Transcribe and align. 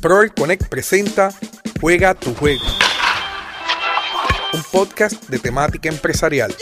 Proel 0.00 0.32
Connect 0.32 0.68
presenta 0.68 1.30
Juega 1.78 2.14
tu 2.14 2.34
juego. 2.34 2.62
Un 4.54 4.62
podcast 4.72 5.28
de 5.28 5.38
temática 5.38 5.90
empresarial. 5.90 6.54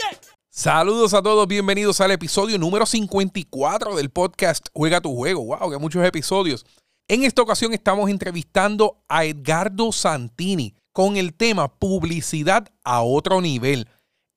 Saludos 0.49 1.13
a 1.13 1.21
todos, 1.21 1.47
bienvenidos 1.47 2.01
al 2.01 2.11
episodio 2.11 2.57
número 2.57 2.85
54 2.85 3.95
del 3.95 4.09
podcast 4.09 4.67
Juega 4.73 4.99
tu 4.99 5.15
juego. 5.15 5.45
Wow, 5.45 5.71
que 5.71 5.77
muchos 5.77 6.05
episodios. 6.05 6.65
En 7.07 7.23
esta 7.23 7.41
ocasión 7.41 7.73
estamos 7.73 8.09
entrevistando 8.09 8.97
a 9.07 9.23
Edgardo 9.23 9.93
Santini 9.93 10.75
con 10.91 11.15
el 11.15 11.33
tema 11.33 11.69
publicidad 11.69 12.67
a 12.83 13.03
otro 13.03 13.39
nivel. 13.39 13.87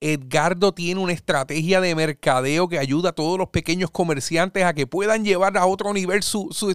Edgardo 0.04 0.74
tiene 0.74 1.00
una 1.00 1.12
estrategia 1.12 1.80
de 1.80 1.94
mercadeo 1.94 2.68
que 2.68 2.80
ayuda 2.80 3.10
a 3.10 3.12
todos 3.12 3.38
los 3.38 3.50
pequeños 3.50 3.92
comerciantes 3.92 4.64
a 4.64 4.74
que 4.74 4.88
puedan 4.88 5.24
llevar 5.24 5.56
a 5.56 5.64
otro 5.64 5.92
nivel 5.94 6.24
sus 6.24 6.74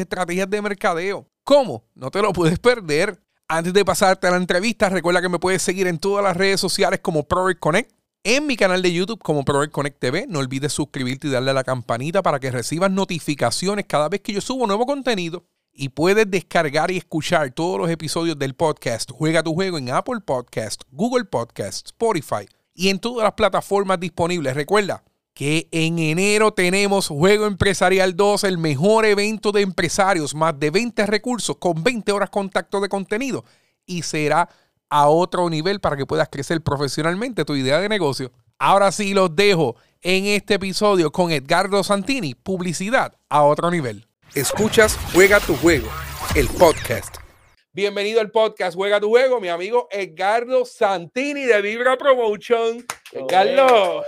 estrategias 0.00 0.50
de 0.50 0.60
mercadeo. 0.60 1.28
¿Cómo? 1.44 1.84
No 1.94 2.10
te 2.10 2.20
lo 2.20 2.32
puedes 2.32 2.58
perder. 2.58 3.22
Antes 3.46 3.72
de 3.74 3.84
pasarte 3.84 4.26
a 4.26 4.32
la 4.32 4.38
entrevista, 4.38 4.88
recuerda 4.88 5.22
que 5.22 5.28
me 5.28 5.38
puedes 5.38 5.62
seguir 5.62 5.86
en 5.86 5.98
todas 5.98 6.24
las 6.24 6.36
redes 6.36 6.58
sociales 6.58 6.98
como 7.00 7.28
ProRec 7.28 7.60
Connect, 7.60 7.92
en 8.24 8.44
mi 8.44 8.56
canal 8.56 8.82
de 8.82 8.92
YouTube 8.92 9.22
como 9.22 9.44
ProRec 9.44 9.70
Connect 9.70 10.00
TV. 10.00 10.26
No 10.28 10.40
olvides 10.40 10.72
suscribirte 10.72 11.28
y 11.28 11.30
darle 11.30 11.52
a 11.52 11.54
la 11.54 11.62
campanita 11.62 12.22
para 12.22 12.40
que 12.40 12.50
recibas 12.50 12.90
notificaciones 12.90 13.84
cada 13.86 14.08
vez 14.08 14.20
que 14.20 14.32
yo 14.32 14.40
subo 14.40 14.66
nuevo 14.66 14.84
contenido. 14.84 15.44
Y 15.72 15.90
puedes 15.90 16.28
descargar 16.28 16.90
y 16.90 16.96
escuchar 16.96 17.52
todos 17.52 17.78
los 17.78 17.90
episodios 17.90 18.38
del 18.38 18.54
podcast 18.54 19.10
Juega 19.12 19.44
tu 19.44 19.54
juego 19.54 19.78
en 19.78 19.90
Apple 19.90 20.20
Podcast, 20.24 20.82
Google 20.90 21.24
Podcast, 21.24 21.86
Spotify 21.86 22.48
y 22.74 22.88
en 22.88 22.98
todas 22.98 23.24
las 23.24 23.34
plataformas 23.34 24.00
disponibles. 24.00 24.54
Recuerda 24.54 25.04
que 25.32 25.68
en 25.72 25.98
enero 25.98 26.52
tenemos 26.52 27.08
Juego 27.08 27.46
Empresarial 27.46 28.16
2, 28.16 28.44
el 28.44 28.58
mejor 28.58 29.04
evento 29.04 29.52
de 29.52 29.62
empresarios, 29.62 30.34
más 30.34 30.58
de 30.58 30.70
20 30.70 31.06
recursos 31.06 31.56
con 31.56 31.82
20 31.82 32.12
horas 32.12 32.30
contacto 32.30 32.80
de 32.80 32.88
contenido 32.88 33.44
y 33.86 34.02
será 34.02 34.48
a 34.88 35.08
otro 35.08 35.50
nivel 35.50 35.80
para 35.80 35.96
que 35.96 36.06
puedas 36.06 36.28
crecer 36.28 36.60
profesionalmente 36.62 37.44
tu 37.44 37.56
idea 37.56 37.80
de 37.80 37.88
negocio. 37.88 38.30
Ahora 38.58 38.92
sí 38.92 39.12
los 39.12 39.34
dejo 39.34 39.76
en 40.02 40.26
este 40.26 40.54
episodio 40.54 41.10
con 41.10 41.32
Edgardo 41.32 41.82
Santini, 41.82 42.34
publicidad 42.34 43.14
a 43.28 43.42
otro 43.42 43.70
nivel. 43.70 44.06
Escuchas 44.34 44.98
Juega 45.12 45.40
tu 45.40 45.56
juego, 45.56 45.88
el 46.36 46.46
podcast. 46.48 47.23
Bienvenido 47.76 48.20
al 48.20 48.30
podcast 48.30 48.76
Juega 48.76 49.00
tu 49.00 49.08
juego, 49.08 49.40
mi 49.40 49.48
amigo 49.48 49.88
Edgardo 49.90 50.64
Santini 50.64 51.44
de 51.44 51.60
Vibra 51.60 51.98
Promotion. 51.98 52.86
Edgardo. 53.10 54.04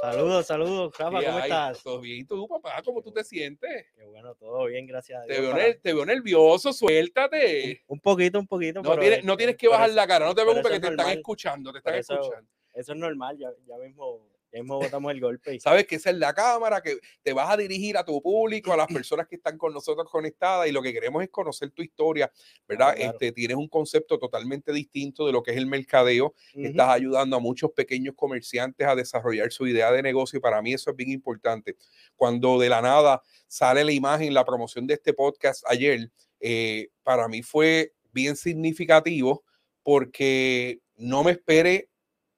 Saludos, 0.00 0.46
saludos, 0.46 0.94
Rafa, 0.96 1.22
¿cómo 1.22 1.38
estás? 1.40 1.82
Todo 1.82 2.00
bien, 2.00 2.26
tú, 2.26 2.48
papá, 2.48 2.80
¿cómo 2.82 3.02
tú 3.02 3.12
te 3.12 3.22
sientes? 3.22 3.88
Qué 3.94 4.06
bueno, 4.06 4.34
todo 4.36 4.64
bien, 4.64 4.86
gracias 4.86 5.20
a 5.20 5.26
Dios. 5.26 5.54
Te 5.82 5.92
veo, 5.92 6.06
nervioso, 6.06 6.72
suéltate. 6.72 7.82
Un, 7.88 8.00
poquito, 8.00 8.38
un 8.38 8.46
poquito. 8.46 8.80
No, 8.80 8.96
tienes, 8.98 9.22
no 9.22 9.36
tienes 9.36 9.56
que 9.56 9.68
bajar 9.68 9.90
la 9.90 10.06
cara, 10.06 10.24
no 10.24 10.34
te 10.34 10.40
preocupes 10.40 10.72
que 10.72 10.80
te 10.80 10.88
están 10.88 11.10
escuchando, 11.10 11.72
te 11.72 11.78
están 11.78 11.96
escuchando. 11.96 12.48
Eso 12.72 12.92
es 12.92 12.98
normal, 12.98 13.36
ya, 13.36 13.50
ya 13.66 13.76
mismo 13.76 14.29
mismo 14.52 14.78
botamos 14.78 15.12
el 15.12 15.20
golpe. 15.20 15.58
Sabes 15.60 15.86
que 15.86 15.96
esa 15.96 16.10
es 16.10 16.16
la 16.16 16.34
cámara, 16.34 16.80
que 16.80 16.98
te 17.22 17.32
vas 17.32 17.50
a 17.50 17.56
dirigir 17.56 17.96
a 17.96 18.04
tu 18.04 18.20
público, 18.20 18.72
a 18.72 18.76
las 18.76 18.86
personas 18.86 19.26
que 19.26 19.36
están 19.36 19.56
con 19.56 19.72
nosotros 19.72 20.08
conectadas 20.10 20.68
y 20.68 20.72
lo 20.72 20.82
que 20.82 20.92
queremos 20.92 21.22
es 21.22 21.30
conocer 21.30 21.70
tu 21.70 21.82
historia, 21.82 22.30
¿verdad? 22.66 22.94
Este, 22.96 23.32
tienes 23.32 23.56
un 23.56 23.68
concepto 23.68 24.18
totalmente 24.18 24.72
distinto 24.72 25.26
de 25.26 25.32
lo 25.32 25.42
que 25.42 25.52
es 25.52 25.56
el 25.56 25.66
mercadeo. 25.66 26.34
Estás 26.54 26.88
ayudando 26.88 27.36
a 27.36 27.40
muchos 27.40 27.70
pequeños 27.72 28.14
comerciantes 28.16 28.86
a 28.86 28.94
desarrollar 28.94 29.52
su 29.52 29.66
idea 29.66 29.92
de 29.92 30.02
negocio 30.02 30.38
y 30.38 30.40
para 30.40 30.60
mí 30.62 30.72
eso 30.72 30.90
es 30.90 30.96
bien 30.96 31.10
importante. 31.10 31.76
Cuando 32.16 32.58
de 32.58 32.68
la 32.68 32.82
nada 32.82 33.22
sale 33.46 33.84
la 33.84 33.92
imagen, 33.92 34.34
la 34.34 34.44
promoción 34.44 34.86
de 34.86 34.94
este 34.94 35.12
podcast 35.12 35.64
ayer, 35.68 36.10
eh, 36.40 36.88
para 37.02 37.28
mí 37.28 37.42
fue 37.42 37.92
bien 38.12 38.36
significativo 38.36 39.44
porque 39.82 40.80
no 40.96 41.24
me 41.24 41.32
esperé 41.32 41.88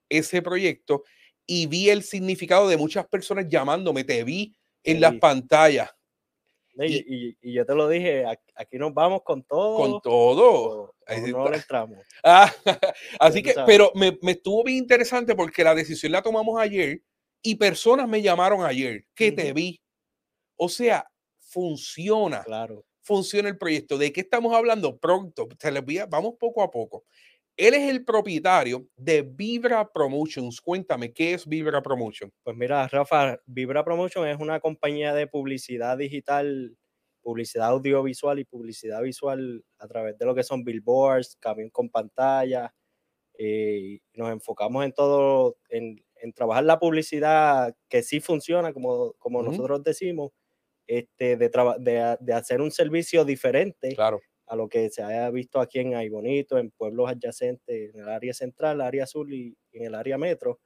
ese 0.08 0.42
proyecto 0.42 1.02
y 1.54 1.66
vi 1.66 1.90
el 1.90 2.02
significado 2.02 2.66
de 2.66 2.78
muchas 2.78 3.06
personas 3.06 3.46
llamándome, 3.46 4.04
te 4.04 4.24
vi 4.24 4.56
en 4.82 5.02
las 5.02 5.14
pantallas. 5.16 5.90
Y, 6.78 7.36
y, 7.42 7.52
yo 7.52 7.66
te 7.66 7.74
lo 7.74 7.86
dije, 7.90 8.24
aquí 8.54 8.78
nos 8.78 8.94
vamos 8.94 9.20
con 9.22 9.42
todo. 9.42 9.76
Con 9.76 10.00
todo. 10.00 10.94
no 11.28 11.52
entramos. 11.52 11.98
Ah, 12.24 12.50
así 13.20 13.42
que, 13.42 13.54
pero 13.66 13.92
me, 13.94 14.18
me, 14.22 14.32
estuvo 14.32 14.64
bien 14.64 14.78
interesante 14.78 15.34
porque 15.34 15.62
la 15.62 15.74
decisión 15.74 16.12
la 16.12 16.22
tomamos 16.22 16.58
ayer 16.58 17.02
y 17.42 17.56
personas 17.56 18.08
me 18.08 18.22
llamaron 18.22 18.64
ayer 18.64 19.04
que 19.14 19.30
te 19.30 19.52
vi. 19.52 19.82
O 20.56 20.70
sea, 20.70 21.06
funciona. 21.38 22.44
Claro. 22.44 22.86
Funciona 23.02 23.50
el 23.50 23.58
proyecto. 23.58 23.98
¿De 23.98 24.10
qué 24.10 24.22
estamos 24.22 24.54
hablando? 24.54 24.96
Pronto. 24.96 25.48
Te 25.58 25.70
les 25.70 26.08
vamos 26.08 26.36
poco 26.40 26.62
a 26.62 26.70
poco. 26.70 27.04
Él 27.56 27.74
es 27.74 27.90
el 27.90 28.04
propietario 28.04 28.86
de 28.96 29.22
Vibra 29.22 29.90
Promotions. 29.92 30.60
Cuéntame, 30.60 31.12
¿qué 31.12 31.34
es 31.34 31.46
Vibra 31.46 31.82
Promotion? 31.82 32.32
Pues 32.42 32.56
mira, 32.56 32.88
Rafa, 32.88 33.38
Vibra 33.44 33.84
Promotion 33.84 34.26
es 34.26 34.38
una 34.40 34.58
compañía 34.58 35.12
de 35.12 35.26
publicidad 35.26 35.98
digital, 35.98 36.76
publicidad 37.20 37.68
audiovisual 37.68 38.38
y 38.38 38.44
publicidad 38.44 39.02
visual 39.02 39.62
a 39.78 39.86
través 39.86 40.16
de 40.16 40.24
lo 40.24 40.34
que 40.34 40.42
son 40.42 40.64
billboards, 40.64 41.36
camión 41.40 41.68
con 41.68 41.90
pantalla. 41.90 42.74
Eh, 43.34 44.00
nos 44.14 44.30
enfocamos 44.30 44.84
en 44.84 44.92
todo, 44.92 45.58
en, 45.68 46.02
trabajar 46.34 46.64
la 46.64 46.78
publicidad 46.78 47.74
que 47.88 48.02
sí 48.02 48.20
funciona, 48.20 48.72
como, 48.72 49.12
como 49.18 49.42
nosotros 49.42 49.82
decimos, 49.82 50.30
este, 50.86 51.36
de, 51.36 51.50
de, 51.80 52.16
de, 52.20 52.32
hacer 52.32 52.60
un 52.60 52.70
servicio 52.70 53.24
diferente. 53.24 53.94
Claro 53.94 54.20
a 54.52 54.56
lo 54.56 54.68
que 54.68 54.90
se 54.90 55.02
haya 55.02 55.30
visto 55.30 55.60
aquí 55.60 55.78
en 55.78 55.94
Aybonito, 55.94 56.58
en 56.58 56.70
pueblos 56.70 57.08
adyacentes, 57.08 57.94
en 57.94 58.02
el 58.02 58.08
área 58.10 58.34
central, 58.34 58.82
área 58.82 59.06
sur 59.06 59.32
y 59.32 59.56
en 59.72 59.86
el 59.86 59.94
área 59.94 60.18
metro. 60.18 60.60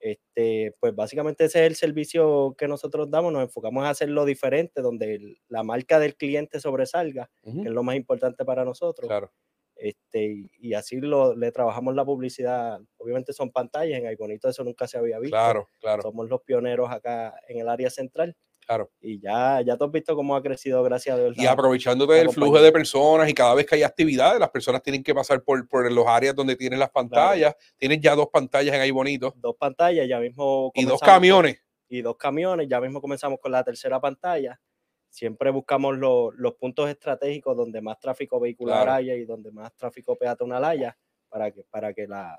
Este, 0.00 0.74
pues 0.80 0.94
básicamente 0.94 1.44
ese 1.44 1.60
es 1.60 1.66
el 1.66 1.76
servicio 1.76 2.54
que 2.56 2.66
nosotros 2.66 3.10
damos, 3.10 3.34
nos 3.34 3.42
enfocamos 3.42 3.84
en 3.84 3.90
hacerlo 3.90 4.24
diferente, 4.24 4.80
donde 4.80 5.36
la 5.48 5.62
marca 5.62 5.98
del 5.98 6.16
cliente 6.16 6.60
sobresalga, 6.60 7.30
que 7.42 7.68
es 7.68 7.74
lo 7.74 7.82
más 7.82 7.96
importante 7.96 8.42
para 8.46 8.64
nosotros. 8.64 9.06
Claro. 9.06 9.30
Este, 9.74 10.48
y, 10.58 10.72
así 10.72 10.98
lo, 11.02 11.36
le 11.36 11.52
trabajamos 11.52 11.94
la 11.94 12.06
publicidad. 12.06 12.80
Obviamente 12.96 13.34
son 13.34 13.50
pantallas, 13.50 13.98
en 13.98 14.06
Aybonito 14.06 14.48
eso 14.48 14.64
nunca 14.64 14.88
se 14.88 14.96
había 14.96 15.18
visto. 15.18 15.36
Claro, 15.36 15.68
claro. 15.78 16.00
Somos 16.00 16.26
los 16.30 16.40
pioneros 16.40 16.90
acá 16.90 17.34
en 17.48 17.58
el 17.58 17.68
área 17.68 17.90
central. 17.90 18.34
Claro. 18.66 18.90
Y 19.00 19.20
ya, 19.20 19.60
ya 19.60 19.76
tú 19.76 19.84
has 19.84 19.92
visto 19.92 20.16
cómo 20.16 20.34
ha 20.34 20.42
crecido, 20.42 20.82
gracias 20.82 21.16
a 21.16 21.20
Dios. 21.20 21.38
Y 21.38 21.46
aprovechándote 21.46 22.14
del 22.14 22.30
flujo 22.30 22.60
de 22.60 22.72
personas 22.72 23.28
y 23.28 23.34
cada 23.34 23.54
vez 23.54 23.64
que 23.64 23.76
hay 23.76 23.84
actividades, 23.84 24.40
las 24.40 24.50
personas 24.50 24.82
tienen 24.82 25.04
que 25.04 25.14
pasar 25.14 25.42
por, 25.44 25.68
por 25.68 25.90
los 25.92 26.06
áreas 26.06 26.34
donde 26.34 26.56
tienen 26.56 26.80
las 26.80 26.90
pantallas. 26.90 27.54
Tienen 27.76 28.02
ya 28.02 28.16
dos 28.16 28.26
pantallas 28.32 28.74
en 28.74 28.80
ahí 28.80 28.90
bonitos. 28.90 29.32
Dos 29.36 29.54
pantallas, 29.56 30.08
ya 30.08 30.18
mismo. 30.18 30.72
Y 30.74 30.84
dos 30.84 31.00
camiones. 31.00 31.62
y 31.88 32.02
dos 32.02 32.16
camiones, 32.16 32.66
ya 32.68 32.80
mismo 32.80 33.00
comenzamos 33.00 33.38
con 33.40 33.52
la 33.52 33.62
tercera 33.62 34.00
pantalla. 34.00 34.60
Siempre 35.08 35.50
buscamos 35.50 35.96
los 35.96 36.54
puntos 36.56 36.90
estratégicos 36.90 37.56
donde 37.56 37.80
más 37.80 38.00
tráfico 38.00 38.40
vehicular 38.40 38.88
haya 38.88 39.14
y 39.14 39.24
donde 39.24 39.52
más 39.52 39.72
tráfico 39.76 40.16
peatonal 40.16 40.64
haya 40.64 40.98
para 41.28 41.52
que, 41.52 41.62
para 41.70 41.94
que 41.94 42.08
la, 42.08 42.38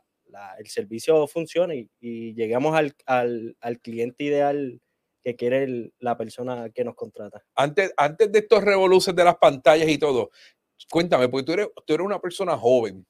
el 0.59 0.67
servicio 0.67 1.25
funcione 1.25 1.77
y, 1.77 1.89
y 2.01 2.33
lleguemos 2.35 2.75
al, 2.75 2.93
al, 3.05 3.55
al 3.61 3.79
cliente 3.79 4.25
ideal 4.25 4.81
que 5.27 5.35
quiere 5.35 5.91
la 5.99 6.15
persona 6.15 6.69
que 6.69 6.85
nos 6.85 6.95
contrata. 6.95 7.43
Antes, 7.53 7.91
antes 7.97 8.31
de 8.31 8.39
estos 8.39 8.63
revoluciones 8.63 9.17
de 9.17 9.25
las 9.25 9.35
pantallas 9.35 9.89
y 9.89 9.97
todo, 9.97 10.29
cuéntame, 10.89 11.27
porque 11.27 11.45
tú 11.45 11.51
eres, 11.51 11.67
tú 11.85 11.93
eres 11.95 12.05
una 12.05 12.21
persona 12.21 12.57
joven, 12.57 13.05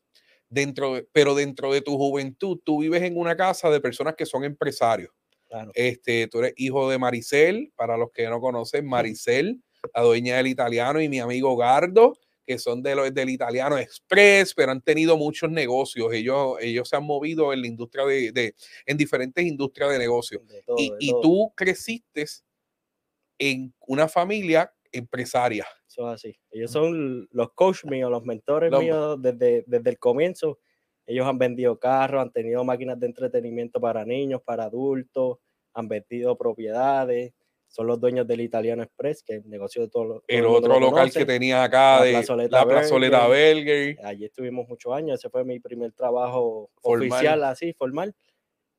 dentro 0.50 0.96
pero 1.12 1.36
dentro 1.36 1.72
de 1.72 1.82
tu 1.82 1.96
juventud, 1.96 2.60
tú 2.66 2.80
vives 2.82 3.04
en 3.04 3.20
una 3.20 3.38
casa 3.38 3.70
de 3.70 3.80
personas 3.80 4.16
que 4.16 4.26
son 4.26 4.44
empresarios. 4.44 5.12
Este, 5.76 6.28
tú 6.28 6.40
eres 6.40 6.54
hijo 6.58 6.90
de 6.90 6.98
Maricel, 6.98 7.72
para 7.76 7.98
los 7.98 8.10
que 8.12 8.28
no 8.28 8.42
conocen, 8.42 8.88
Maricel, 8.88 9.62
la 9.94 10.02
dueña 10.02 10.38
del 10.38 10.48
italiano, 10.48 11.00
y 11.00 11.10
mi 11.10 11.20
amigo 11.20 11.56
Gardo, 11.56 12.18
que 12.48 12.58
son 12.58 12.82
de 12.82 12.96
los, 12.96 13.14
del 13.14 13.30
italiano 13.30 13.78
express, 13.78 14.54
pero 14.54 14.72
han 14.72 14.82
tenido 14.82 15.18
muchos 15.18 15.52
negocios. 15.52 16.14
Ellos, 16.14 16.56
ellos 16.62 16.88
se 16.88 16.96
han 16.96 17.04
movido 17.04 17.52
en 17.52 17.62
la 17.62 17.68
industria 17.68 18.06
de, 18.06 18.56
en 18.86 18.98
diferentes 18.98 19.46
industrias 19.46 19.92
de 19.92 20.00
negocios. 20.00 20.42
y, 20.78 21.12
tú 21.22 21.52
creciste 21.56 22.26
en 23.38 23.74
una 23.86 24.08
familia 24.08 24.74
empresaria. 24.94 25.68
Eso 25.86 26.08
así. 26.08 26.40
Ellos 26.50 26.72
son 26.72 27.28
los 27.32 27.52
coach 27.52 27.84
míos, 27.84 28.10
los 28.10 28.24
mentores 28.24 28.72
míos 28.72 29.22
desde, 29.22 29.66
desde 29.68 29.90
el 29.90 30.00
comienzo. 30.00 30.58
Ellos 31.06 31.28
han 31.28 31.38
vendido 31.38 31.78
carros, 31.78 32.22
han 32.22 32.32
tenido 32.32 32.64
máquinas 32.64 32.98
de 32.98 33.08
entretenimiento 33.08 33.82
para 33.82 34.06
niños, 34.06 34.42
para 34.42 34.64
adultos, 34.64 35.40
han 35.74 35.90
vendido 35.90 36.38
propiedades 36.38 37.34
son 37.68 37.88
los 37.88 38.00
dueños 38.00 38.26
del 38.28 38.42
Italiano 38.42 38.84
Express, 38.84 39.24
que 39.24 39.36
es 39.36 39.44
el 39.44 39.50
negocio 39.50 39.82
de 39.82 39.90
todos 39.90 40.08
los. 40.08 40.24
El 40.28 40.46
otro 40.46 40.80
local 40.80 41.12
que 41.12 41.26
tenía 41.26 41.64
acá, 41.64 42.02
de 42.04 42.14
la 42.50 42.66
plazoleta 42.66 43.28
Belger. 43.28 43.98
Allí 44.04 44.26
estuvimos 44.26 44.68
muchos 44.68 44.94
años, 44.94 45.20
ese 45.20 45.30
fue 45.30 45.44
mi 45.44 45.60
primer 45.60 45.92
trabajo 45.92 46.72
oficial, 46.82 47.44
así, 47.44 47.74
formal. 47.74 48.16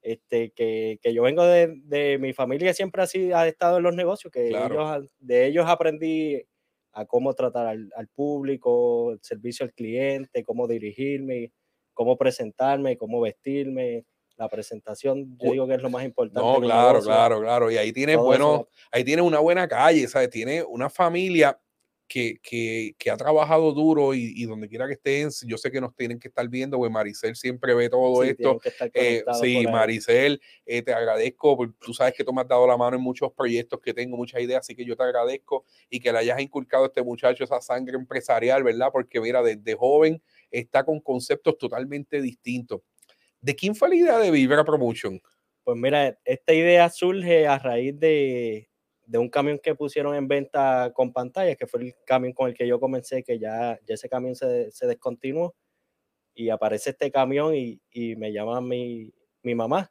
Este, 0.01 0.53
que, 0.53 0.99
que 1.03 1.13
yo 1.13 1.23
vengo 1.23 1.45
de, 1.45 1.75
de, 1.85 2.19
mi 2.19 2.33
familia, 2.33 2.73
siempre 2.73 3.03
así 3.03 3.33
ha 3.33 3.47
estado 3.49 3.79
en 3.79 3.83
los 3.83 3.95
negocios, 3.95 4.33
que 4.33 4.49
ellos, 4.49 5.11
de 5.19 5.47
ellos 5.47 5.67
aprendí 5.69 6.41
a 6.93 7.05
cómo 7.05 7.35
tratar 7.35 7.67
al, 7.67 7.91
al, 7.97 8.07
público, 8.09 9.13
el 9.13 9.19
servicio 9.21 9.67
al 9.67 9.75
cliente, 9.75 10.45
cómo 10.45 10.69
dirigirme, 10.69 11.53
cómo 11.95 12.17
presentarme, 12.17 12.97
cómo 12.97 13.21
vestirme, 13.21 14.05
la 14.39 14.49
presentación, 14.49 15.37
yo 15.43 15.53
digo 15.53 15.67
que 15.67 15.75
es 15.75 15.83
lo 15.83 15.91
más 15.91 16.05
importante. 16.05 16.41
No, 16.41 16.61
claro, 16.61 17.03
claro, 17.03 17.41
claro. 17.41 17.71
Y 17.71 17.77
ahí 17.77 17.93
tienes, 17.93 18.17
bueno, 18.17 18.69
ahí 18.93 19.03
tienes 19.05 19.25
una 19.25 19.41
buena 19.41 19.67
calle, 19.67 20.07
¿sabes? 20.07 20.31
Tiene 20.31 20.63
una 20.63 20.89
familia 20.89 21.59
que, 22.09 22.41
que, 22.43 22.95
que, 22.99 23.11
ha 23.11 23.17
trabajado 23.17 23.71
duro 23.73 24.15
y, 24.15 24.33
y, 24.35 24.47
donde 24.47 24.69
quiera 24.69 24.87
que 24.87 24.95
estén, 24.95 25.29
yo 25.47 25.59
sé 25.59 25.71
que 25.71 25.81
nos 25.81 25.95
tienen 25.95 26.19
que 26.19 26.29
estar 26.29 26.49
viendo, 26.49 26.79
pues 26.79 26.91
Maricel 26.91 27.37
siempre 27.37 27.75
ve 27.75 27.91
todo 27.91 28.25
esto. 28.25 28.59
Eh, 28.95 29.23
sí, 29.41 29.67
Maricel, 29.67 30.41
eh, 30.65 30.83
te 30.83 30.93
agradezco, 30.93 31.57
porque 31.57 31.75
tú 31.79 31.93
sabes 31.93 32.15
que 32.15 32.25
tú 32.25 32.33
me 32.33 32.41
has 32.41 32.49
dado 32.49 32.67
la 32.67 32.77
mano 32.77 32.97
en 32.97 33.03
muchos 33.03 33.31
proyectos 33.33 33.81
que 33.81 33.93
tengo, 33.93 34.17
muchas 34.17 34.41
ideas, 34.41 34.61
así 34.61 34.75
que 34.75 34.85
yo 34.85 34.97
te 34.97 35.03
agradezco 35.03 35.65
y 35.91 36.01
que 36.01 36.11
le 36.11 36.19
hayas 36.19 36.41
inculcado 36.41 36.85
a 36.85 36.87
este 36.87 37.03
muchacho 37.03 37.45
esa 37.45 37.61
sangre 37.61 37.97
empresarial, 37.97 38.63
¿verdad? 38.65 38.89
Porque 38.91 39.21
mira, 39.21 39.43
desde 39.43 39.75
joven 39.75 40.23
está 40.51 40.85
con 40.85 41.01
conceptos 41.01 41.59
totalmente 41.59 42.23
distintos. 42.23 42.81
¿De 43.41 43.55
quién 43.55 43.75
fue 43.75 43.89
la 43.89 43.95
idea 43.95 44.19
de 44.19 44.31
Vibra 44.31 44.65
Promotion? 44.65 45.21
Pues 45.65 45.77
mira, 45.77 46.19
esta 46.25 46.55
idea 46.55 46.89
surge 46.91 47.47
a 47.47 47.59
raíz 47.59 47.99
de, 47.99 48.69
de 49.09 49.19
un 49.19 49.29
camión 49.29 49.59
que 49.59 49.75
pusieron 49.75 50.15
en 50.15 50.29
venta 50.29 50.93
con 50.95 51.13
pantalla, 51.13 51.57
que 51.57 51.67
fue 51.67 51.83
el 51.83 51.95
camión 52.05 52.33
con 52.35 52.49
el 52.49 52.55
que 52.55 52.67
yo 52.67 52.79
comencé, 52.79 53.23
que 53.23 53.39
ya, 53.39 53.79
ya 53.87 53.95
ese 53.95 54.09
camión 54.09 54.35
se, 54.35 54.71
se 54.71 54.87
descontinuó. 54.87 55.55
Y 56.35 56.51
aparece 56.51 56.91
este 56.91 57.11
camión 57.11 57.55
y, 57.55 57.81
y 57.91 58.17
me 58.17 58.33
llama 58.33 58.61
mi, 58.61 59.13
mi, 59.43 59.55
mamá. 59.55 59.91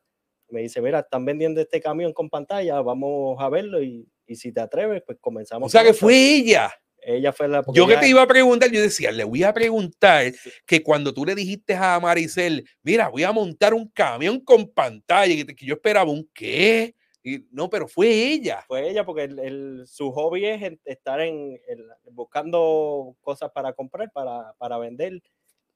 Me 0.49 0.61
dice, 0.61 0.81
mira, 0.81 0.99
están 0.99 1.25
vendiendo 1.25 1.59
este 1.59 1.81
camión 1.81 2.13
con 2.13 2.29
pantalla, 2.29 2.79
vamos 2.81 3.37
a 3.39 3.49
verlo 3.49 3.81
y, 3.81 4.07
y 4.25 4.35
si 4.35 4.51
te 4.51 4.61
atreves, 4.61 5.01
pues 5.05 5.17
comenzamos. 5.19 5.67
O 5.67 5.69
sea, 5.69 5.83
que 5.83 5.93
fue 5.93 6.15
ella. 6.15 6.71
Ella 7.07 7.31
fue 7.31 7.47
la. 7.47 7.63
Yo 7.73 7.87
que 7.87 7.95
te 7.95 8.09
iba 8.09 8.21
a 8.21 8.27
preguntar, 8.27 8.69
yo 8.69 8.81
decía, 8.81 9.13
le 9.13 9.23
voy 9.23 9.41
a 9.43 9.53
preguntar 9.53 10.33
que 10.65 10.83
cuando 10.83 11.13
tú 11.13 11.23
le 11.23 11.35
dijiste 11.35 11.73
a 11.73 11.97
Maricel, 12.01 12.67
mira, 12.83 13.07
voy 13.07 13.23
a 13.23 13.31
montar 13.31 13.73
un 13.73 13.87
camión 13.87 14.41
con 14.41 14.67
pantalla, 14.67 15.33
que, 15.33 15.55
que 15.55 15.65
yo 15.65 15.75
esperaba 15.75 16.11
un 16.11 16.29
qué. 16.33 16.95
Y, 17.23 17.45
no, 17.49 17.69
pero 17.69 17.87
fue 17.87 18.09
ella. 18.09 18.65
Fue 18.67 18.89
ella 18.89 19.05
porque 19.05 19.23
el, 19.23 19.39
el, 19.39 19.83
su 19.87 20.11
hobby 20.11 20.47
es 20.47 20.77
estar 20.83 21.21
en, 21.21 21.57
buscando 22.11 23.15
cosas 23.21 23.51
para 23.51 23.71
comprar, 23.71 24.11
para, 24.11 24.53
para 24.57 24.77
vender. 24.77 25.21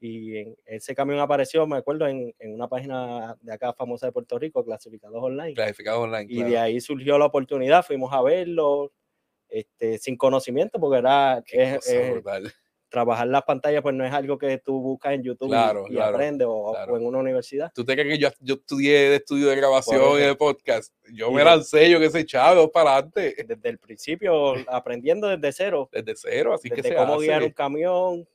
Y 0.01 0.35
en 0.35 0.55
ese 0.65 0.93
camión 0.93 1.19
apareció, 1.19 1.65
me 1.65 1.77
acuerdo, 1.77 2.07
en, 2.07 2.35
en, 2.39 2.53
una 2.53 2.67
página 2.67 3.37
de 3.39 3.53
acá 3.53 3.71
famosa 3.71 4.07
de 4.07 4.11
Puerto 4.11 4.37
Rico, 4.37 4.65
Clasificados 4.65 5.23
Online. 5.23 5.53
Clasificados 5.53 6.03
Online. 6.03 6.25
Y 6.27 6.43
de 6.43 6.57
ahí 6.57 6.81
surgió 6.81 7.17
la 7.17 7.25
oportunidad, 7.25 7.85
fuimos 7.85 8.11
a 8.11 8.21
verlo, 8.21 8.91
este, 9.51 9.97
sin 9.99 10.17
conocimiento, 10.17 10.79
porque 10.79 10.99
era 10.99 11.43
es, 11.45 11.87
es, 11.87 12.23
trabajar 12.91 13.27
las 13.27 13.43
pantallas, 13.43 13.81
pues 13.81 13.95
no 13.95 14.05
es 14.05 14.11
algo 14.13 14.37
que 14.37 14.57
tú 14.57 14.81
buscas 14.81 15.13
en 15.13 15.23
YouTube 15.23 15.49
claro, 15.49 15.85
y, 15.87 15.93
y 15.93 15.95
claro, 15.95 16.15
aprendes 16.15 16.47
o, 16.49 16.73
claro. 16.73 16.93
o, 16.93 16.97
en 16.97 17.05
una 17.05 17.19
universidad. 17.19 17.71
¿Tú 17.73 17.85
te 17.85 17.93
crees 17.93 18.09
que 18.09 18.17
yo, 18.17 18.29
yo 18.41 18.55
estudié 18.55 19.09
de 19.09 19.15
estudio 19.15 19.47
de 19.47 19.55
grabación 19.55 20.19
y 20.19 20.21
de 20.21 20.35
podcast? 20.35 20.93
Yo 21.11 21.31
y 21.31 21.33
me 21.33 21.43
lancé, 21.43 21.89
yo 21.89 21.99
que 21.99 22.09
sé, 22.09 22.25
chavo, 22.25 22.71
para 22.71 22.95
adelante. 22.95 23.35
Desde 23.47 23.69
el 23.69 23.77
principio, 23.77 24.55
aprendiendo 24.67 25.27
desde 25.27 25.51
cero. 25.53 25.89
Desde 25.91 26.15
cero, 26.15 26.53
así 26.53 26.69
desde 26.69 26.81
que 26.81 26.89
se 26.89 26.95
cómo 26.95 27.15
hace. 27.15 27.25
guiar 27.25 27.43
un 27.43 27.51
camión, 27.51 28.27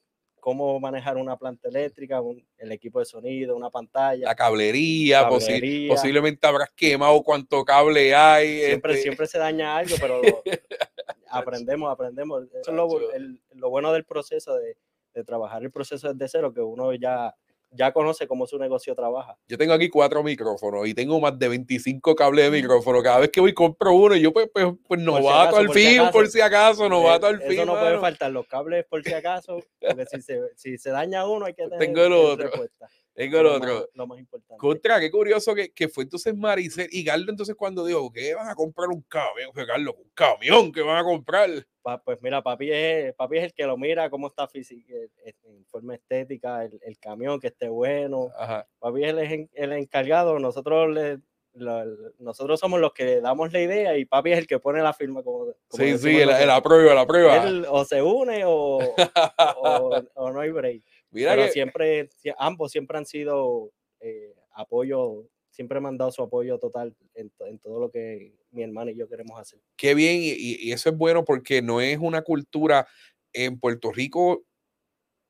cómo 0.47 0.79
manejar 0.79 1.17
una 1.17 1.37
planta 1.37 1.69
eléctrica, 1.69 2.21
un, 2.21 2.41
el 2.57 2.71
equipo 2.71 3.01
de 3.01 3.05
sonido, 3.05 3.57
una 3.57 3.69
pantalla. 3.69 4.27
La 4.27 4.35
cablería, 4.37 5.23
cablería. 5.23 5.89
Posi 5.89 5.89
posiblemente 5.89 6.47
habrás 6.47 6.71
quemado 6.71 7.21
cuánto 7.25 7.65
cable 7.65 8.15
hay. 8.15 8.61
Siempre, 8.61 8.93
este... 8.93 9.03
siempre 9.03 9.27
se 9.27 9.39
daña 9.39 9.77
algo, 9.77 9.97
pero 10.01 10.23
aprendemos, 11.31 11.93
aprendemos. 11.93 12.45
Eso 12.45 12.71
es 12.71 12.77
lo, 12.77 13.13
el, 13.13 13.41
lo 13.55 13.71
bueno 13.71 13.93
del 13.93 14.05
proceso 14.05 14.55
de, 14.57 14.77
de, 15.15 15.25
trabajar 15.25 15.63
el 15.63 15.71
proceso 15.71 16.13
desde 16.13 16.29
cero, 16.29 16.53
que 16.53 16.61
uno 16.61 16.93
ya, 16.95 17.35
ya 17.71 17.93
conoce 17.93 18.27
cómo 18.27 18.47
su 18.47 18.59
negocio 18.59 18.95
trabaja. 18.95 19.39
Yo 19.49 19.59
tengo 19.59 19.73
aquí 19.73 19.89
cuatro 19.89 20.23
micrófonos 20.23 20.87
y 20.87 20.95
tengo 20.95 21.21
más 21.21 21.39
de 21.39 21.49
25 21.49 22.15
cables 22.15 22.45
de 22.45 22.51
micrófono. 22.51 23.03
Cada 23.03 23.21
vez 23.21 23.31
que 23.31 23.41
voy 23.41 23.55
compro 23.55 23.93
uno 23.93 24.15
y 24.15 24.21
yo 24.21 24.33
pues, 24.33 24.49
pues, 24.53 24.67
pues 24.87 25.01
novato 25.01 25.57
al 25.57 25.71
fin, 25.71 26.03
por 26.13 26.29
si 26.29 26.41
acaso, 26.41 26.89
novato 26.89 27.27
al 27.27 27.41
fin. 27.41 27.53
Eso 27.53 27.67
no 27.67 27.75
mano. 27.75 27.87
puede 27.87 28.01
faltar, 28.01 28.31
los 28.31 28.47
cables 28.47 28.85
por 28.87 29.03
si 29.03 29.13
acaso, 29.13 29.59
porque 29.81 30.07
si 30.07 30.23
se, 30.23 30.41
si 30.57 30.79
se 30.79 30.91
daña 30.91 31.27
uno 31.27 31.47
hay 31.47 31.55
que 31.55 31.65
tener 31.65 31.79
Tengo 31.79 32.05
el 32.05 32.13
otro. 32.13 32.47
respuesta. 32.49 32.89
Tengo 33.17 33.41
el 33.41 33.47
otro. 33.47 33.73
Lo, 33.73 33.89
lo 33.95 34.07
más 34.07 34.19
importante. 34.19 34.59
Contra, 34.59 35.01
qué 35.01 35.11
curioso 35.11 35.55
que, 35.55 35.73
que, 35.73 35.89
fue 35.89 36.05
entonces 36.05 36.37
Maricel 36.37 36.87
y 36.93 37.03
Gardo 37.03 37.31
entonces 37.31 37.55
cuando 37.55 37.87
dijo 37.87 38.13
que 38.13 38.35
van 38.35 38.49
a 38.51 38.55
comprar 38.55 38.91
un 38.91 39.01
camión, 39.09 39.53
fue 39.55 39.67
Carlos, 39.67 39.95
un 39.97 40.11
camión 40.13 40.71
que 40.71 40.83
van 40.83 40.99
a 40.99 41.03
comprar. 41.03 41.49
Pa, 41.81 42.03
pues 42.03 42.19
mira, 42.21 42.43
papi 42.43 42.71
es, 42.71 43.15
papi 43.15 43.39
es 43.39 43.45
el 43.45 43.55
que 43.55 43.65
lo 43.65 43.79
mira, 43.79 44.11
cómo 44.11 44.27
está 44.27 44.47
física, 44.47 44.93
en 45.25 45.65
forma 45.71 45.95
estética, 45.95 46.65
el, 46.65 46.79
el, 46.83 46.99
camión 46.99 47.41
que 47.41 47.47
esté 47.47 47.71
bueno. 47.71 48.29
Ajá. 48.37 48.69
Papi 48.81 49.05
es 49.05 49.15
el, 49.15 49.49
el 49.55 49.73
encargado, 49.73 50.39
nosotros 50.39 50.91
le, 50.93 51.19
nosotros 52.19 52.61
somos 52.61 52.81
los 52.81 52.93
que 52.93 53.05
le 53.05 53.21
damos 53.21 53.53
la 53.53 53.61
idea 53.61 53.97
y 53.97 54.05
papi 54.05 54.33
es 54.33 54.39
el 54.39 54.47
que 54.47 54.59
pone 54.59 54.83
la 54.83 54.93
firma 54.93 55.23
como, 55.23 55.39
como 55.69 55.85
sí 55.85 55.99
sí 55.99 56.21
el, 56.21 56.31
el 56.31 56.51
aprueba 56.51 56.95
la 56.95 57.07
prueba 57.07 57.37
él 57.45 57.67
o 57.69 57.85
se 57.85 58.03
une 58.03 58.45
o, 58.45 58.79
o, 58.79 58.83
o, 60.15 60.31
no 60.33 60.41
hay 60.41 60.51
break 60.51 60.83
Mira 61.17 61.33
pero 61.33 61.47
que... 61.47 61.53
siempre 61.53 62.09
ambos 62.39 62.73
siempre 62.73 62.99
han 62.99 63.07
sido 63.07 63.73
eh, 64.01 64.35
apoyo 64.53 65.29
siempre 65.51 65.81
me 65.81 65.89
han 65.89 65.97
dado 65.97 66.13
su 66.13 66.23
apoyo 66.23 66.59
total 66.59 66.95
en, 67.15 67.33
en, 67.41 67.59
todo 67.59 67.81
lo 67.81 67.91
que 67.91 68.35
mi 68.51 68.63
hermano 68.63 68.91
y 68.91 68.97
yo 68.97 69.09
queremos 69.09 69.41
hacer 69.41 69.61
qué 69.77 69.95
bien 69.95 70.17
y, 70.21 70.35
y 70.37 70.73
eso 70.73 70.91
es 70.91 70.97
bueno 70.97 71.25
porque 71.25 71.63
no 71.63 71.81
es 71.81 71.99
una 71.99 72.23
cultura 72.23 72.87
en 73.33 73.59
Puerto 73.59 73.91
Rico 73.93 74.45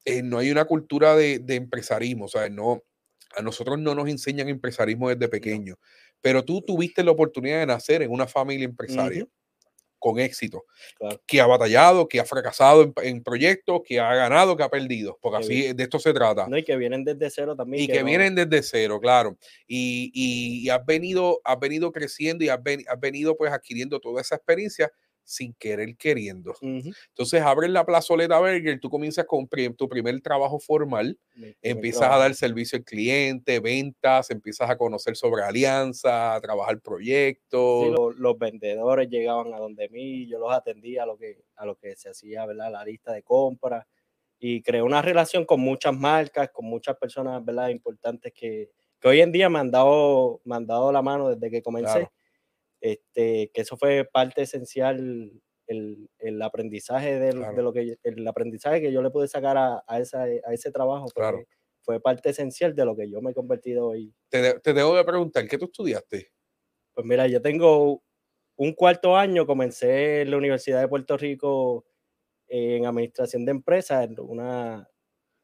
eh, 0.04 0.22
no 0.22 0.38
hay 0.38 0.50
una 0.50 0.64
cultura 0.64 1.16
de, 1.16 1.38
de 1.38 1.54
empresarismo 1.54 2.26
o 2.26 2.28
sea 2.28 2.48
no 2.48 2.82
a 3.36 3.42
nosotros 3.42 3.78
no 3.78 3.94
nos 3.94 4.08
enseñan 4.08 4.48
empresarismo 4.48 5.10
desde 5.10 5.28
pequeño. 5.28 5.74
No 5.74 5.80
pero 6.26 6.44
tú 6.44 6.60
tuviste 6.60 7.04
la 7.04 7.12
oportunidad 7.12 7.60
de 7.60 7.66
nacer 7.66 8.02
en 8.02 8.10
una 8.10 8.26
familia 8.26 8.64
empresaria 8.64 9.22
uh 9.22 9.26
-huh. 9.26 9.30
Con 10.06 10.20
éxito, 10.20 10.66
claro. 10.96 11.20
que 11.26 11.40
ha 11.40 11.46
batallado, 11.46 12.06
que 12.06 12.20
ha 12.20 12.24
fracasado 12.24 12.82
en, 12.82 12.94
en, 13.02 13.24
proyectos, 13.24 13.80
que 13.84 13.98
ha 13.98 14.14
ganado, 14.14 14.56
que 14.56 14.62
ha 14.62 14.68
perdido, 14.68 15.18
porque 15.20 15.38
así 15.38 15.54
bien. 15.54 15.76
de 15.76 15.82
esto 15.82 15.98
se 15.98 16.12
trata. 16.12 16.46
No, 16.46 16.56
y 16.56 16.62
que 16.62 16.76
vienen 16.76 17.02
desde 17.02 17.28
cero 17.28 17.56
también. 17.56 17.82
Y 17.82 17.86
que, 17.88 17.94
que 17.94 17.98
no... 18.00 18.06
vienen 18.06 18.36
desde 18.36 18.62
cero, 18.62 19.00
claro. 19.00 19.36
Y, 19.66 20.12
y, 20.14 20.64
y, 20.64 20.70
has, 20.70 20.86
venido, 20.86 21.40
has 21.42 21.58
venido 21.58 21.90
creciendo 21.90 22.44
y 22.44 22.48
has, 22.48 22.62
ven, 22.62 22.84
has 22.86 23.00
venido 23.00 23.36
pues 23.36 23.52
adquiriendo 23.52 23.98
toda 23.98 24.20
esa 24.20 24.36
experiencia 24.36 24.92
sin 25.26 25.54
querer 25.54 25.96
queriendo. 25.96 26.52
Uh 26.62 26.66
-huh. 26.66 26.96
Entonces 27.08 27.42
abres 27.42 27.68
la 27.70 27.84
plazoleta 27.84 28.38
Burger, 28.38 28.78
tú 28.78 28.88
comienzas 28.88 29.26
con 29.26 29.48
tu 29.76 29.88
primer 29.88 30.20
trabajo 30.20 30.60
formal, 30.60 31.18
empiezas 31.60 32.00
trabajo. 32.00 32.20
a 32.20 32.22
dar 32.24 32.34
servicio 32.34 32.78
al 32.78 32.84
cliente, 32.84 33.58
ventas, 33.58 34.30
empiezas 34.30 34.70
a 34.70 34.78
conocer 34.78 35.16
sobre 35.16 35.42
alianza, 35.42 36.36
a 36.36 36.40
trabajar 36.40 36.80
proyectos. 36.80 37.84
Sí, 37.84 37.90
los, 37.90 38.16
los, 38.16 38.38
vendedores 38.38 39.08
llegaban 39.08 39.52
a 39.52 39.58
donde 39.58 39.88
mí, 39.88 40.26
yo 40.28 40.38
los 40.38 40.52
atendía 40.52 41.02
a 41.02 41.06
lo 41.06 41.18
que, 41.18 41.42
a 41.56 41.66
lo 41.66 41.76
que 41.76 41.96
se 41.96 42.08
hacía, 42.08 42.46
¿verdad? 42.46 42.70
La 42.70 42.84
lista 42.84 43.12
de 43.12 43.22
compras 43.22 43.84
y 44.38 44.62
creé 44.62 44.82
una 44.82 45.02
relación 45.02 45.44
con 45.44 45.60
muchas 45.60 45.94
marcas, 45.94 46.50
con 46.50 46.66
muchas 46.66 46.96
personas, 46.96 47.44
¿verdad? 47.44 47.70
Importantes 47.70 48.32
que, 48.32 48.70
que 49.00 49.08
hoy 49.08 49.20
en 49.22 49.32
día 49.32 49.48
me 49.48 49.58
han 49.58 49.72
dado, 49.72 50.40
me 50.44 50.54
han 50.54 50.66
dado 50.66 50.92
la 50.92 51.02
mano 51.02 51.30
desde 51.30 51.50
que 51.50 51.62
comencé. 51.62 51.92
Claro 51.92 52.15
este, 52.80 53.50
que 53.52 53.60
eso 53.60 53.76
fue 53.76 54.08
parte 54.10 54.42
esencial 54.42 55.32
el, 55.66 56.08
el 56.18 56.42
aprendizaje 56.42 57.18
de, 57.18 57.30
claro. 57.30 57.56
de, 57.56 57.62
lo 57.62 57.72
que 57.72 57.98
el 58.02 58.28
aprendizaje 58.28 58.80
que 58.80 58.92
yo 58.92 59.02
le 59.02 59.10
pude 59.10 59.28
sacar 59.28 59.56
a, 59.56 59.82
a, 59.86 60.00
esa, 60.00 60.22
a 60.22 60.52
ese 60.52 60.70
trabajo 60.70 61.06
claro. 61.08 61.42
fue 61.82 62.00
parte 62.00 62.30
esencial 62.30 62.74
de 62.74 62.84
lo 62.84 62.96
que 62.96 63.10
yo 63.10 63.20
me 63.20 63.32
he 63.32 63.34
convertido 63.34 63.88
hoy. 63.88 64.14
Te, 64.28 64.60
te 64.60 64.72
debo 64.72 64.94
de 64.96 65.04
preguntar, 65.04 65.46
¿qué 65.48 65.58
tú 65.58 65.66
estudiaste? 65.66 66.30
Pues 66.94 67.06
mira, 67.06 67.26
yo 67.26 67.42
tengo 67.42 68.02
un 68.56 68.72
cuarto 68.72 69.16
año, 69.16 69.46
comencé 69.46 70.22
en 70.22 70.30
la 70.30 70.38
Universidad 70.38 70.80
de 70.80 70.88
Puerto 70.88 71.16
Rico 71.16 71.84
en 72.48 72.86
administración 72.86 73.44
de 73.44 73.50
empresas, 73.50 74.08
una, 74.18 74.88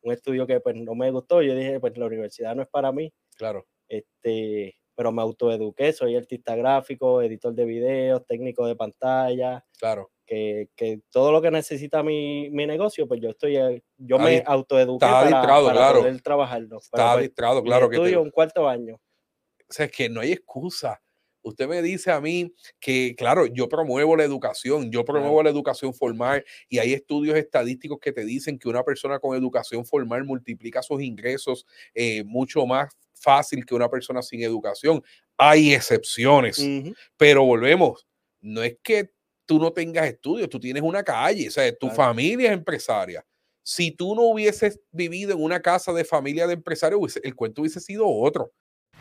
un 0.02 0.12
estudio 0.12 0.46
que 0.46 0.60
pues 0.60 0.76
no 0.76 0.94
me 0.94 1.10
gustó, 1.10 1.42
yo 1.42 1.54
dije, 1.54 1.80
pues 1.80 1.96
la 1.96 2.06
universidad 2.06 2.54
no 2.54 2.62
es 2.62 2.68
para 2.68 2.92
mí. 2.92 3.12
Claro. 3.36 3.66
Este, 3.88 4.76
pero 5.02 5.10
me 5.10 5.20
autoeduqué, 5.20 5.92
soy 5.92 6.14
artista 6.14 6.54
gráfico, 6.54 7.20
editor 7.22 7.52
de 7.52 7.64
videos, 7.64 8.24
técnico 8.24 8.68
de 8.68 8.76
pantalla. 8.76 9.66
Claro. 9.76 10.12
Que, 10.24 10.68
que 10.76 11.00
todo 11.10 11.32
lo 11.32 11.42
que 11.42 11.50
necesita 11.50 12.04
mi, 12.04 12.50
mi, 12.50 12.68
negocio, 12.68 13.08
pues 13.08 13.20
yo 13.20 13.30
estoy, 13.30 13.56
eh, 13.56 13.82
yo 13.98 14.16
está 14.18 14.28
me 14.28 14.44
autoeduqué 14.46 15.04
para, 15.04 15.26
distrado, 15.26 15.66
para 15.66 15.76
claro. 15.76 15.98
poder 15.98 16.22
trabajarlo. 16.22 16.78
Está 16.78 17.14
pues, 17.14 17.24
distrado, 17.24 17.64
claro. 17.64 17.90
Que 17.90 17.96
estudio 17.96 18.18
te... 18.18 18.22
un 18.22 18.30
cuarto 18.30 18.68
año. 18.68 18.94
O 18.94 19.72
sea, 19.72 19.86
es 19.86 19.92
que 19.92 20.08
no 20.08 20.20
hay 20.20 20.30
excusa. 20.30 21.02
Usted 21.42 21.66
me 21.66 21.82
dice 21.82 22.12
a 22.12 22.20
mí 22.20 22.54
que, 22.78 23.16
claro, 23.16 23.46
yo 23.46 23.68
promuevo 23.68 24.14
la 24.16 24.22
educación, 24.22 24.92
yo 24.92 25.04
promuevo 25.04 25.34
claro. 25.34 25.42
la 25.42 25.50
educación 25.50 25.92
formal 25.92 26.44
y 26.68 26.78
hay 26.78 26.92
estudios 26.92 27.36
estadísticos 27.36 27.98
que 27.98 28.12
te 28.12 28.24
dicen 28.24 28.56
que 28.56 28.68
una 28.68 28.84
persona 28.84 29.18
con 29.18 29.36
educación 29.36 29.84
formal 29.84 30.22
multiplica 30.22 30.80
sus 30.80 31.02
ingresos 31.02 31.66
eh, 31.92 32.22
mucho 32.22 32.64
más 32.66 32.96
fácil 33.22 33.64
que 33.64 33.74
una 33.74 33.88
persona 33.88 34.20
sin 34.22 34.42
educación. 34.42 35.02
Hay 35.38 35.72
excepciones, 35.72 36.58
uh 36.58 36.62
-huh. 36.62 36.96
pero 37.16 37.44
volvemos, 37.44 38.06
no 38.40 38.62
es 38.62 38.76
que 38.82 39.10
tú 39.46 39.58
no 39.58 39.72
tengas 39.72 40.06
estudios, 40.06 40.48
tú 40.48 40.58
tienes 40.60 40.82
una 40.82 41.02
calle, 41.02 41.48
o 41.48 41.50
sea, 41.50 41.70
tu 41.72 41.86
Claro. 41.88 41.96
familia 41.96 42.48
es 42.48 42.54
empresaria. 42.54 43.24
Si 43.64 43.92
tú 43.92 44.14
no 44.14 44.22
hubieses 44.22 44.80
vivido 44.90 45.32
en 45.32 45.42
una 45.42 45.60
casa 45.60 45.92
de 45.92 46.04
familia 46.04 46.46
de 46.46 46.54
empresarios, 46.54 47.18
el 47.22 47.34
cuento 47.34 47.62
hubiese 47.62 47.80
sido 47.80 48.08
otro. 48.08 48.52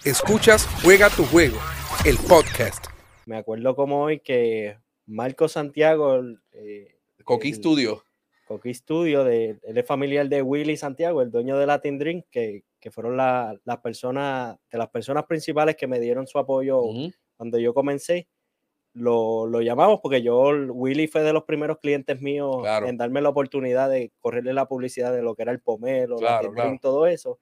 Escuchas 0.04 0.68
Juega 0.84 1.10
tu 1.10 1.26
juego, 1.26 1.58
el 2.06 2.18
podcast. 2.18 2.86
Me 3.26 3.38
acuerdo 3.38 3.76
como 3.76 4.04
hoy 4.04 4.20
que 4.20 4.78
Marco 5.06 5.48
Santiago, 5.48 6.22
eh, 6.54 6.96
Coqui 7.24 7.50
el 7.50 7.56
Studio. 7.56 8.04
Coqui 8.48 8.74
Studio, 8.74 9.24
de, 9.24 9.60
él 9.64 9.78
es 9.78 9.86
familiar 9.86 10.28
de 10.28 10.42
Willy 10.42 10.76
Santiago, 10.76 11.22
el 11.22 11.32
dueño 11.32 11.58
de 11.58 11.66
Latin 11.66 11.98
Drink, 12.00 12.26
que, 12.32 12.64
que 12.82 12.92
fueron 12.92 13.16
la- 13.16 13.56
las 13.64 13.78
personas, 13.78 14.58
de 14.70 14.78
las 14.78 14.90
personas 14.90 15.24
principales 15.26 15.76
que 15.78 15.88
me 15.88 16.00
dieron 16.02 16.28
su 16.28 16.38
apoyo 16.40 16.82
cuando 17.38 17.58
yo 17.60 17.74
comencé. 17.74 18.28
Lo, 18.94 19.46
lo 19.46 19.62
llamamos 19.62 20.02
porque 20.02 20.22
yo, 20.22 20.50
Willy 20.68 21.08
fue 21.08 21.22
de 21.24 21.32
los 21.32 21.44
primeros 21.46 21.78
clientes 21.80 22.20
míos 22.20 22.58
Claro. 22.60 22.88
en 22.88 22.98
darme 22.98 23.22
la 23.22 23.30
oportunidad 23.30 23.90
de 23.90 24.12
correrle 24.20 24.52
la 24.54 24.66
publicidad 24.68 25.14
de 25.14 25.22
lo 25.22 25.34
que 25.34 25.44
era 25.44 25.54
el 25.54 25.62
pomelo, 25.62 26.18
Claro, 26.18 26.50
Latin 26.50 26.54
claro. 26.56 26.78
Todo 26.82 27.06
eso. 27.08 27.40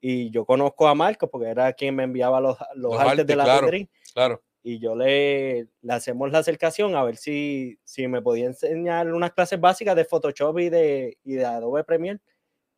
Y 0.00 0.30
yo 0.30 0.46
conozco 0.46 0.88
a 0.88 0.94
Marco 0.94 1.28
porque 1.28 1.48
era 1.48 1.70
quien 1.74 1.96
me 1.96 2.04
enviaba 2.04 2.40
los, 2.40 2.56
los, 2.76 2.92
Los 2.92 3.00
artes 3.00 3.10
artes, 3.10 3.26
de 3.26 3.34
claro. 3.34 3.66
Drink 3.66 3.90
Claro. 4.14 4.42
y 4.62 4.78
yo 4.78 4.94
le, 4.94 5.68
le 5.82 5.92
hacemos 5.92 6.30
la 6.32 6.38
acercación 6.38 6.94
a 6.96 7.02
ver 7.04 7.16
si, 7.16 7.78
si 7.84 8.08
me 8.08 8.22
podía 8.22 8.46
enseñar 8.46 9.12
unas 9.12 9.32
clases 9.34 9.60
básicas 9.60 9.96
de 9.96 10.04
Photoshop 10.06 10.58
y 10.60 10.68
de, 10.70 11.18
y 11.24 11.34
de 11.34 11.44
Adobe 11.44 11.84
Premiere. 11.84 12.20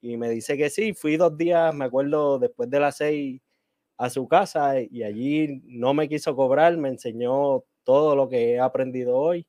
Y 0.00 0.17
me 0.17 0.31
dice 0.31 0.57
que 0.57 0.71
sí, 0.71 0.95
fui 0.95 1.17
dos 1.17 1.37
días, 1.37 1.75
me 1.75 1.85
acuerdo, 1.87 2.38
después 2.38 2.71
de 2.71 2.81
las 2.81 2.97
seis 2.99 3.40
a 3.99 4.11
su 4.11 4.28
casa 4.28 4.81
y 4.81 5.02
allí 5.02 5.61
no 5.64 5.95
me 5.95 6.09
quiso 6.09 6.37
cobrar, 6.37 6.76
me 6.76 6.88
enseñó 6.88 7.64
todo 7.85 8.17
lo 8.17 8.28
que 8.28 8.52
he 8.55 8.61
aprendido 8.61 9.17
hoy. 9.17 9.47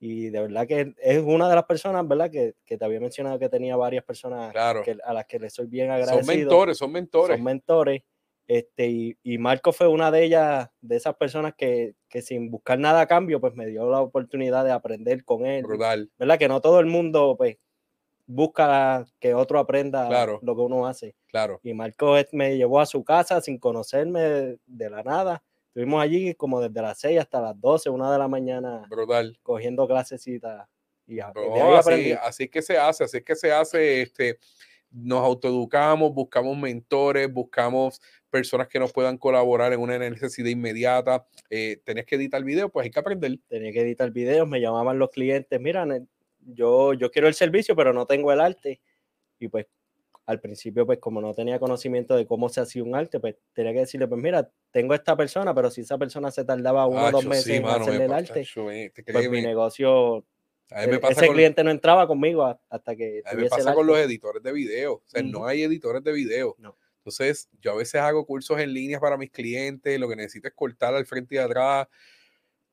Y 0.00 0.30
de 0.30 0.40
verdad 0.40 0.66
que 0.66 0.94
es 0.98 1.22
una 1.24 1.48
de 1.48 1.54
las 1.56 1.64
personas, 1.64 2.06
¿verdad? 2.08 2.30
Que, 2.30 2.54
que 2.64 2.78
te 2.78 2.84
había 2.84 3.00
mencionado 3.00 3.38
que 3.38 3.48
tenía 3.50 3.76
varias 3.76 4.04
personas 4.04 4.52
Claro. 4.52 4.82
que- 4.82 4.96
a 5.04 5.12
las 5.14 5.26
que 5.26 5.38
le 5.38 5.50
soy 5.50 5.66
bien 5.66 5.88
Son 5.88 5.94
agradecido 6.02 6.26
mentores, 6.26 6.78
son 6.78 6.92
mentores. 6.92 7.36
son 7.36 7.44
mentores. 7.44 8.02
Este, 8.46 8.88
y, 8.88 9.16
y 9.22 9.38
Marco 9.38 9.72
fue 9.72 9.88
una 9.88 10.10
de 10.10 10.24
ellas, 10.24 10.68
de 10.80 10.96
esas 10.96 11.14
personas 11.16 11.54
que, 11.56 11.94
que 12.08 12.22
sin 12.22 12.50
buscar 12.50 12.78
nada 12.78 13.02
a 13.02 13.06
cambio, 13.06 13.40
pues 13.40 13.54
me 13.54 13.66
dio 13.66 13.88
la 13.90 14.00
oportunidad 14.00 14.64
de 14.64 14.72
aprender 14.72 15.24
con 15.24 15.46
él. 15.46 15.62
Brutal. 15.64 16.10
¿Verdad? 16.18 16.38
Que 16.38 16.48
no 16.48 16.60
todo 16.60 16.80
el 16.80 16.86
mundo, 16.86 17.36
pues, 17.38 17.58
busca 18.30 19.04
que 19.18 19.34
otro 19.34 19.58
aprenda 19.58 20.06
Claro. 20.08 20.38
lo 20.42 20.54
que 20.54 20.62
uno 20.62 20.86
hace. 20.86 21.14
Claro. 21.26 21.60
Y 21.62 21.74
Marco 21.74 22.16
es- 22.16 22.32
me 22.32 22.56
llevó 22.56 22.80
a 22.80 22.86
su 22.86 23.02
casa 23.04 23.40
sin 23.40 23.58
conocerme 23.58 24.20
de, 24.66 24.90
la 24.90 25.02
nada. 25.02 25.42
Estuvimos 25.68 26.02
allí 26.02 26.34
como 26.34 26.60
desde 26.60 26.80
las 26.82 26.98
6 27.00 27.18
hasta 27.20 27.40
las 27.40 27.60
12, 27.60 27.90
una 27.90 28.10
de 28.12 28.18
la 28.18 28.28
mañana, 28.28 28.86
Brutal. 28.88 29.38
cogiendo 29.42 29.86
clasecitas. 29.86 30.68
Y 31.06 31.16
No, 31.16 31.76
así, 31.76 32.12
así 32.12 32.48
que 32.48 32.62
se 32.62 32.78
hace, 32.78 33.04
así 33.04 33.20
que 33.22 33.34
se 33.34 33.50
hace, 33.52 34.02
este, 34.02 34.38
nos 34.92 35.20
autoeducamos, 35.24 36.12
buscamos 36.14 36.56
mentores, 36.56 37.32
buscamos 37.32 38.00
personas 38.30 38.68
que 38.68 38.78
nos 38.78 38.92
puedan 38.92 39.18
colaborar 39.18 39.72
en 39.72 39.80
una 39.80 39.98
necesidad 39.98 40.48
inmediata. 40.48 41.26
Eh, 41.48 41.80
tenés 41.84 42.06
que 42.06 42.14
editar 42.14 42.42
video, 42.44 42.68
pues 42.68 42.84
hay 42.84 42.90
que 42.90 43.00
aprender. 43.00 43.38
tenía 43.48 43.72
que 43.72 43.80
editar 43.80 44.10
videos, 44.12 44.46
me 44.46 44.60
llamaban 44.60 44.98
los 45.00 45.10
clientes, 45.10 45.60
mira, 45.60 45.84
yo, 46.46 46.92
yo 46.94 47.10
quiero 47.10 47.28
el 47.28 47.34
servicio, 47.34 47.74
pero 47.76 47.92
no 47.92 48.06
tengo 48.06 48.32
el 48.32 48.40
arte. 48.40 48.80
Y 49.38 49.48
pues 49.48 49.66
al 50.26 50.40
principio, 50.40 50.86
pues 50.86 50.98
como 51.00 51.20
no 51.20 51.34
tenía 51.34 51.58
conocimiento 51.58 52.14
de 52.16 52.26
cómo 52.26 52.48
se 52.48 52.60
hacía 52.60 52.84
un 52.84 52.94
arte, 52.94 53.18
pues 53.18 53.36
tenía 53.52 53.72
que 53.72 53.80
decirle, 53.80 54.06
pues 54.06 54.22
mira, 54.22 54.48
tengo 54.70 54.94
esta 54.94 55.16
persona, 55.16 55.52
pero 55.54 55.70
si 55.70 55.80
esa 55.80 55.98
persona 55.98 56.30
se 56.30 56.44
tardaba 56.44 56.86
uno 56.86 57.04
o 57.06 57.10
dos 57.10 57.24
meses 57.26 57.44
sí, 57.44 57.54
en 57.54 57.62
mano, 57.62 57.78
me 57.78 57.82
hacerle 57.84 58.04
el 58.04 58.12
arte, 58.12 58.44
me- 58.56 58.90
te 58.90 59.12
pues 59.12 59.28
mi 59.30 59.42
negocio, 59.42 60.18
a 60.70 60.82
mí 60.82 60.86
me 60.86 60.96
e- 60.96 60.98
pasa 61.00 61.12
ese 61.14 61.26
con- 61.26 61.34
cliente 61.34 61.64
no 61.64 61.70
entraba 61.72 62.06
conmigo 62.06 62.44
hasta 62.68 62.94
que 62.94 63.22
A 63.24 63.34
mí 63.34 63.42
me 63.42 63.48
pasa 63.48 63.74
con 63.74 63.86
los 63.86 63.98
editores 63.98 64.40
de 64.42 64.52
video. 64.52 64.94
O 64.94 65.02
sea, 65.06 65.20
no 65.22 65.46
hay 65.46 65.62
editores 65.64 66.04
de 66.04 66.12
video. 66.12 66.54
No. 66.58 66.76
Entonces, 66.98 67.48
yo 67.60 67.72
a 67.72 67.76
veces 67.76 67.96
hago 68.00 68.24
cursos 68.24 68.60
en 68.60 68.72
línea 68.72 69.00
para 69.00 69.16
mis 69.16 69.30
clientes. 69.32 69.98
Lo 69.98 70.08
que 70.08 70.14
necesito 70.16 70.46
es 70.46 70.54
cortar 70.54 70.94
al 70.94 71.06
frente 71.06 71.34
y 71.34 71.38
atrás. 71.38 71.88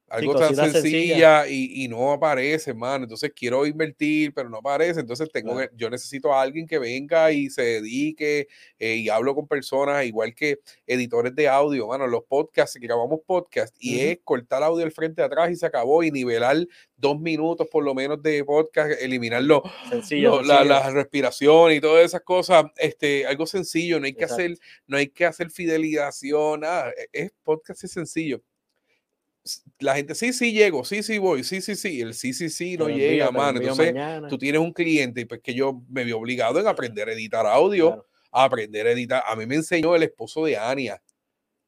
Algo 0.09 0.35
tan 0.35 0.49
cositas 0.55 0.71
sencilla 0.71 1.41
sencillas. 1.43 1.49
y, 1.49 1.83
y 1.83 1.87
no 1.89 2.11
aparece, 2.13 2.69
hermano. 2.69 3.03
Entonces 3.03 3.31
quiero 3.35 3.65
invertir, 3.65 4.33
pero 4.33 4.49
no 4.49 4.57
aparece. 4.57 5.01
Entonces 5.01 5.29
tengo 5.31 5.57
que, 5.57 5.69
yo 5.75 5.89
necesito 5.89 6.33
a 6.33 6.41
alguien 6.41 6.65
que 6.65 6.79
venga 6.79 7.31
y 7.31 7.49
se 7.49 7.61
dedique 7.61 8.47
eh, 8.79 8.95
y 8.95 9.09
hablo 9.09 9.35
con 9.35 9.47
personas, 9.47 10.05
igual 10.05 10.33
que 10.33 10.59
editores 10.85 11.35
de 11.35 11.47
audio, 11.49 11.87
mano. 11.87 12.07
Los 12.07 12.23
podcasts, 12.23 12.77
grabamos 12.79 13.19
podcast 13.25 13.75
y 13.79 13.95
Ujú. 13.97 14.05
es 14.05 14.19
cortar 14.23 14.63
audio 14.63 14.85
al 14.85 14.91
frente 14.91 15.21
y 15.21 15.25
atrás 15.25 15.51
y 15.51 15.55
se 15.57 15.65
acabó 15.65 16.01
y 16.03 16.11
nivelar 16.11 16.55
dos 16.95 17.19
minutos 17.19 17.67
por 17.69 17.83
lo 17.83 17.93
menos 17.93 18.23
de 18.23 18.43
podcast, 18.45 18.99
eliminarlo 19.01 19.61
Sencillo, 19.89 20.37
lo- 20.37 20.41
la, 20.41 20.57
sencillo. 20.59 20.69
la 20.73 20.89
respiración 20.91 21.71
y 21.73 21.79
todas 21.81 22.05
esas 22.05 22.21
cosas, 22.21 22.65
este, 22.77 23.27
algo 23.27 23.45
sencillo, 23.45 23.99
no 23.99 24.05
hay 24.05 24.13
que 24.13 24.23
Exacto. 24.23 24.43
hacer, 24.43 24.57
no 24.87 24.97
hay 24.97 25.07
que 25.09 25.25
hacer 25.25 25.51
fidelización, 25.51 26.61
nada, 26.61 26.91
e- 26.91 27.09
es 27.25 27.31
podcast 27.43 27.83
es 27.83 27.91
sencillo. 27.91 28.41
La 29.79 29.95
gente, 29.95 30.15
sí, 30.15 30.33
sí 30.33 30.51
llego, 30.53 30.83
sí, 30.85 31.03
sí 31.03 31.17
voy, 31.17 31.43
sí, 31.43 31.61
sí, 31.61 31.75
sí, 31.75 32.01
el 32.01 32.13
sí, 32.13 32.33
sí, 32.33 32.49
sí 32.49 32.77
no 32.77 32.87
llega, 32.89 33.31
mano. 33.31 33.59
Entonces, 33.59 33.93
mañana. 33.93 34.27
tú 34.27 34.37
tienes 34.37 34.61
un 34.61 34.73
cliente 34.73 35.21
y 35.21 35.25
pues 35.25 35.41
que 35.41 35.53
yo 35.53 35.81
me 35.89 36.03
vi 36.03 36.11
obligado 36.11 36.59
en 36.59 36.67
aprender 36.67 37.09
a 37.09 37.13
editar 37.13 37.45
audio, 37.45 37.87
Claro. 37.89 38.07
a 38.31 38.43
aprender 38.45 38.87
a 38.87 38.91
editar. 38.91 39.23
A 39.27 39.35
mí 39.35 39.45
me 39.45 39.55
enseñó 39.55 39.95
el 39.95 40.03
esposo 40.03 40.45
de 40.45 40.57
Ania. 40.57 41.01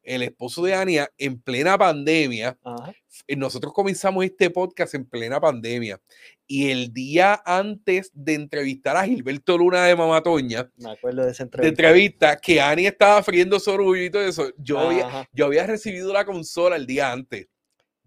El 0.01 0.23
esposo 0.23 0.63
de 0.63 0.73
Ania 0.73 1.11
en 1.17 1.39
plena 1.39 1.77
pandemia, 1.77 2.57
Ajá. 2.63 2.93
eh, 3.27 3.35
nosotros 3.35 3.73
comenzamos 3.73 4.23
este 4.25 4.49
podcast 4.49 4.95
en 4.95 5.05
plena 5.05 5.39
pandemia 5.39 5.99
y 6.47 6.71
el 6.71 6.91
día 6.93 7.39
antes 7.45 8.09
de 8.13 8.33
entrevistar 8.33 8.95
a 8.97 9.03
Gilberto 9.05 9.57
Luna 9.57 9.85
de 9.85 9.95
Mamatoña, 9.95 10.67
Me 10.77 10.91
acuerdo 10.91 11.25
de 11.25 11.31
esa 11.31 11.43
de 11.43 11.47
entrevista. 11.47 11.67
entrevista, 11.69 12.37
que 12.37 12.59
Ani 12.61 12.87
estaba 12.87 13.21
friendo 13.21 13.59
sorullo 13.59 14.01
y 14.03 14.09
todo 14.09 14.23
eso, 14.23 14.51
yo 14.57 14.79
había, 14.79 15.27
yo 15.33 15.45
había 15.45 15.67
recibido 15.67 16.11
la 16.13 16.25
consola 16.25 16.77
el 16.77 16.87
día 16.87 17.11
antes. 17.11 17.47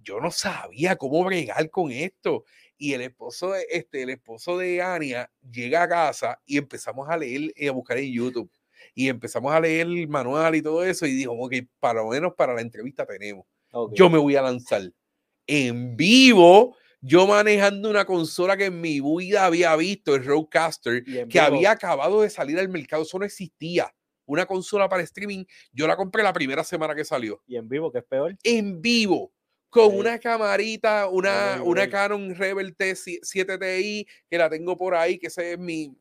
Yo 0.03 0.21
no 0.21 0.31
sabía 0.31 0.97
cómo 0.97 1.25
bregar 1.25 1.71
con 1.71 1.91
esto. 1.91 2.45
Y 2.77 2.95
el 2.95 3.03
esposo 3.03 3.53
de, 3.53 3.65
este, 3.71 4.03
el 4.03 4.11
esposo 4.11 4.59
de 4.59 4.83
Ania 4.83 5.31
llega 5.49 5.85
a 5.85 5.89
casa 5.89 6.41
y 6.45 6.59
empezamos 6.59 7.09
a 7.09 7.17
leer 7.17 7.53
y 7.55 7.69
a 7.69 7.73
buscar 7.73 7.99
en 7.99 8.13
YouTube. 8.13 8.51
Y 8.95 9.09
empezamos 9.09 9.53
a 9.53 9.61
leer 9.61 9.87
el 9.87 10.09
manual 10.09 10.57
y 10.57 10.63
todo 10.63 10.85
eso. 10.85 11.07
Y 11.07 11.13
dijo, 11.13 11.33
ok, 11.33 11.55
para 11.79 12.03
lo 12.03 12.09
menos 12.09 12.35
para 12.35 12.55
la 12.55 12.61
entrevista 12.61 13.07
tenemos 13.07 13.47
yo 13.93 14.11
me 14.11 14.19
voy 14.19 14.37
a 14.37 14.43
lanzar 14.43 14.93
en 15.47 15.97
vivo, 15.97 16.77
yo 17.01 17.27
manejando 17.27 17.91
una 17.91 18.05
consola 18.05 18.57
que 18.57 18.67
en 18.67 18.81
mi 18.81 19.01
vida 19.01 19.45
había 19.45 19.75
visto, 19.77 20.15
el 20.15 20.23
en 20.23 21.29
que 21.29 21.41
vivo, 21.41 21.45
había 21.45 21.73
acabado 21.73 22.23
de 22.23 22.31
salir 22.31 22.59
al 22.59 22.69
mercado, 22.69 23.03
eso 23.03 23.19
no 23.19 23.25
existía. 23.25 23.93
Una 24.25 24.47
consola 24.47 24.89
para 24.89 25.03
streaming, 25.03 25.45
yo 25.73 25.87
la 25.87 25.97
compré 25.97 26.23
la 26.23 26.33
primera 26.33 26.63
semana 26.63 26.95
que 26.95 27.05
salió, 27.05 27.43
Y 27.47 27.57
en 27.57 27.69
vivo, 27.69 27.91
que 27.91 27.99
es 27.99 28.05
peor. 28.05 28.37
en 28.45 28.81
vivo, 28.81 29.33
con 29.73 29.91
Sí. 29.91 29.97
una 29.97 30.19
camarita, 30.19 31.09
una, 31.09 31.63
una. 31.65 31.89
Canon 31.89 32.35
Rebel 32.35 32.77
T7 32.77 33.59
Ti, 33.59 34.07
que 34.29 34.37
la 34.39 34.51
tengo 34.51 34.77
por 34.77 34.95
ahí, 34.95 35.19
que 35.19 35.29
esa 35.29 35.43
es 35.43 35.59
mi, 35.59 35.97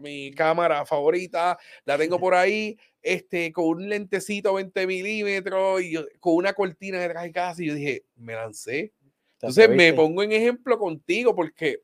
mi 0.00 0.30
cámara 0.32 0.84
favorita, 0.84 1.58
la 1.86 1.96
tengo 1.96 2.18
por 2.20 2.34
ahí, 2.34 2.76
este, 3.00 3.50
con 3.50 3.64
un 3.64 3.88
lentecito 3.88 4.52
20 4.52 4.86
milímetros 4.86 5.80
y 5.82 5.92
yo- 5.92 6.06
con 6.20 6.34
una 6.34 6.52
cortina 6.52 7.00
detrás 7.00 7.22
de 7.24 7.32
casa. 7.32 7.62
Y 7.62 7.66
yo 7.68 7.74
dije, 7.74 8.04
me 8.16 8.34
lancé. 8.34 8.92
Entonces 9.40 9.70
me 9.70 9.94
pongo 9.94 10.22
en 10.22 10.32
ejemplo 10.32 10.78
contigo 10.78 11.34
porque 11.34 11.80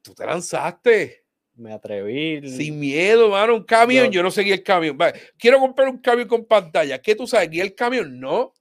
tú 0.00 0.14
te 0.14 0.24
lanzaste 0.24 1.24
Me 1.54 1.72
atreví. 1.74 2.48
sin 2.48 2.80
miedo, 2.80 3.28
mano. 3.28 3.56
Un 3.56 3.64
camión, 3.64 4.06
Yo- 4.06 4.12
yo 4.12 4.22
no 4.22 4.30
seguí 4.30 4.52
el 4.52 4.62
camión. 4.62 4.96
Vale, 4.96 5.20
Quiero 5.36 5.58
comprar 5.58 5.88
un 5.88 5.98
camión 5.98 6.28
con 6.28 6.46
pantalla. 6.46 6.98
¿Qué 7.02 7.14
tú 7.14 7.26
sabes? 7.26 7.50
¿Guía 7.50 7.64
el 7.64 7.74
camión? 7.74 8.18
No. 8.18 8.54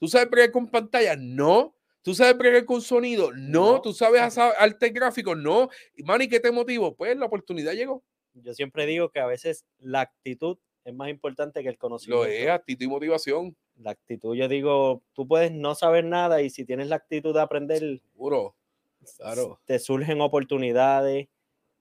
¿Tú 0.00 0.08
sabes 0.08 0.28
bregar 0.30 0.50
con 0.50 0.66
pantalla? 0.68 1.14
No. 1.16 1.76
¿Tú 2.02 2.14
sabes 2.14 2.36
bregar 2.36 2.64
con 2.64 2.80
sonido? 2.80 3.30
No. 3.32 3.74
No. 3.74 3.82
¿Tú 3.82 3.92
sabes 3.92 4.22
hacer 4.22 4.50
arte 4.58 4.88
gráfico? 4.88 5.36
No. 5.36 5.68
Y, 5.94 6.02
Mano, 6.02 6.24
¿y 6.24 6.28
qué 6.28 6.40
te 6.40 6.50
motivó? 6.50 6.96
Pues 6.96 7.16
la 7.16 7.26
oportunidad 7.26 7.74
llegó. 7.74 8.02
Yo 8.32 8.54
siempre 8.54 8.86
digo 8.86 9.10
que 9.10 9.20
a 9.20 9.26
veces 9.26 9.66
la 9.78 10.00
actitud 10.00 10.56
es 10.84 10.94
más 10.94 11.10
importante 11.10 11.62
que 11.62 11.68
el 11.68 11.74
Lo 11.74 11.78
conocimiento. 11.78 12.24
es, 12.24 12.48
actitud 12.48 12.84
y 12.86 12.88
motivación. 12.88 13.56
La 13.76 13.90
actitud, 13.90 14.34
yo 14.34 14.48
digo, 14.48 15.02
tú 15.12 15.28
puedes 15.28 15.52
no 15.52 15.74
saber 15.74 16.04
nada 16.04 16.40
y 16.40 16.48
si 16.50 16.64
tienes 16.64 16.88
la 16.88 16.96
actitud 16.96 17.34
de 17.34 17.40
aprender, 17.42 18.00
Puro. 18.16 18.56
Claro. 19.18 19.60
te 19.66 19.78
surgen 19.78 20.20
oportunidades, 20.20 21.28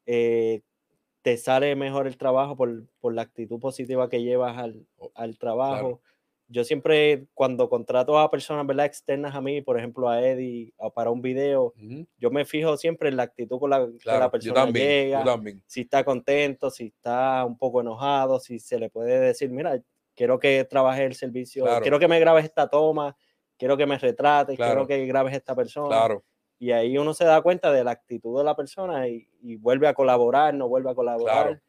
eh, 0.06 0.62
te 1.22 1.38
sale 1.38 1.76
mejor 1.76 2.08
el 2.08 2.18
trabajo 2.18 2.56
por, 2.56 2.88
por 3.00 3.14
la 3.14 3.22
actitud 3.24 3.60
positiva 3.60 4.10
que 4.10 4.24
llevas 4.24 4.58
al, 4.58 4.86
Oh, 4.98 5.12
al 5.16 5.38
trabajo. 5.38 6.02
Yo 6.52 6.64
siempre, 6.64 7.28
cuando 7.36 7.70
contrato 7.70 8.18
a 8.18 8.32
personas 8.32 8.66
¿verdad? 8.66 8.88
externas 8.88 9.36
a 9.36 9.42
mí, 9.42 9.62
por 9.62 9.78
ejemplo 9.78 10.10
a 10.10 10.20
Eddie, 10.20 10.74
o 10.78 10.92
para 10.92 11.12
un 11.12 11.22
video, 11.22 11.74
yo 12.18 12.32
me 12.32 12.44
fijo 12.44 12.76
siempre 12.76 13.10
en 13.10 13.18
la 13.18 13.24
actitud 13.24 13.60
con 13.60 13.70
la 13.70 13.86
que 13.86 13.98
Claro, 14.00 14.20
la 14.20 14.26
yo 14.26 14.32
persona 14.32 14.54
también. 14.66 15.10
llega. 15.10 15.40
Si 15.68 15.82
está 15.82 16.04
contento, 16.04 16.72
si 16.72 16.88
está 16.88 17.46
un 17.46 17.56
poco 17.56 17.82
enojado, 17.82 18.40
si 18.40 18.58
se 18.58 18.80
le 18.80 18.90
puede 18.90 19.20
decir, 19.20 19.52
mira, 19.52 19.80
quiero 20.16 20.40
que 20.40 20.66
trabajes 20.66 21.06
el 21.06 21.14
servicio, 21.14 21.66
Claro. 21.66 21.82
quiero 21.84 22.00
que 22.00 22.08
me 22.08 22.20
grabes 22.20 22.46
esta 22.46 22.68
toma, 22.68 23.16
quiero 23.56 23.78
que 23.78 23.86
me 23.86 24.00
retrates, 24.00 24.56
Claro. 24.58 24.72
quiero 24.72 24.88
que 24.88 25.06
grabes 25.06 25.36
esta 25.36 25.56
persona. 25.56 26.20
Y 26.58 26.72
ahí 26.72 26.98
uno 26.98 27.14
se 27.14 27.26
da 27.26 27.42
cuenta 27.42 27.72
de 27.72 27.84
la 27.84 27.92
actitud 27.92 28.38
de 28.40 28.44
la 28.44 28.56
persona 28.56 29.08
y, 29.08 29.30
vuelve 29.58 29.88
a 29.88 29.94
colaborar, 29.94 30.54
no 30.56 30.68
vuelve 30.68 30.90
a 30.90 30.96
colaborar. 30.96 31.62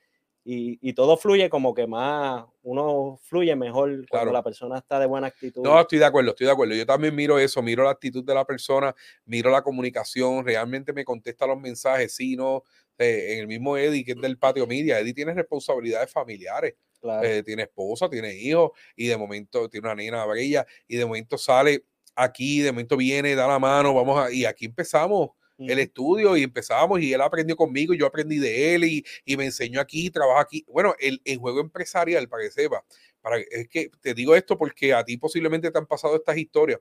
Y, 0.53 0.93
todo 0.95 1.17
fluye 1.17 1.49
como 1.49 1.73
que 1.73 1.87
más, 1.87 2.45
uno 2.63 3.21
fluye 3.23 3.55
mejor 3.55 4.05
cuando 4.09 4.33
la 4.33 4.43
persona 4.43 4.79
está 4.79 4.99
de 4.99 5.07
buena 5.07 5.29
actitud. 5.29 5.63
No, 5.63 5.81
estoy 5.81 6.01
de 6.01 6.05
acuerdo, 6.05 6.31
estoy 6.31 6.47
de 6.47 6.53
acuerdo. 6.53 6.75
Yo 6.75 6.85
también 6.85 7.15
miro 7.15 7.39
eso, 7.39 7.63
miro 7.63 7.85
la 7.85 7.91
actitud 7.91 8.25
de 8.25 8.35
la 8.35 8.45
persona, 8.45 8.93
miro 9.27 9.51
la 9.51 9.63
comunicación, 9.63 10.45
realmente 10.45 10.93
me 10.93 11.05
contesta 11.05 11.47
los 11.47 11.61
mensajes, 11.61 12.17
sí, 12.17 12.35
no. 12.35 12.65
Eh, 12.99 13.35
en 13.35 13.39
el 13.39 13.47
mismo 13.47 13.77
Eddie, 13.77 14.05
que 14.05 14.13
es 14.13 14.21
del 14.21 14.39
patio 14.39 14.67
media, 14.67 14.99
Eddie 14.99 15.15
tiene 15.15 15.35
responsabilidades 15.35 16.11
familiares. 16.11 16.75
Eh, 17.23 17.43
tiene 17.47 17.63
esposa, 17.63 18.11
tiene 18.11 18.35
hijos, 18.35 18.73
y 18.97 19.07
de 19.07 19.17
momento 19.17 19.69
tiene 19.69 19.87
una 19.87 19.95
nena 19.95 20.27
bella, 20.27 20.67
y 20.87 20.97
de 20.97 21.07
momento 21.07 21.39
sale 21.39 21.85
aquí, 22.17 22.61
de 22.61 22.73
momento 22.73 22.97
viene, 22.97 23.37
da 23.37 23.47
la 23.47 23.59
mano, 23.59 23.95
vamos 23.95 24.19
a, 24.19 24.33
y 24.33 24.45
aquí 24.45 24.67
empezamos 24.67 25.31
el 25.61 25.79
estudio 25.79 26.37
y 26.37 26.43
empezamos 26.43 27.01
y 27.01 27.13
él 27.13 27.21
aprendió 27.21 27.57
conmigo 27.57 27.93
y 27.93 27.99
yo 27.99 28.07
aprendí 28.07 28.39
de 28.39 28.75
él 28.75 28.85
y, 28.85 29.05
y 29.25 29.37
me 29.37 29.45
enseñó 29.45 29.81
aquí, 29.81 30.11
trabaja 30.11 30.41
aquí. 30.41 30.65
Bueno, 30.69 30.95
el, 30.99 31.21
el, 31.25 31.39
juego 31.39 31.61
empresarial, 31.61 32.29
para 32.29 32.45
que 32.45 32.51
sepa, 32.51 32.85
para, 33.21 33.39
es 33.39 33.69
que 33.69 33.91
te 34.01 34.15
digo 34.15 34.35
esto 34.35 34.57
porque 34.57 34.95
a 34.95 35.05
ti 35.05 35.17
posiblemente 35.17 35.71
te 35.71 35.79
han 35.79 35.87
pasado 35.87 36.17
estas 36.17 36.37
historias. 36.37 36.81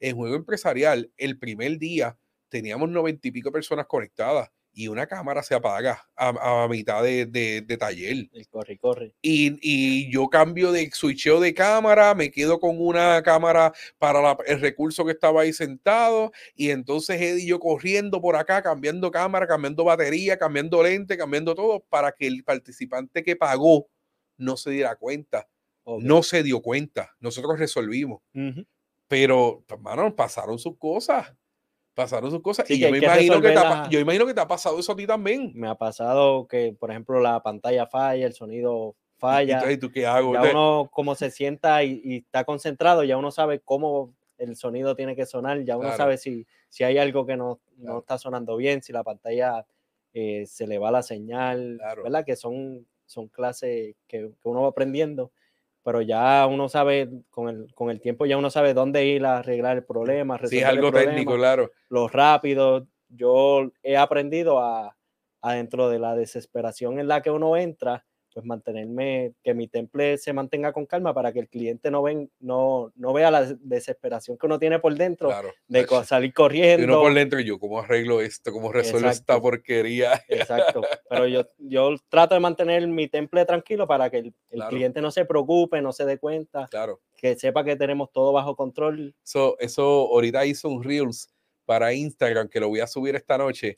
En 0.00 0.16
juego 0.16 0.34
empresarial, 0.36 1.12
el 1.16 1.38
primer 1.38 1.78
día 1.78 2.18
teníamos 2.48 2.88
noventa 2.88 3.28
y 3.28 3.30
pico 3.30 3.52
personas 3.52 3.86
conectadas 3.86 4.50
y 4.74 4.88
una 4.88 5.06
cámara 5.06 5.42
se 5.42 5.54
apaga 5.54 6.04
a, 6.16 6.66
mitad 6.68 7.02
de, 7.02 7.26
de, 7.26 7.76
taller. 7.76 8.28
Y 8.32 8.44
corre, 8.46 8.76
corre. 8.76 9.14
Y, 9.22 9.56
y, 9.62 10.12
yo 10.12 10.28
cambio 10.28 10.72
de 10.72 10.90
switcheo 10.90 11.40
de 11.40 11.54
cámara, 11.54 12.14
me 12.14 12.30
quedo 12.30 12.58
con 12.58 12.80
una 12.80 13.22
cámara 13.22 13.72
para 13.98 14.36
el 14.46 14.60
recurso 14.60 15.04
que 15.04 15.12
estaba 15.12 15.42
ahí 15.42 15.52
sentado. 15.52 16.32
Y 16.56 16.70
entonces 16.70 17.20
Eddie 17.20 17.44
y 17.44 17.46
yo 17.46 17.60
corriendo 17.60 18.20
por 18.20 18.36
acá, 18.36 18.62
cambiando 18.62 19.10
cámara, 19.10 19.46
cambiando 19.46 19.84
batería, 19.84 20.36
cambiando 20.36 20.82
lente, 20.82 21.16
cambiando 21.16 21.54
todo, 21.54 21.80
para 21.88 22.12
que 22.12 22.26
el 22.26 22.42
participante 22.42 23.22
que 23.22 23.36
pagó 23.36 23.86
no 24.36 24.56
se 24.56 24.70
diera 24.70 24.96
cuenta. 24.96 25.48
No 25.86 26.22
se 26.22 26.42
dio 26.42 26.62
cuenta. 26.62 27.14
Nosotros 27.20 27.58
resolvimos. 27.58 28.22
Pero, 29.06 29.64
hermano, 29.68 30.16
pasaron 30.16 30.58
sus 30.58 30.78
cosas 30.78 31.32
pasaron 31.94 32.30
sus 32.30 32.42
cosas. 32.42 32.68
y 32.70 32.78
yo 32.78 32.90
me 32.90 32.98
imagino 32.98 33.40
que, 33.40 33.50
te 33.50 33.58
ha, 33.58 33.88
yo 33.88 34.00
imagino 34.00 34.26
que 34.26 34.34
te 34.34 34.40
ha 34.40 34.48
pasado 34.48 34.78
eso 34.78 34.92
a 34.92 34.96
ti 34.96 35.06
también. 35.06 35.52
Me 35.54 35.68
ha 35.68 35.74
pasado 35.74 36.46
que, 36.46 36.76
por 36.78 36.90
ejemplo, 36.90 37.20
la 37.20 37.42
pantalla 37.42 37.86
falla, 37.86 38.26
el 38.26 38.34
sonido 38.34 38.96
falla. 39.16 39.70
¿Y 39.70 39.78
tú 39.78 39.90
qué 39.90 40.06
hago? 40.06 40.34
Ya 40.34 40.50
uno 40.50 40.90
como 40.92 41.14
se 41.14 41.30
sienta 41.30 41.82
y, 41.84 42.16
está 42.26 42.44
concentrado, 42.44 43.04
ya 43.04 43.16
uno 43.16 43.30
sabe 43.30 43.60
cómo 43.60 44.12
el 44.38 44.56
sonido 44.56 44.96
tiene 44.96 45.14
que 45.14 45.26
sonar, 45.26 45.62
ya 45.62 45.76
uno 45.76 45.96
sabe 45.96 46.18
si, 46.18 46.46
si 46.68 46.84
hay 46.84 46.98
algo 46.98 47.24
que 47.24 47.36
no, 47.36 47.60
no, 47.76 48.00
está 48.00 48.18
sonando 48.18 48.56
bien, 48.56 48.82
si 48.82 48.92
la 48.92 49.04
pantalla 49.04 49.64
eh, 50.12 50.44
se 50.46 50.66
le 50.66 50.78
va 50.78 50.90
la 50.90 51.02
señal, 51.02 51.80
¿verdad? 52.02 52.24
Que 52.24 52.36
son, 52.36 52.86
son 53.06 53.28
clases 53.28 53.94
que, 54.08 54.30
que 54.42 54.48
uno 54.48 54.62
va 54.62 54.68
aprendiendo 54.68 55.30
pero 55.84 56.00
ya 56.00 56.46
uno 56.46 56.68
sabe, 56.68 57.10
con 57.30 57.48
el, 57.48 57.74
con 57.74 57.90
el 57.90 58.00
tiempo 58.00 58.24
ya 58.24 58.38
uno 58.38 58.50
sabe 58.50 58.72
dónde 58.72 59.04
ir 59.04 59.24
a 59.26 59.38
arreglar 59.38 59.76
el 59.76 59.84
problema. 59.84 60.40
Sí, 60.44 60.58
es 60.58 60.64
algo 60.64 60.90
técnico, 60.90 61.36
claro. 61.36 61.70
Lo 61.90 62.08
rápido. 62.08 62.88
Yo 63.08 63.70
he 63.82 63.96
aprendido 63.96 64.60
a, 64.60 64.96
a, 65.42 65.52
dentro 65.52 65.90
de 65.90 65.98
la 65.98 66.16
desesperación 66.16 66.98
en 66.98 67.06
la 67.06 67.22
que 67.22 67.30
uno 67.30 67.56
entra, 67.56 68.04
pues 68.34 68.44
mantenerme, 68.44 69.32
que 69.44 69.54
mi 69.54 69.68
temple 69.68 70.18
se 70.18 70.32
mantenga 70.32 70.72
con 70.72 70.86
calma 70.86 71.14
para 71.14 71.32
que 71.32 71.38
el 71.38 71.48
cliente 71.48 71.88
no, 71.88 72.02
ven, 72.02 72.28
no, 72.40 72.92
no 72.96 73.12
vea 73.12 73.30
la 73.30 73.44
desesperación 73.60 74.36
que 74.36 74.46
uno 74.46 74.58
tiene 74.58 74.80
por 74.80 74.92
dentro 74.96 75.30
de 75.68 75.86
salir 76.04 76.34
corriendo. 76.34 76.82
Y 76.82 76.84
uno 76.86 77.00
por 77.00 77.14
dentro, 77.14 77.38
y 77.38 77.44
yo, 77.44 77.60
¿cómo 77.60 77.78
arreglo 77.78 78.20
esto? 78.20 78.50
¿Cómo 78.50 78.72
resuelvo 78.72 79.08
esta 79.08 79.40
porquería? 79.40 80.20
Exacto. 80.28 80.82
Pero 81.08 81.28
yo, 81.28 81.46
yo 81.58 81.94
trato 82.08 82.34
de 82.34 82.40
mantener 82.40 82.86
mi 82.88 83.06
temple 83.06 83.44
tranquilo 83.44 83.86
para 83.86 84.10
que 84.10 84.18
el, 84.18 84.34
cliente 84.68 85.00
no 85.00 85.12
se 85.12 85.24
preocupe, 85.24 85.80
no 85.80 85.92
se 85.92 86.04
dé 86.04 86.18
cuenta. 86.18 86.66
Claro. 86.68 87.00
Que 87.16 87.36
sepa 87.36 87.62
que 87.62 87.76
tenemos 87.76 88.10
todo 88.10 88.32
bajo 88.32 88.56
control. 88.56 89.14
Eso, 89.24 89.56
eso 89.60 89.82
ahorita 89.82 90.44
hizo 90.44 90.68
un 90.68 90.82
Reels 90.82 91.32
para 91.64 91.94
Instagram 91.94 92.48
que 92.48 92.58
lo 92.58 92.68
voy 92.68 92.80
a 92.80 92.88
subir 92.88 93.14
esta 93.14 93.38
noche. 93.38 93.76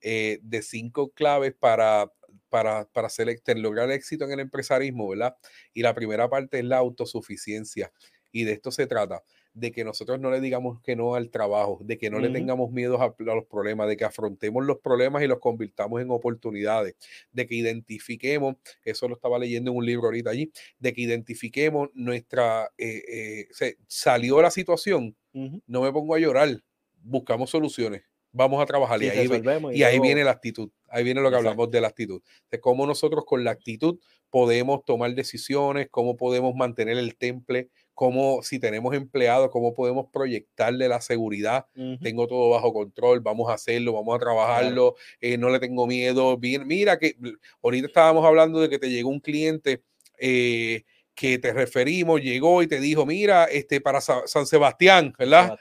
Eh, 0.00 0.38
de 0.42 0.62
cinco 0.62 1.10
claves 1.10 1.54
para 1.58 2.10
para, 2.48 2.86
para 2.86 3.08
lograr 3.56 3.90
éxito 3.90 4.24
en 4.24 4.32
el 4.32 4.40
empresarismo, 4.40 5.08
¿verdad? 5.08 5.36
Y 5.74 5.82
la 5.82 5.94
primera 5.94 6.28
parte 6.28 6.58
es 6.58 6.64
la 6.64 6.78
autosuficiencia. 6.78 7.92
Y 8.30 8.44
de 8.44 8.52
esto 8.52 8.70
se 8.70 8.86
trata, 8.86 9.22
de 9.54 9.72
que 9.72 9.84
nosotros 9.84 10.20
no 10.20 10.30
le 10.30 10.40
digamos 10.40 10.80
que 10.82 10.96
no 10.96 11.14
al 11.14 11.30
trabajo, 11.30 11.80
de 11.82 11.98
que 11.98 12.10
no 12.10 12.20
le 12.20 12.28
tengamos 12.28 12.70
miedo 12.70 13.00
a, 13.00 13.14
los 13.18 13.46
problemas, 13.46 13.88
de 13.88 13.96
que 13.96 14.04
afrontemos 14.04 14.64
los 14.64 14.78
problemas 14.78 15.22
y 15.22 15.26
los 15.26 15.40
convirtamos 15.40 16.00
en 16.00 16.10
oportunidades, 16.10 16.94
de 17.32 17.46
que 17.46 17.54
identifiquemos, 17.54 18.56
eso 18.84 19.08
lo 19.08 19.14
estaba 19.14 19.38
leyendo 19.38 19.70
en 19.70 19.78
un 19.78 19.86
libro 19.86 20.06
ahorita 20.06 20.30
allí, 20.30 20.52
de 20.78 20.92
que 20.92 21.00
identifiquemos 21.00 21.88
nuestra, 21.94 22.70
eh, 22.76 23.46
eh, 23.60 23.76
salió 23.86 24.40
la 24.42 24.50
situación, 24.50 25.16
no 25.32 25.82
me 25.82 25.92
pongo 25.92 26.14
a 26.14 26.18
llorar, 26.18 26.62
buscamos 27.02 27.50
soluciones 27.50 28.07
vamos 28.32 28.62
a 28.62 28.66
trabajar. 28.66 29.02
y, 29.02 29.08
ahí, 29.08 29.28
y, 29.72 29.82
ahí 29.82 29.98
viene 30.00 30.24
la 30.24 30.32
actitud. 30.32 30.70
Ahí 30.88 31.04
viene 31.04 31.20
lo 31.20 31.30
que 31.30 31.36
hablamos 31.36 31.70
de 31.70 31.80
la 31.80 31.88
actitud. 31.88 32.22
De 32.50 32.60
cómo 32.60 32.86
nosotros 32.86 33.24
con 33.26 33.44
la 33.44 33.50
actitud 33.50 33.98
podemos 34.30 34.84
tomar 34.84 35.14
decisiones, 35.14 35.88
cómo 35.90 36.16
podemos 36.16 36.54
mantener 36.54 36.98
el 36.98 37.16
temple, 37.16 37.68
cómo 37.94 38.42
si 38.42 38.58
tenemos 38.58 38.94
empleados, 38.94 39.50
cómo 39.50 39.74
podemos 39.74 40.06
proyectarle 40.12 40.88
la 40.88 41.00
seguridad. 41.00 41.66
Tengo 42.02 42.26
todo 42.26 42.50
bajo 42.50 42.72
control, 42.72 43.20
vamos 43.20 43.50
a 43.50 43.54
hacerlo, 43.54 43.92
vamos 43.92 44.16
a 44.16 44.18
trabajarlo, 44.18 44.96
eh, 45.20 45.36
no 45.36 45.50
le 45.50 45.58
tengo 45.58 45.86
miedo. 45.86 46.36
Bien, 46.36 46.66
mira 46.66 46.98
que 46.98 47.16
ahorita 47.62 47.88
estábamos 47.88 48.24
hablando 48.24 48.60
de 48.60 48.68
que 48.68 48.78
te 48.78 48.90
llegó 48.90 49.10
un 49.10 49.20
cliente. 49.20 49.82
Eh, 50.20 50.84
que 51.14 51.36
te 51.36 51.52
referimos, 51.52 52.20
llegó 52.20 52.62
y 52.62 52.68
te 52.68 52.78
dijo, 52.78 53.04
mira, 53.04 53.46
este 53.46 53.80
para 53.80 54.00
San 54.00 54.46
Sebastián, 54.46 55.12
¿verdad? 55.18 55.58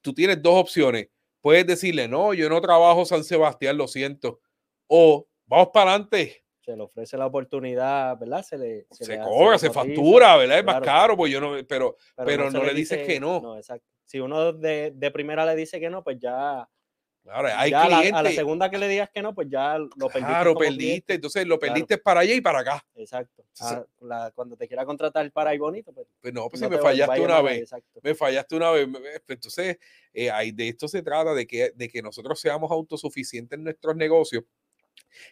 Tú 0.00 0.14
tienes 0.14 0.40
dos 0.40 0.54
opciones 0.58 1.08
puedes 1.44 1.66
decirle, 1.66 2.08
no, 2.08 2.32
yo 2.32 2.48
no 2.48 2.58
trabajo 2.62 3.04
San 3.04 3.22
Sebastián, 3.22 3.76
lo 3.76 3.86
siento. 3.86 4.40
O 4.86 5.28
vamos 5.44 5.68
para 5.74 5.90
adelante. 5.90 6.42
Se 6.62 6.74
le 6.74 6.82
ofrece 6.82 7.18
la 7.18 7.26
oportunidad, 7.26 8.18
¿verdad? 8.18 8.42
Se 8.42 8.56
le, 8.56 8.86
se, 8.90 9.18
cobra, 9.20 9.58
se 9.58 9.68
factura, 9.68 10.38
¿verdad? 10.38 10.60
Es 10.60 10.64
más 10.64 10.80
caro, 10.80 11.18
pues 11.18 11.30
yo 11.30 11.42
no, 11.42 11.52
pero, 11.68 11.98
pero, 12.16 12.50
no, 12.50 12.64
le, 12.64 12.72
dices 12.72 13.06
que 13.06 13.20
no. 13.20 13.42
No, 13.42 13.58
exacto. 13.58 13.86
Si 14.06 14.20
uno 14.20 14.54
de, 14.54 14.92
de 14.94 15.10
primera 15.10 15.44
le 15.44 15.54
dice 15.54 15.78
que 15.78 15.90
no, 15.90 16.02
pues 16.02 16.18
ya 16.18 16.66
Claro, 17.24 17.48
hay 17.56 17.72
clientes. 17.72 18.12
A 18.12 18.22
la, 18.22 18.30
segunda 18.32 18.70
que 18.70 18.76
le 18.76 18.86
digas 18.86 19.08
que 19.08 19.22
no, 19.22 19.34
pues 19.34 19.48
ya 19.48 19.78
lo 19.78 19.88
perdiste. 20.08 20.18
Claro, 20.18 20.54
perdiste. 20.54 21.14
Entonces 21.14 21.46
lo 21.46 21.58
perdiste 21.58 21.96
para 21.96 22.20
allá 22.20 22.34
y 22.34 22.42
para 22.42 22.60
acá. 22.60 22.86
Exacto. 22.94 23.42
Ah, 23.60 24.30
cuando 24.34 24.56
te 24.56 24.68
quiera 24.68 24.84
contratar 24.84 25.32
para 25.32 25.50
ahí 25.50 25.58
bonito, 25.58 25.90
pues. 25.92 26.06
Pues 26.20 26.34
no, 26.34 26.50
pues 26.50 26.60
si 26.60 26.68
me 26.68 26.76
fallaste 26.76 27.20
una 27.22 27.40
vez. 27.40 27.70
Me 28.02 28.14
fallaste 28.14 28.56
una 28.56 28.70
vez. 28.72 28.88
Entonces, 29.26 29.78
eh, 30.12 30.52
de 30.52 30.68
esto 30.68 30.86
se 30.86 31.02
trata, 31.02 31.32
de 31.32 31.46
que, 31.46 31.72
de 31.74 31.88
que 31.88 32.02
nosotros 32.02 32.38
seamos 32.38 32.70
autosuficientes 32.70 33.56
en 33.56 33.64
nuestros 33.64 33.96
negocios 33.96 34.44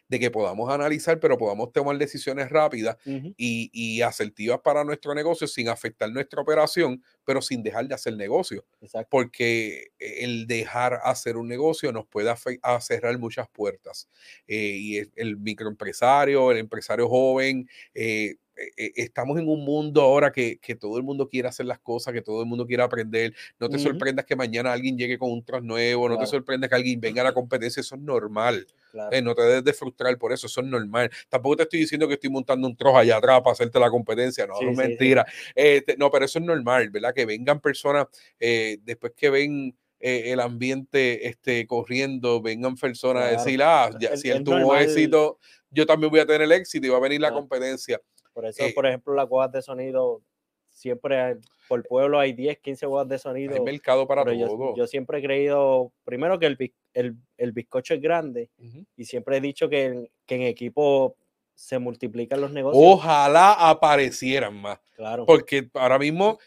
de 0.08 0.20
que 0.20 0.30
podamos 0.30 0.70
analizar, 0.70 1.18
pero 1.20 1.38
podamos 1.38 1.72
tomar 1.72 1.96
decisiones 1.98 2.48
rápidas 2.50 2.96
y, 3.36 3.70
y, 3.72 4.02
asertivas 4.02 4.60
para 4.60 4.84
nuestro 4.84 5.14
negocio 5.14 5.46
sin 5.46 5.68
afectar 5.68 6.10
nuestra 6.10 6.40
operación, 6.40 7.02
pero 7.24 7.42
sin 7.42 7.62
dejar 7.62 7.88
de 7.88 7.94
hacer 7.94 8.16
negocio. 8.16 8.64
Porque 9.08 9.88
el 9.98 10.46
dejar 10.46 11.00
hacer 11.04 11.36
un 11.36 11.48
negocio 11.48 11.92
nos 11.92 12.06
puede 12.06 12.32
cerrar 12.80 13.18
muchas 13.18 13.48
puertas. 13.48 14.08
Eh, 14.46 14.76
y 14.78 14.98
el, 15.16 15.36
microempresario, 15.38 16.50
el 16.50 16.58
empresario 16.58 17.08
joven, 17.08 17.68
eh, 17.94 18.36
e, 18.76 18.92
estamos 18.96 19.38
en 19.38 19.48
un 19.48 19.64
mundo 19.64 20.02
ahora 20.02 20.32
que, 20.32 20.58
que, 20.58 20.74
todo 20.74 20.96
el 20.96 21.02
mundo 21.02 21.28
quiere 21.28 21.48
hacer 21.48 21.66
las 21.66 21.78
cosas, 21.78 22.12
que 22.12 22.22
todo 22.22 22.40
el 22.42 22.46
mundo 22.46 22.66
quiere 22.66 22.82
aprender. 22.82 23.34
No 23.58 23.68
te 23.68 23.78
sorprendas 23.78 24.24
que 24.24 24.36
mañana 24.36 24.72
alguien 24.72 24.96
llegue 24.96 25.18
con 25.18 25.30
un 25.30 25.44
tras 25.44 25.62
nuevo, 25.62 26.08
no 26.08 26.18
te 26.18 26.26
sorprendas 26.26 26.68
que 26.68 26.76
alguien 26.76 27.00
venga 27.00 27.22
a 27.22 27.24
la 27.24 27.32
competencia, 27.34 27.80
eso 27.80 27.94
es 27.94 28.00
normal. 28.00 28.66
Eh, 29.10 29.22
no 29.22 29.34
te 29.34 29.42
debes 29.42 29.64
de 29.64 29.72
frustrar 29.72 30.16
por 30.18 30.32
eso, 30.32 30.46
eso 30.46 30.60
es 30.60 30.66
normal. 30.66 31.10
Tampoco 31.28 31.56
te 31.56 31.62
estoy 31.64 31.80
diciendo 31.80 32.06
que 32.06 32.14
estoy 32.14 32.30
montando 32.30 32.66
un 32.68 32.76
trozo 32.76 32.98
allá 32.98 33.16
atrás 33.16 33.40
para 33.40 33.52
hacerte 33.52 33.78
la 33.80 33.90
competencia, 33.90 34.46
no, 34.46 34.60
no 34.60 34.70
es 34.70 34.76
mentira. 34.76 35.26
Este, 35.54 35.96
no, 35.96 36.10
pero 36.10 36.24
eso 36.24 36.38
es 36.38 36.44
normal, 36.44 36.90
¿verdad? 36.90 37.14
Que 37.14 37.24
vengan 37.24 37.60
personas 37.60 38.06
eh, 38.38 38.78
después 38.82 39.12
que 39.16 39.30
ven 39.30 39.76
eh, 40.04 40.32
el 40.32 40.40
ambiente 40.40 41.28
este, 41.28 41.66
corriendo, 41.66 42.42
vengan 42.42 42.74
personas 42.74 43.22
a 43.24 43.30
decir, 43.30 43.62
ah, 43.62 43.88
ya, 44.00 44.16
si 44.16 44.30
él 44.30 44.42
tuvo 44.42 44.74
éxito, 44.76 45.38
yo 45.70 45.86
también 45.86 46.10
voy 46.10 46.18
a 46.18 46.26
tener 46.26 46.42
el 46.42 46.52
éxito 46.52 46.86
y 46.86 46.90
va 46.90 46.96
a 46.96 47.00
venir 47.00 47.20
la 47.20 47.32
competencia. 47.32 48.00
Por 48.32 48.46
eso, 48.46 48.64
por 48.74 48.86
ejemplo, 48.86 49.14
las 49.14 49.26
cuevas 49.26 49.52
de 49.52 49.62
sonido, 49.62 50.22
siempre 50.68 51.36
por 51.68 51.82
pueblo 51.84 52.18
hay 52.18 52.32
10, 52.32 52.58
15 52.58 52.86
cuevas 52.86 53.08
de 53.08 53.18
sonido. 53.18 53.54
Hay 53.54 53.60
mercado 53.60 54.06
para 54.06 54.24
todo. 54.24 54.74
Yo, 54.76 54.86
siempre 54.86 55.18
he 55.18 55.22
creído, 55.22 55.92
primero 56.04 56.38
que 56.38 56.46
el, 56.46 56.74
el, 56.94 57.16
el 57.36 57.52
bizcocho 57.52 57.94
es 57.94 58.00
grande 58.00 58.50
y 58.96 59.04
siempre 59.04 59.36
he 59.36 59.40
dicho 59.40 59.68
que, 59.68 60.10
que 60.26 60.34
en 60.36 60.42
equipo 60.42 61.16
se 61.54 61.78
multiplican 61.78 62.40
los 62.40 62.50
negocios. 62.50 62.82
Ojalá 62.84 63.52
aparecieran 63.52 64.60
más. 64.60 64.80
Claro. 64.96 65.26
Porque 65.26 65.70
ahora 65.74 65.98
mismo, 65.98 66.38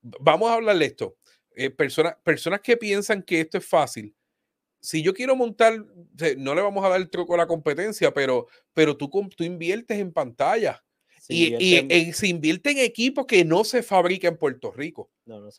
vamos 0.00 0.50
a 0.50 0.54
hablar 0.54 0.78
de 0.78 0.86
esto. 0.86 1.16
Eh, 1.56 1.70
personas, 1.70 2.16
personas 2.22 2.60
que 2.60 2.76
piensan 2.76 3.22
que 3.22 3.40
esto 3.40 3.58
es 3.58 3.66
fácil, 3.66 4.14
si 4.84 5.02
yo 5.02 5.14
quiero 5.14 5.34
montar, 5.34 5.82
no 6.36 6.54
le 6.54 6.60
vamos 6.60 6.84
a 6.84 6.90
dar 6.90 7.00
el 7.00 7.08
truco 7.08 7.32
a 7.32 7.38
la 7.38 7.46
competencia, 7.46 8.12
pero, 8.12 8.48
pero 8.74 8.94
tú, 8.94 9.08
tú 9.34 9.42
inviertes 9.42 9.98
en 9.98 10.12
pantalla. 10.12 10.83
Y, 11.28 11.54
y 11.56 12.12
se 12.12 12.28
invierte 12.28 12.70
en 12.70 12.78
equipos 12.78 13.26
que 13.26 13.44
no 13.44 13.64
se 13.64 13.82
fabrica 13.82 14.28
en 14.28 14.36
Puerto 14.36 14.70
Rico. 14.72 15.10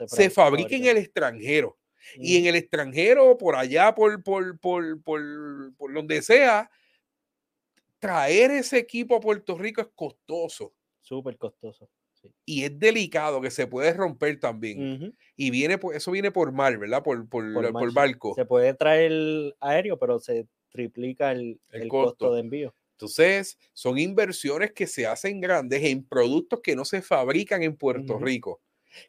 se, 0.07 0.29
fabrica 0.29 0.75
en 0.75 0.85
el 0.85 0.97
extranjero. 0.97 1.77
Y 2.17 2.37
en 2.37 2.45
el 2.45 2.55
extranjero, 2.55 3.37
por 3.37 3.55
allá, 3.55 3.95
por, 3.95 4.23
por, 4.23 4.59
por, 4.59 5.01
por, 5.01 5.21
por 5.75 5.93
donde 5.93 6.21
sea, 6.21 6.69
traer 7.99 8.51
ese 8.51 8.77
equipo 8.77 9.15
a 9.15 9.19
Puerto 9.19 9.57
Rico 9.57 9.81
es 9.81 9.87
costoso. 9.95 10.73
Súper 11.01 11.37
costoso. 11.37 11.89
Y 12.45 12.63
es 12.63 12.79
delicado 12.79 13.41
que 13.41 13.51
se 13.51 13.67
puede 13.67 13.93
romper 13.93 14.39
también. 14.39 15.15
Y 15.35 15.49
viene, 15.49 15.79
eso 15.93 16.11
viene 16.11 16.31
por 16.31 16.51
mar, 16.51 16.77
¿verdad? 16.77 17.03
Por, 17.03 17.27
por, 17.27 17.71
por, 17.71 17.93
barco. 17.93 18.33
Se 18.35 18.45
puede 18.45 18.73
traer 18.73 19.11
el 19.11 19.55
aéreo, 19.59 19.97
pero 19.99 20.19
se 20.19 20.47
triplica 20.69 21.31
el, 21.31 21.59
el, 21.71 21.87
costo. 21.87 22.33
de 22.33 22.41
envío. 22.41 22.75
Entonces, 22.95 23.59
son 23.73 23.99
inversiones 23.99 24.71
que 24.71 24.87
se 24.87 25.05
hacen 25.05 25.41
grandes 25.41 25.83
en 25.83 26.03
productos 26.03 26.61
que 26.61 26.77
no 26.77 26.85
se 26.85 27.01
fabrican 27.01 27.61
en 27.61 27.75
Puerto 27.75 28.17
Rico. 28.17 28.61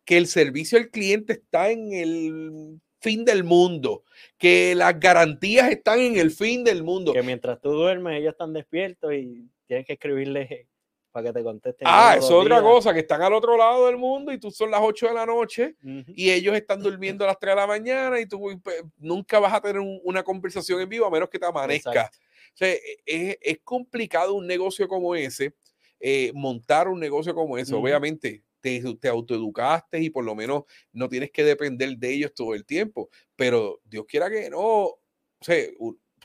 Que 0.05 0.17
el 0.17 0.27
servicio 0.27 0.77
al 0.77 0.91
cliente 0.91 1.35
está 1.35 1.71
en 1.71 1.93
el 1.93 2.81
fin 3.01 3.25
del 3.25 3.45
mundo, 3.45 4.03
que 4.37 4.75
las 4.75 4.99
garantías 4.99 5.71
están 5.71 6.01
en 6.01 6.17
el 6.17 6.33
fin 6.33 6.65
del 6.65 6.83
mundo. 6.83 7.13
Que 7.13 7.23
mientras 7.23 7.61
tú 7.61 7.71
duermes, 7.71 8.19
ellos 8.19 8.33
están 8.33 8.53
despiertos 8.53 9.15
y 9.15 9.49
tienes 9.67 9.87
que 9.87 9.93
escribirle 9.93 10.67
para 11.13 11.29
que 11.29 11.33
te 11.33 11.45
contesten. 11.45 11.87
Ah, 11.89 12.17
es 12.19 12.29
otra 12.29 12.61
cosa, 12.61 12.93
que 12.93 13.01
están 13.01 13.23
al 13.23 13.33
otro 13.33 13.57
lado 13.57 13.87
del 13.87 13.97
mundo 13.97 14.33
y 14.33 14.39
tú 14.39 14.51
son 14.51 14.73
las 14.73 14.81
8 14.83 15.07
de 15.07 15.15
la 15.15 15.25
noche 15.25 15.77
y 16.09 16.31
ellos 16.31 16.57
están 16.57 16.83
durmiendo 16.83 17.23
a 17.23 17.29
las 17.29 17.39
3 17.39 17.53
de 17.53 17.57
la 17.57 17.67
mañana 17.69 18.19
y 18.19 18.27
tú 18.27 18.41
pues, 18.63 18.83
nunca 18.97 19.39
vas 19.39 19.55
a 19.55 19.61
tener 19.61 19.81
una 20.03 20.25
conversación 20.25 20.81
en 20.81 20.89
vivo 20.89 21.07
a 21.07 21.11
menos 21.11 21.29
que 21.31 21.39
te 21.39 21.47
amanezca. 21.47 22.11
Sea, 22.57 22.75
e, 23.07 23.39
es, 23.41 23.59
complicado 23.63 24.35
un 24.35 24.47
negocio 24.47 24.89
como 24.89 25.15
ese, 25.15 25.55
eh, 26.01 26.33
montar 26.35 26.89
un 26.89 26.99
negocio 27.01 27.35
como 27.35 27.59
ese. 27.59 27.75
Obviamente, 27.75 28.45
te, 28.61 29.09
autoeducaste 29.09 30.01
y 30.01 30.11
por 30.11 30.25
lo 30.25 30.35
menos 30.35 30.65
no 30.93 31.09
tienes 31.09 31.31
que 31.31 31.45
depender 31.45 31.97
de 31.97 32.13
ellos 32.13 32.35
todo 32.35 32.55
el 32.55 32.65
tiempo. 32.65 33.09
Pero 33.37 33.81
Dios 33.85 34.05
quiera 34.09 34.31
que 34.31 34.51
no, 34.51 34.61
o 34.61 35.01
sea, 35.41 35.65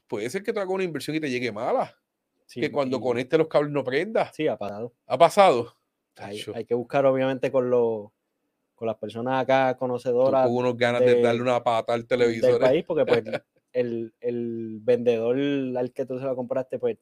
puede 0.07 0.29
ser 0.29 0.43
que 0.43 0.53
te 0.53 0.59
haga 0.59 0.71
una 0.71 0.83
inversión 0.83 1.15
y 1.15 1.19
te 1.19 1.29
llegue 1.29 1.51
mala. 1.51 1.95
que 2.47 2.71
cuando 2.71 2.99
conecte 2.99 3.37
los 3.37 3.47
cables 3.47 3.71
no 3.71 3.83
prenda. 3.83 4.31
Sí, 4.33 4.47
ha 4.47 4.57
pasado. 4.57 4.93
Ha 5.05 5.17
pasado. 5.17 5.77
Hay, 6.17 6.65
que 6.65 6.75
buscar, 6.75 7.05
obviamente, 7.05 7.51
con 7.51 7.69
los 7.69 8.09
con 8.75 8.87
las 8.87 8.97
personas 8.97 9.43
acá 9.43 9.77
conocedoras. 9.77 10.47
Tuvo 10.47 10.59
unos 10.59 10.75
ganas 10.75 11.01
de, 11.01 11.21
darle 11.21 11.41
una 11.41 11.63
pata 11.63 11.93
al 11.93 12.07
televisor. 12.07 12.53
Del 12.53 12.59
país, 12.59 12.83
porque 12.85 13.05
pues 13.05 13.23
el, 13.73 14.13
el, 14.19 14.79
vendedor 14.81 15.37
al 15.77 15.91
que 15.93 16.05
tú 16.05 16.19
se 16.19 16.25
lo 16.25 16.35
compraste, 16.35 16.79
pues 16.79 16.97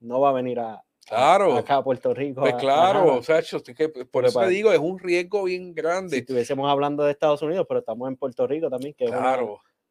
no 0.00 0.20
va 0.20 0.30
a 0.30 0.32
venir 0.32 0.58
a, 0.60 0.84
Claro. 1.06 1.56
Acá 1.56 1.76
a 1.76 1.84
Puerto 1.84 2.14
Rico. 2.14 2.40
Pues 2.40 2.54
claro, 2.54 3.16
o 3.16 3.22
sea, 3.22 3.42
que 3.76 3.88
por 3.88 4.24
eso 4.24 4.40
te 4.40 4.48
digo, 4.48 4.72
es 4.72 4.78
un 4.78 4.98
riesgo 4.98 5.44
bien 5.44 5.74
grande. 5.74 6.16
Si 6.16 6.20
estuviésemos 6.20 6.70
hablando 6.70 7.04
de 7.04 7.12
Estados 7.12 7.42
Unidos, 7.42 7.66
pero 7.68 7.80
estamos 7.80 8.08
en 8.08 8.16
Puerto 8.16 8.46
Rico 8.46 8.70
también, 8.70 8.94
que 8.94 9.04
es 9.04 9.10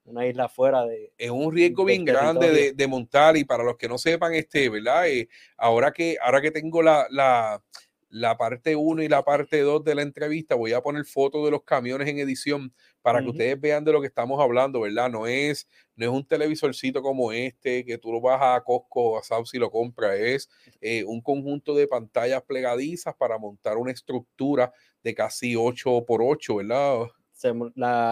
una, 0.05 0.25
isla 0.25 0.49
fuera 0.49 0.85
de. 0.85 1.13
Es 1.17 1.29
un 1.29 1.53
riesgo 1.53 1.85
bien 1.85 2.03
grande 2.03 2.73
de, 2.73 2.87
montar, 2.87 3.37
y 3.37 3.43
para 3.43 3.63
los 3.63 3.77
que 3.77 3.87
no 3.87 3.97
sepan, 3.97 4.33
este, 4.33 4.69
¿verdad? 4.69 5.07
Eh, 5.07 5.29
ahora, 5.57 5.91
que, 5.91 6.17
ahora 6.21 6.41
que 6.41 6.51
tengo 6.51 6.81
la, 6.81 7.05
la, 7.11 7.61
la 8.09 8.35
parte 8.35 8.75
1 8.75 9.03
y 9.03 9.07
la 9.07 9.23
parte 9.23 9.61
2 9.61 9.83
de 9.83 9.95
la 9.95 10.01
entrevista, 10.01 10.55
voy 10.55 10.73
a 10.73 10.81
poner 10.81 11.05
fotos 11.05 11.45
de 11.45 11.51
los 11.51 11.63
camiones 11.63 12.07
en 12.07 12.17
edición 12.17 12.73
para 13.03 13.21
que 13.21 13.29
ustedes 13.29 13.59
vean 13.59 13.83
de 13.83 13.91
lo 13.91 14.01
que 14.01 14.07
estamos 14.07 14.41
hablando, 14.41 14.79
¿verdad? 14.79 15.11
No 15.11 15.27
es, 15.27 15.67
no 15.95 16.05
es 16.05 16.11
un 16.11 16.25
televisorcito 16.25 17.01
como 17.01 17.31
este 17.33 17.85
que 17.85 17.97
tú 17.97 18.11
lo 18.11 18.21
vas 18.21 18.39
a 18.41 18.63
Costco 18.63 19.11
o 19.11 19.17
a 19.19 19.23
South 19.23 19.49
y 19.53 19.59
lo 19.59 19.69
compras, 19.69 20.17
es 20.17 20.49
eh, 20.81 21.03
un 21.03 21.21
conjunto 21.21 21.75
de 21.75 21.87
pantallas 21.87 22.41
plegadizas 22.43 23.13
para 23.15 23.37
montar 23.37 23.77
una 23.77 23.91
estructura 23.91 24.71
de 25.03 25.13
casi 25.13 25.55
8 25.55 26.05
por 26.07 26.23
8, 26.23 26.55
¿verdad? 26.55 27.07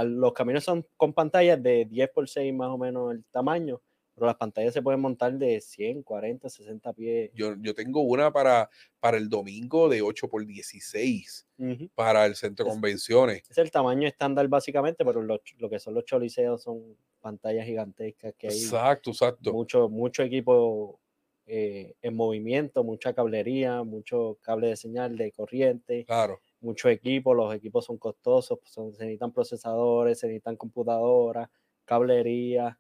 los 0.03 0.33
camiones 0.33 0.65
son 0.65 0.85
con 0.97 1.13
pantallas 1.13 1.63
de 1.63 1.85
10 1.85 2.09
por 2.09 2.27
6 2.27 2.53
más 2.53 2.67
o 2.67 2.77
menos 2.77 3.13
el 3.13 3.23
tamaño 3.31 3.81
pero 4.13 4.27
las 4.27 4.35
pantallas 4.35 4.73
se 4.73 4.81
pueden 4.81 4.99
montar 4.99 5.33
de 5.33 5.61
100, 5.61 6.03
40, 6.03 6.49
60 6.49 6.93
pies. 6.93 7.31
Yo, 7.33 7.55
yo 7.59 7.73
tengo 7.73 8.01
una 8.01 8.31
para, 8.31 8.69
para 8.99 9.17
el 9.17 9.29
domingo 9.29 9.89
de 9.89 10.01
8 10.01 10.27
por 10.27 10.45
16 10.45 11.47
para 11.93 12.25
el 12.25 12.35
centro 12.35 12.65
de 12.65 12.71
convenciones. 12.71 13.43
Es 13.49 13.57
el 13.57 13.71
tamaño 13.71 14.07
estándar 14.07 14.47
básicamente, 14.47 15.05
pero 15.05 15.21
lo, 15.21 15.41
lo, 15.59 15.69
que 15.69 15.79
son 15.79 15.93
los 15.93 16.05
choliseos 16.05 16.63
son 16.63 16.97
pantallas 17.19 17.65
gigantescas 17.65 18.33
que 18.37 18.47
hay. 18.47 18.53
Exacto, 18.53 19.11
exacto. 19.11 19.53
Mucho, 19.53 19.87
mucho 19.87 20.23
equipo 20.23 20.99
eh, 21.45 21.95
en 22.01 22.15
movimiento, 22.15 22.83
mucha 22.83 23.13
cablería, 23.13 23.83
mucho 23.83 24.37
cable 24.41 24.67
de 24.67 24.75
señal 24.75 25.17
de 25.17 25.31
corriente. 25.31 26.05
Claro. 26.05 26.39
Mucho 26.59 26.89
equipo, 26.89 27.33
los 27.33 27.53
equipos 27.53 27.85
son 27.85 27.97
costosos, 27.97 28.59
son, 28.65 28.93
se 28.93 29.03
necesitan 29.03 29.31
procesadores, 29.31 30.19
se 30.19 30.27
necesitan 30.27 30.55
computadoras, 30.55 31.49
cablería 31.85 32.77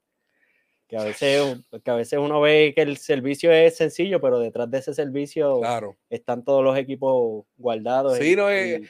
que 0.91 0.97
a 0.97 1.05
veces, 1.05 1.57
que 1.85 1.89
a 1.89 1.95
veces 1.95 2.19
uno 2.19 2.41
ve 2.41 2.73
que 2.75 2.81
el 2.81 2.97
servicio 2.97 3.49
es 3.49 3.77
sencillo, 3.77 4.19
pero 4.19 4.39
detrás 4.39 4.69
de 4.69 4.79
ese 4.79 4.93
servicio 4.93 5.61
están 6.09 6.43
todos 6.43 6.61
los 6.65 6.77
equipos 6.77 7.45
guardados. 7.55 8.17
Sí, 8.17 8.35
no, 8.35 8.51
eh, 8.51 8.81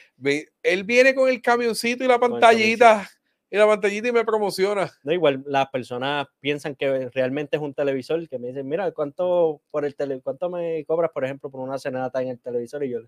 él 0.64 0.82
viene 0.82 1.14
con 1.14 1.28
el 1.28 1.40
camioncito 1.40 2.02
y 2.02 2.08
la 2.08 2.18
pantallita, 2.18 3.08
y 3.48 3.56
la 3.56 3.68
pantallita 3.68 4.08
y 4.08 4.12
me 4.12 4.24
promociona. 4.24 4.90
No, 5.04 5.12
igual 5.12 5.44
las 5.46 5.68
personas 5.68 6.26
piensan 6.40 6.74
que 6.74 7.08
realmente 7.10 7.56
es 7.56 7.62
un 7.62 7.72
televisor, 7.72 8.28
que 8.28 8.40
me 8.40 8.48
dicen, 8.48 8.66
mira, 8.66 8.90
¿cuánto 8.90 9.62
por 9.70 9.84
el 9.84 9.94
tele, 9.94 10.20
cuánto 10.24 10.50
me 10.50 10.84
cobras, 10.84 11.12
por 11.12 11.24
ejemplo, 11.24 11.50
por 11.52 11.60
una 11.60 11.78
cenata 11.78 12.20
en 12.20 12.30
el 12.30 12.40
televisor? 12.40 12.82
Y 12.82 12.90
yo 12.90 12.98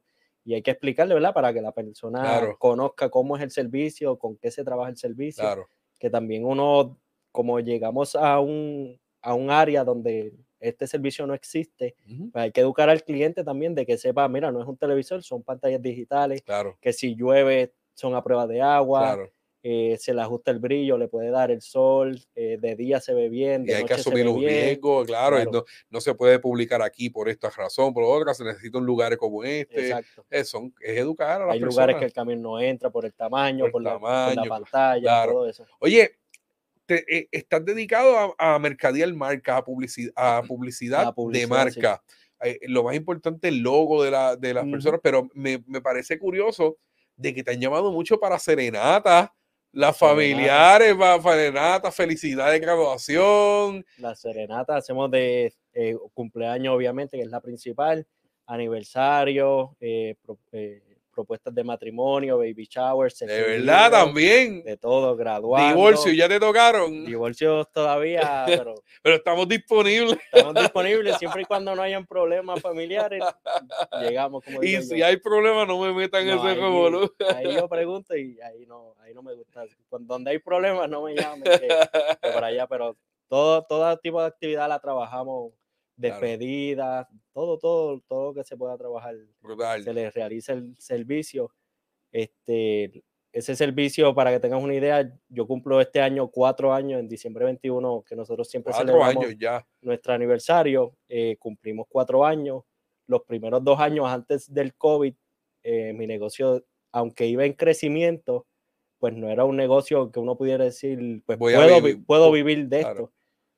y 0.44 0.54
hay 0.54 0.62
que 0.62 0.70
explicarle, 0.70 1.14
¿verdad? 1.14 1.34
Para 1.34 1.52
que 1.52 1.62
la 1.62 1.72
persona 1.72 2.54
conozca 2.58 3.08
cómo 3.08 3.36
es 3.36 3.42
el 3.42 3.50
servicio, 3.50 4.20
con 4.20 4.36
qué 4.36 4.52
se 4.52 4.62
trabaja 4.62 4.90
el 4.90 4.98
servicio. 4.98 5.42
Claro. 5.42 5.68
Que 5.98 6.10
también 6.10 6.44
uno 6.44 7.00
como 7.34 7.58
llegamos 7.58 8.14
a 8.14 8.38
un, 8.38 8.96
a 9.20 9.34
un 9.34 9.50
área 9.50 9.82
donde 9.82 10.34
este 10.60 10.86
servicio 10.86 11.26
no 11.26 11.34
existe, 11.34 11.96
pues 12.30 12.44
hay 12.44 12.52
que 12.52 12.60
educar 12.60 12.88
al 12.88 13.02
cliente 13.02 13.42
también 13.42 13.74
de 13.74 13.84
que 13.84 13.98
sepa, 13.98 14.28
mira, 14.28 14.52
no 14.52 14.62
es 14.62 14.68
un 14.68 14.76
televisor, 14.76 15.20
son 15.24 15.42
pantallas 15.42 15.82
digitales, 15.82 16.42
claro. 16.42 16.78
que 16.80 16.92
si 16.92 17.16
llueve 17.16 17.74
son 17.92 18.14
a 18.14 18.22
prueba 18.22 18.46
de 18.46 18.62
agua, 18.62 19.18
eh, 19.64 19.96
se 19.98 20.14
le 20.14 20.20
ajusta 20.20 20.52
el 20.52 20.60
brillo, 20.60 20.96
le 20.96 21.08
puede 21.08 21.30
dar 21.30 21.50
el 21.50 21.60
sol, 21.60 22.16
eh, 22.36 22.56
de 22.60 22.76
día 22.76 23.00
se 23.00 23.14
ve 23.14 23.28
bien. 23.28 23.64
De 23.64 23.72
y 23.72 23.74
hay 23.74 23.84
que 23.84 23.94
asumir 23.94 24.28
un 24.28 24.38
riesgo, 24.38 25.04
claro, 25.04 25.44
No, 25.50 25.64
no, 25.90 26.00
se 26.00 26.14
puede 26.14 26.38
publicar 26.38 26.82
aquí 26.82 27.10
por 27.10 27.28
esta 27.28 27.50
razón, 27.50 27.92
por 27.92 28.04
otra, 28.04 28.32
se 28.32 28.44
necesita 28.44 28.78
un 28.78 28.86
lugar 28.86 29.16
como 29.16 29.42
este. 29.42 29.88
Exacto. 29.88 30.24
Es, 30.30 30.54
es 30.54 30.98
educar 30.98 31.42
a 31.42 31.46
las 31.46 31.54
Hay 31.54 31.60
lugares 31.60 31.96
que 31.96 32.04
el 32.04 32.12
camión 32.12 32.40
no 32.40 32.60
entra 32.60 32.90
por 32.90 33.04
el 33.04 33.12
tamaño, 33.12 33.72
por, 33.72 33.82
la, 33.82 33.98
pantalla, 33.98 35.24
todo 35.26 35.48
eso. 35.48 35.66
Oye, 35.80 36.18
te, 36.86 37.04
eh, 37.16 37.28
estás 37.30 37.64
dedicado 37.64 38.34
a, 38.38 38.54
a 38.54 38.58
mercadear 38.58 39.12
marca, 39.14 39.56
a 39.56 39.64
publicidad, 39.64 40.12
a 40.16 40.42
publicidad, 40.42 41.14
de 41.14 41.46
marca. 41.46 42.02
Eh, 42.42 42.60
lo 42.68 42.84
más 42.84 42.94
importante, 42.94 43.48
el 43.48 43.60
logo 43.60 44.02
de, 44.02 44.10
la, 44.10 44.36
de 44.36 44.52
las 44.52 44.66
personas, 44.66 45.00
pero 45.02 45.28
me, 45.34 45.62
me, 45.66 45.80
parece 45.80 46.18
curioso 46.18 46.76
de 47.16 47.32
que 47.32 47.42
te 47.42 47.52
han 47.52 47.60
llamado 47.60 47.90
mucho 47.92 48.18
para 48.18 48.38
serenata, 48.38 49.34
las 49.72 49.96
familiares, 49.96 50.94
para 50.94 51.22
serenata, 51.22 51.90
felicidad 51.90 52.52
de 52.52 52.60
graduación. 52.60 53.84
La 53.98 54.14
serenata 54.14 54.76
hacemos 54.76 55.10
de 55.10 55.54
eh, 55.72 55.96
cumpleaños, 56.12 56.74
obviamente, 56.74 57.16
que 57.16 57.22
es 57.22 57.30
la 57.30 57.40
principal, 57.40 58.06
aniversario, 58.46 59.76
eh, 59.80 60.16
propuestas 61.14 61.54
de 61.54 61.64
matrimonio, 61.64 62.38
baby 62.38 62.66
showers. 62.68 63.18
De 63.20 63.26
verdad, 63.26 63.90
también. 63.90 64.62
De 64.62 64.76
todo, 64.76 65.16
graduado. 65.16 65.68
Divorcio, 65.68 66.12
ya 66.12 66.28
te 66.28 66.38
tocaron. 66.38 67.04
Divorcios 67.04 67.70
todavía, 67.72 68.44
pero. 68.46 68.74
pero 69.02 69.16
estamos 69.16 69.48
disponibles. 69.48 70.18
Estamos 70.32 70.54
disponibles 70.54 71.16
siempre 71.18 71.42
y 71.42 71.44
cuando 71.44 71.74
no 71.74 71.82
hayan 71.82 72.04
problemas 72.06 72.60
familiares. 72.60 73.22
llegamos 74.00 74.44
como. 74.44 74.62
Y 74.62 74.82
si 74.82 75.02
hay 75.02 75.16
problemas, 75.16 75.66
no 75.66 75.80
me 75.80 75.92
metan 75.92 76.28
en 76.28 76.38
ese 76.38 76.54
revolú. 76.54 77.10
Ahí 77.34 77.54
yo 77.54 77.68
pregunto 77.68 78.16
y 78.16 78.38
ahí 78.40 78.66
no, 78.66 78.94
ahí 79.00 79.14
no 79.14 79.22
me 79.22 79.34
gusta. 79.34 79.64
Donde 79.90 80.32
hay 80.32 80.38
problemas, 80.38 80.88
no 80.90 81.02
me 81.02 81.14
llamen 81.14 81.44
que, 81.44 81.68
por 82.32 82.44
allá, 82.44 82.66
pero 82.66 82.96
todo, 83.28 83.62
todo 83.62 83.96
tipo 83.98 84.20
de 84.20 84.26
actividad 84.26 84.68
la 84.68 84.80
trabajamos 84.80 85.52
despedidas, 85.96 87.06
todo, 87.32 87.58
todo, 87.58 88.00
todo 88.08 88.26
lo 88.26 88.34
que 88.34 88.44
se 88.44 88.56
pueda 88.56 88.76
trabajar. 88.76 89.16
Se 89.82 89.92
les 89.92 90.12
realiza 90.14 90.52
el 90.52 90.76
servicio. 90.78 91.52
Este, 92.12 93.04
ese 93.32 93.56
servicio, 93.56 94.14
para 94.14 94.30
que 94.30 94.40
tengas 94.40 94.62
una 94.62 94.74
idea, 94.74 95.12
yo 95.28 95.46
cumplo 95.46 95.80
este 95.80 96.00
año 96.00 96.28
cuatro 96.28 96.72
años, 96.72 97.00
en 97.00 97.08
diciembre 97.08 97.44
21, 97.44 98.04
que 98.06 98.14
nosotros 98.14 98.48
siempre 98.48 98.72
celebramos 98.72 99.26
ya. 99.36 99.66
nuestro 99.80 100.14
aniversario, 100.14 100.96
eh, 101.08 101.36
cumplimos 101.38 101.86
cuatro 101.88 102.24
años. 102.24 102.62
Los 103.06 103.22
primeros 103.22 103.62
dos 103.62 103.80
años 103.80 104.06
antes 104.06 104.52
del 104.52 104.74
COVID, 104.76 105.14
eh, 105.64 105.92
mi 105.92 106.06
negocio, 106.06 106.64
aunque 106.92 107.26
iba 107.26 107.44
en 107.44 107.54
crecimiento, 107.54 108.46
pues 108.98 109.14
no 109.14 109.28
era 109.28 109.44
un 109.44 109.56
negocio 109.56 110.10
que 110.10 110.20
uno 110.20 110.36
pudiera 110.36 110.64
decir, 110.64 111.22
pues 111.26 111.36
puedo, 111.36 111.82
vivir, 111.82 112.06
puedo 112.06 112.30
vivir 112.30 112.68
de 112.68 112.80
esto 112.80 113.12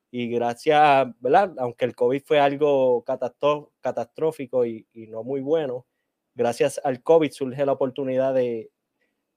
Y 0.09 0.29
gracias, 0.29 1.07
¿verdad? 1.19 1.53
Aunque 1.57 1.85
el 1.85 1.95
COVID 1.95 2.21
fue 2.23 2.39
algo 2.39 3.03
catastrófico 3.03 4.65
y, 4.65 4.87
y 4.93 5.07
no 5.07 5.23
muy 5.23 5.41
bueno, 5.41 5.85
gracias 6.33 6.79
al 6.83 7.01
COVID 7.03 7.31
surge 7.31 7.65
la 7.65 7.73
oportunidad 7.73 8.33
de, 8.33 8.71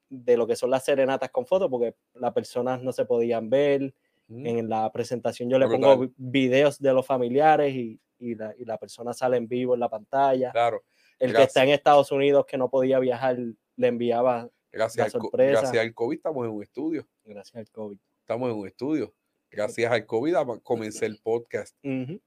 de 0.07 0.37
lo 0.37 0.45
que 0.45 0.55
son 0.55 0.69
las 0.69 0.85
serenatas 0.85 1.31
con 1.31 1.45
fotos, 1.45 1.69
porque 1.69 1.95
las 2.13 2.33
personas 2.33 2.81
no 2.81 2.91
se 2.91 3.05
podían 3.05 3.49
ver. 3.49 3.93
En 4.29 4.69
la 4.69 4.89
presentación 4.93 5.49
yo 5.49 5.59
le 5.59 5.67
pongo 5.67 6.07
videos 6.15 6.79
de 6.79 6.93
los 6.93 7.05
familiares 7.05 7.75
y, 7.75 7.99
y, 8.17 8.35
la, 8.35 8.55
y, 8.57 8.63
la, 8.63 8.77
persona 8.77 9.11
sale 9.11 9.35
en 9.35 9.45
vivo 9.45 9.73
en 9.73 9.81
la 9.81 9.89
pantalla. 9.89 10.51
Claro. 10.51 10.83
El 11.19 11.35
que 11.35 11.43
está 11.43 11.63
en 11.63 11.69
Estados 11.69 12.13
Unidos 12.13 12.45
que 12.45 12.57
no 12.57 12.69
podía 12.69 12.99
viajar 12.99 13.37
le 13.37 13.87
enviaba 13.87 14.49
gracias 14.71 15.07
la 15.07 15.19
sorpresa. 15.19 15.59
Al, 15.59 15.63
gracias 15.63 15.83
al 15.83 15.93
COVID 15.93 16.15
estamos 16.15 16.45
en 16.45 16.51
un 16.51 16.63
estudio. 16.63 17.05
Gracias 17.25 17.57
al 17.57 17.69
COVID. 17.71 17.97
Estamos 18.21 18.51
en 18.51 18.55
un 18.55 18.67
estudio 18.67 19.13
gracias 19.51 19.91
al 19.91 20.05
COVID 20.05 20.35
comencé 20.63 21.05
el 21.05 21.19
podcast. 21.19 21.77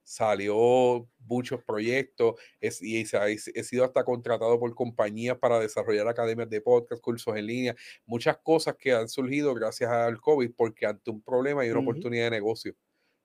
Salió 0.02 1.08
muchos 1.18 1.64
proyectos 1.64 2.34
y 2.60 3.00
he, 3.00 3.64
sido 3.64 3.84
hasta 3.84 4.04
contratado 4.04 4.60
por 4.60 4.74
compañías 4.74 5.38
para 5.38 5.58
desarrollar 5.58 6.06
academias 6.06 6.50
de 6.50 6.60
podcast, 6.60 7.00
cursos 7.00 7.34
en 7.37 7.46
línea, 7.46 7.76
muchas 8.04 8.37
cosas 8.38 8.76
que 8.76 8.92
han 8.92 9.08
surgido 9.08 9.54
gracias 9.54 9.90
al 9.90 10.20
COVID 10.20 10.52
porque 10.54 10.87
ante 10.87 11.10
un 11.10 11.22
problema 11.22 11.62
hay 11.62 11.70
una 11.70 11.80
oportunidad 11.80 12.24
de 12.24 12.30
negocio. 12.32 12.76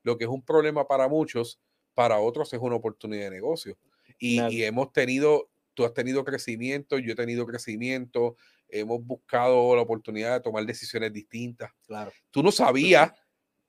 Lo 0.04 0.18
que 0.18 0.24
es 0.24 0.30
un 0.30 0.44
problema 0.44 0.88
para 0.88 1.10
muchos, 1.10 1.60
para 1.94 2.20
otros 2.20 2.54
es 2.54 2.60
una 2.60 2.76
oportunidad 2.76 3.26
de 3.26 3.32
negocio. 3.32 3.78
Y, 4.18 4.42
y 4.50 4.64
hemos 4.64 4.94
tenido, 4.94 5.50
tú 5.74 5.84
has 5.84 5.94
tenido 5.94 6.24
crecimiento, 6.24 6.98
yo 6.98 7.12
he 7.12 7.16
tenido 7.16 7.46
crecimiento, 7.46 8.38
hemos 8.70 9.04
buscado 9.04 9.76
la 9.76 9.82
oportunidad 9.82 10.36
de 10.36 10.40
tomar 10.42 10.66
decisiones 10.66 11.12
distintas. 11.12 11.72
Claro. 11.86 12.12
Tú 12.32 12.42
no 12.42 12.52
sabías 12.52 13.12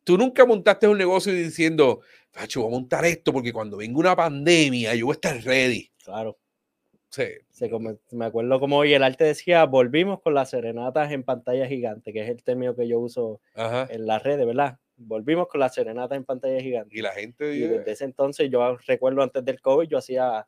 Tú 0.05 0.17
nunca 0.17 0.45
montaste 0.45 0.89
un 0.89 0.99
negocio 0.99 1.33
diciendo, 1.33 2.01
Facho, 2.31 2.63
voy 2.63 2.69
a 2.69 2.73
montar 2.73 3.05
esto 3.05 3.33
porque 3.33 3.53
cuando 3.53 3.77
venga 3.77 3.99
una 3.99 4.17
pandemia 4.17 4.95
yo 4.95 5.07
voy 5.07 5.13
a 5.13 5.15
estar 5.15 5.37
ready. 5.43 5.91
Claro. 6.05 6.39
Sí. 7.11 7.25
me 8.13 8.25
acuerdo 8.25 8.61
como 8.61 8.79
hoy 8.79 8.95
el 8.95 9.03
arte 9.03 9.25
decía, 9.25 9.65
volvimos 9.65 10.21
con 10.21 10.33
las 10.33 10.51
serenatas 10.51 11.11
en 11.11 11.25
pantalla 11.25 11.67
gigante, 11.67 12.13
que 12.13 12.23
es 12.23 12.31
el 12.31 12.43
término 12.45 12.77
que 12.77 12.87
yo 12.87 13.01
uso 13.01 13.41
en 13.57 14.07
las 14.07 14.23
redes, 14.23 14.47
¿verdad? 14.47 14.79
Volvimos 14.97 15.49
con 15.49 15.61
las 15.61 15.75
serenatas 15.75 16.17
en 16.17 16.25
pantalla 16.25 16.61
gigante. 16.61 16.97
Y 16.97 17.03
la 17.03 17.11
gente... 17.13 17.53
Y 17.53 17.61
desde 17.61 17.91
ese 17.91 18.05
entonces, 18.05 18.49
yo 18.51 18.77
recuerdo 18.87 19.23
antes 19.23 19.45
del 19.45 19.61
COVID, 19.61 19.89
yo 19.89 19.99
hacía 19.99 20.47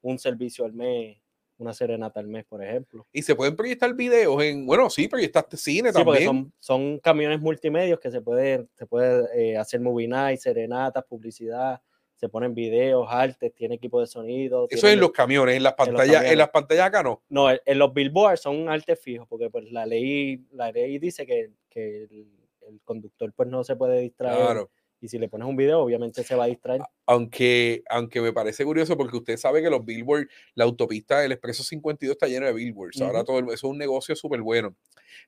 un 0.00 0.18
servicio 0.18 0.64
al 0.64 0.72
mes 0.72 1.18
una 1.60 1.72
serenata 1.72 2.20
al 2.20 2.26
mes, 2.26 2.44
por 2.44 2.62
ejemplo. 2.64 3.06
Y 3.12 3.22
se 3.22 3.34
pueden 3.34 3.56
proyectar 3.56 3.92
videos 3.94 4.42
en, 4.42 4.66
bueno, 4.66 4.90
sí, 4.90 5.08
proyectaste 5.08 5.56
cine 5.56 5.92
sí, 5.92 6.02
Porque 6.04 6.24
son, 6.24 6.52
son 6.58 6.98
camiones 6.98 7.40
multimedios 7.40 8.00
que 8.00 8.10
se 8.10 8.20
puede, 8.20 8.66
se 8.74 8.86
puede 8.86 9.26
eh, 9.34 9.56
hacer 9.56 9.80
movie 9.80 10.08
night, 10.08 10.40
serenatas, 10.40 11.04
publicidad, 11.04 11.80
se 12.16 12.28
ponen 12.28 12.54
videos, 12.54 13.06
artes, 13.08 13.54
tiene 13.54 13.76
equipo 13.76 14.00
de 14.00 14.06
sonido. 14.06 14.66
Eso 14.68 14.86
es 14.86 14.94
en 14.94 15.00
los 15.00 15.12
camiones, 15.12 15.56
en 15.56 15.62
las 15.62 15.74
pantallas, 15.74 16.24
en, 16.24 16.38
las 16.38 16.50
pantallas 16.50 16.86
acá 16.86 17.02
no. 17.02 17.22
No, 17.28 17.50
en, 17.50 17.78
los 17.78 17.94
billboards 17.94 18.42
son 18.42 18.68
artes 18.68 19.00
fijos, 19.00 19.26
porque 19.28 19.48
pues 19.48 19.70
la 19.70 19.86
ley, 19.86 20.44
la 20.52 20.70
ley 20.70 20.98
dice 20.98 21.24
que, 21.24 21.50
que 21.68 22.04
el, 22.04 22.26
el, 22.68 22.80
conductor 22.84 23.32
pues 23.34 23.48
no 23.48 23.64
se 23.64 23.76
puede 23.76 24.00
distraer. 24.00 24.36
Claro 24.36 24.70
y 25.00 25.08
si 25.08 25.18
le 25.18 25.28
pones 25.28 25.48
un 25.48 25.56
video, 25.56 25.80
obviamente 25.80 26.22
se 26.22 26.34
va 26.34 26.44
a 26.44 26.46
distraer. 26.46 26.82
Aunque, 27.06 27.82
aunque 27.88 28.20
me 28.20 28.32
parece 28.32 28.64
curioso 28.64 28.96
porque 28.96 29.16
usted 29.16 29.36
sabe 29.36 29.62
que 29.62 29.70
los 29.70 29.84
billboards, 29.84 30.30
la 30.54 30.64
autopista 30.64 31.20
del 31.20 31.32
Expreso 31.32 31.62
52 31.62 32.12
está 32.12 32.26
llena 32.26 32.46
de 32.46 32.52
billboards. 32.52 33.00
Ahora 33.00 33.24
todo 33.24 33.38
eso 33.38 33.52
es 33.52 33.64
un 33.64 33.78
negocio 33.78 34.14
súper 34.14 34.42
bueno. 34.42 34.74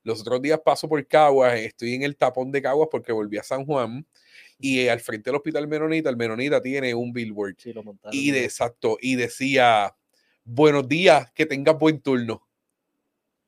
Los 0.03 0.21
otros 0.21 0.43
días 0.43 0.61
paso 0.65 0.89
por 0.89 1.05
Caguas, 1.07 1.59
estoy 1.59 1.95
en 1.95 2.03
el 2.03 2.17
tapón 2.17 2.53
de 2.53 2.61
Caguas 2.61 2.89
porque 2.91 3.13
volví 3.13 3.39
a 3.39 3.43
San 3.43 3.65
Juan 3.65 4.07
y 4.59 4.81
eh, 4.81 4.91
al 4.91 5.01
frente 5.01 5.31
del 5.31 5.37
Hospital 5.37 5.67
Menonita, 5.67 6.11
el 6.11 6.17
Menonita 6.17 6.61
tiene 6.61 6.95
un 6.95 7.13
billboard. 7.13 7.57
Sí, 7.59 7.73
lo 7.73 7.83
montaron, 7.83 8.17
y 8.17 8.31
de, 8.31 8.45
exacto, 8.45 8.97
y 9.01 9.17
decía, 9.17 9.97
buenos 10.45 10.87
días, 10.87 11.33
que 11.33 11.47
tengas 11.47 11.79
buen 11.79 12.01
turno. 12.01 12.47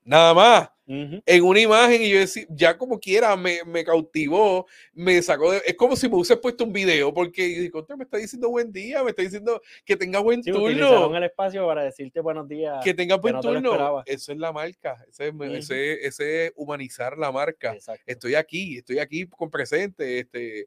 Nada 0.02 0.34
más 0.34 0.73
en 0.86 1.44
una 1.44 1.60
imagen 1.60 2.02
y 2.02 2.10
yo 2.10 2.18
decía, 2.18 2.46
ya 2.50 2.76
como 2.76 2.98
quiera, 2.98 3.36
me, 3.36 3.64
me 3.64 3.84
cautivó, 3.84 4.66
me 4.92 5.22
sacó 5.22 5.52
de, 5.52 5.62
es 5.64 5.74
como 5.74 5.96
si 5.96 6.08
me 6.08 6.16
hubiese 6.16 6.36
puesto 6.36 6.64
un 6.64 6.72
video, 6.72 7.12
porque 7.12 7.70
me 7.96 8.04
está 8.04 8.18
diciendo 8.18 8.50
buen 8.50 8.70
día, 8.72 9.02
me 9.02 9.10
está 9.10 9.22
diciendo 9.22 9.60
que 9.84 9.96
tenga 9.96 10.18
buen 10.20 10.42
sí, 10.42 10.50
turno. 10.50 11.16
el 11.16 11.24
espacio 11.24 11.66
para 11.66 11.84
decirte 11.84 12.20
buenos 12.20 12.48
días. 12.48 12.84
Que 12.84 12.92
tenga 12.92 13.16
buen 13.16 13.40
turno. 13.40 14.02
Eso 14.04 14.32
es 14.32 14.38
la 14.38 14.52
marca, 14.52 15.04
ese, 15.08 15.32
ese, 15.56 16.06
ese, 16.06 16.46
es 16.46 16.52
humanizar 16.56 17.16
la 17.16 17.32
marca. 17.32 17.76
Estoy 18.06 18.34
aquí, 18.34 18.78
estoy 18.78 18.98
aquí 18.98 19.26
con 19.26 19.50
presente, 19.50 20.18
este, 20.18 20.66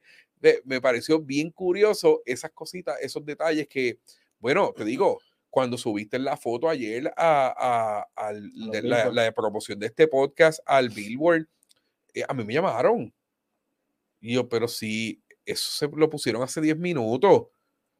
me 0.65 0.81
pareció 0.81 1.19
bien 1.19 1.51
curioso 1.51 2.21
esas 2.25 2.51
cositas, 2.51 2.97
esos 3.01 3.25
detalles 3.25 3.67
que, 3.67 3.99
bueno, 4.39 4.73
te 4.75 4.85
digo, 4.85 5.19
cuando 5.57 5.75
subiste 5.75 6.19
la 6.19 6.37
foto 6.37 6.69
ayer 6.69 7.11
a, 7.17 8.05
la, 8.83 9.31
promoción 9.31 9.79
de 9.79 9.87
este 9.87 10.07
podcast 10.07 10.59
al 10.67 10.89
Billboard, 10.89 11.47
eh, 12.13 12.21
a 12.27 12.35
mí 12.35 12.43
me 12.43 12.53
llamaron. 12.53 13.11
Y 14.21 14.35
yo, 14.35 14.47
pero 14.47 14.67
sí, 14.67 15.19
eso 15.43 15.71
se 15.71 15.97
lo 15.97 16.11
pusieron 16.11 16.43
hace 16.43 16.61
10 16.61 16.77
minutos. 16.77 17.47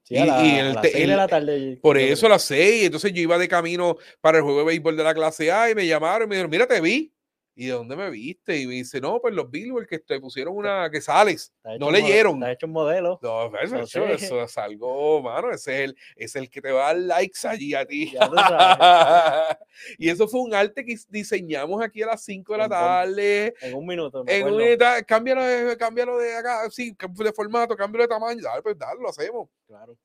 y, 0.08 0.18
a, 0.18 0.26
las 0.28 0.84
de 0.84 1.08
la 1.08 1.28
tarde. 1.28 1.80
Por 1.82 1.98
eso 1.98 2.28
a 2.28 2.30
las 2.30 2.44
6. 2.44 2.86
Entonces 2.86 3.12
yo 3.12 3.24
iba 3.24 3.40
de 3.40 3.48
camino 3.48 3.98
para 4.22 4.38
el 4.38 4.44
juego 4.44 4.60
de 4.60 4.66
béisbol 4.66 4.96
de 4.96 5.04
la 5.04 5.16
clase 5.16 5.52
A 5.52 5.72
y 5.72 5.74
me 5.74 5.88
llamaron 5.88 6.28
y 6.28 6.30
me 6.30 6.36
dijeron, 6.36 6.52
mira, 6.52 6.68
te 6.68 6.80
vi. 6.80 7.12
¿Y 7.58 7.66
de 7.66 7.72
dónde 7.72 7.96
me 7.96 8.12
viste? 8.12 8.56
Y 8.56 8.68
me 8.68 8.76
dice, 8.76 9.02
no, 9.02 9.20
pues 9.20 9.34
los 9.34 9.50
Billboard 9.50 9.88
que 9.88 9.98
te 9.98 10.20
pusieron 10.20 10.56
una 10.56 10.92
que 10.92 11.02
sales. 11.02 11.52
No 11.80 11.90
leyeron. 11.90 12.44
ha 12.44 12.52
hecho 12.52 12.68
un 12.68 12.74
modelo. 12.74 13.20
No, 13.24 13.50
pues, 13.50 13.74
eso, 13.74 14.06
eso, 14.06 14.44
es 14.44 14.58
algo, 14.60 15.24
mano, 15.24 15.50
ese 15.50 15.84
es 15.84 15.90
el, 15.90 15.98
es 16.16 16.36
el 16.36 16.50
que 16.52 16.62
te 16.62 16.72
va 16.72 16.90
a 16.90 16.94
dar 16.94 16.98
likes 16.98 17.48
allí 17.48 17.74
a 17.74 17.84
ti. 17.84 18.14
y 19.98 20.08
eso 20.08 20.28
fue 20.28 20.42
un 20.42 20.54
arte 20.54 20.86
que 20.86 20.96
diseñamos 21.10 21.84
aquí 21.84 22.04
a 22.04 22.08
las 22.08 22.24
5 22.24 22.54
de 22.54 22.58
la 22.60 22.70
tarde. 22.70 23.56
En 23.60 23.74
un 23.74 23.88
minuto. 23.88 24.24
en 24.28 24.48
un 24.48 24.58
minuto, 24.58 24.86
cámbialo 25.08 25.42
cámbialo 25.80 26.20
de 26.20 26.36
acá, 26.36 26.70
sí, 26.70 26.96
de 26.96 27.34
formato, 27.34 27.76
cámbialo 27.76 28.04
de 28.04 28.08
tamaño. 28.08 28.42
Dale, 28.44 28.62
pues 28.62 28.78
dale, 28.78 29.02
lo 29.02 29.10
hacemos. 29.10 29.50
Claro. 29.66 29.98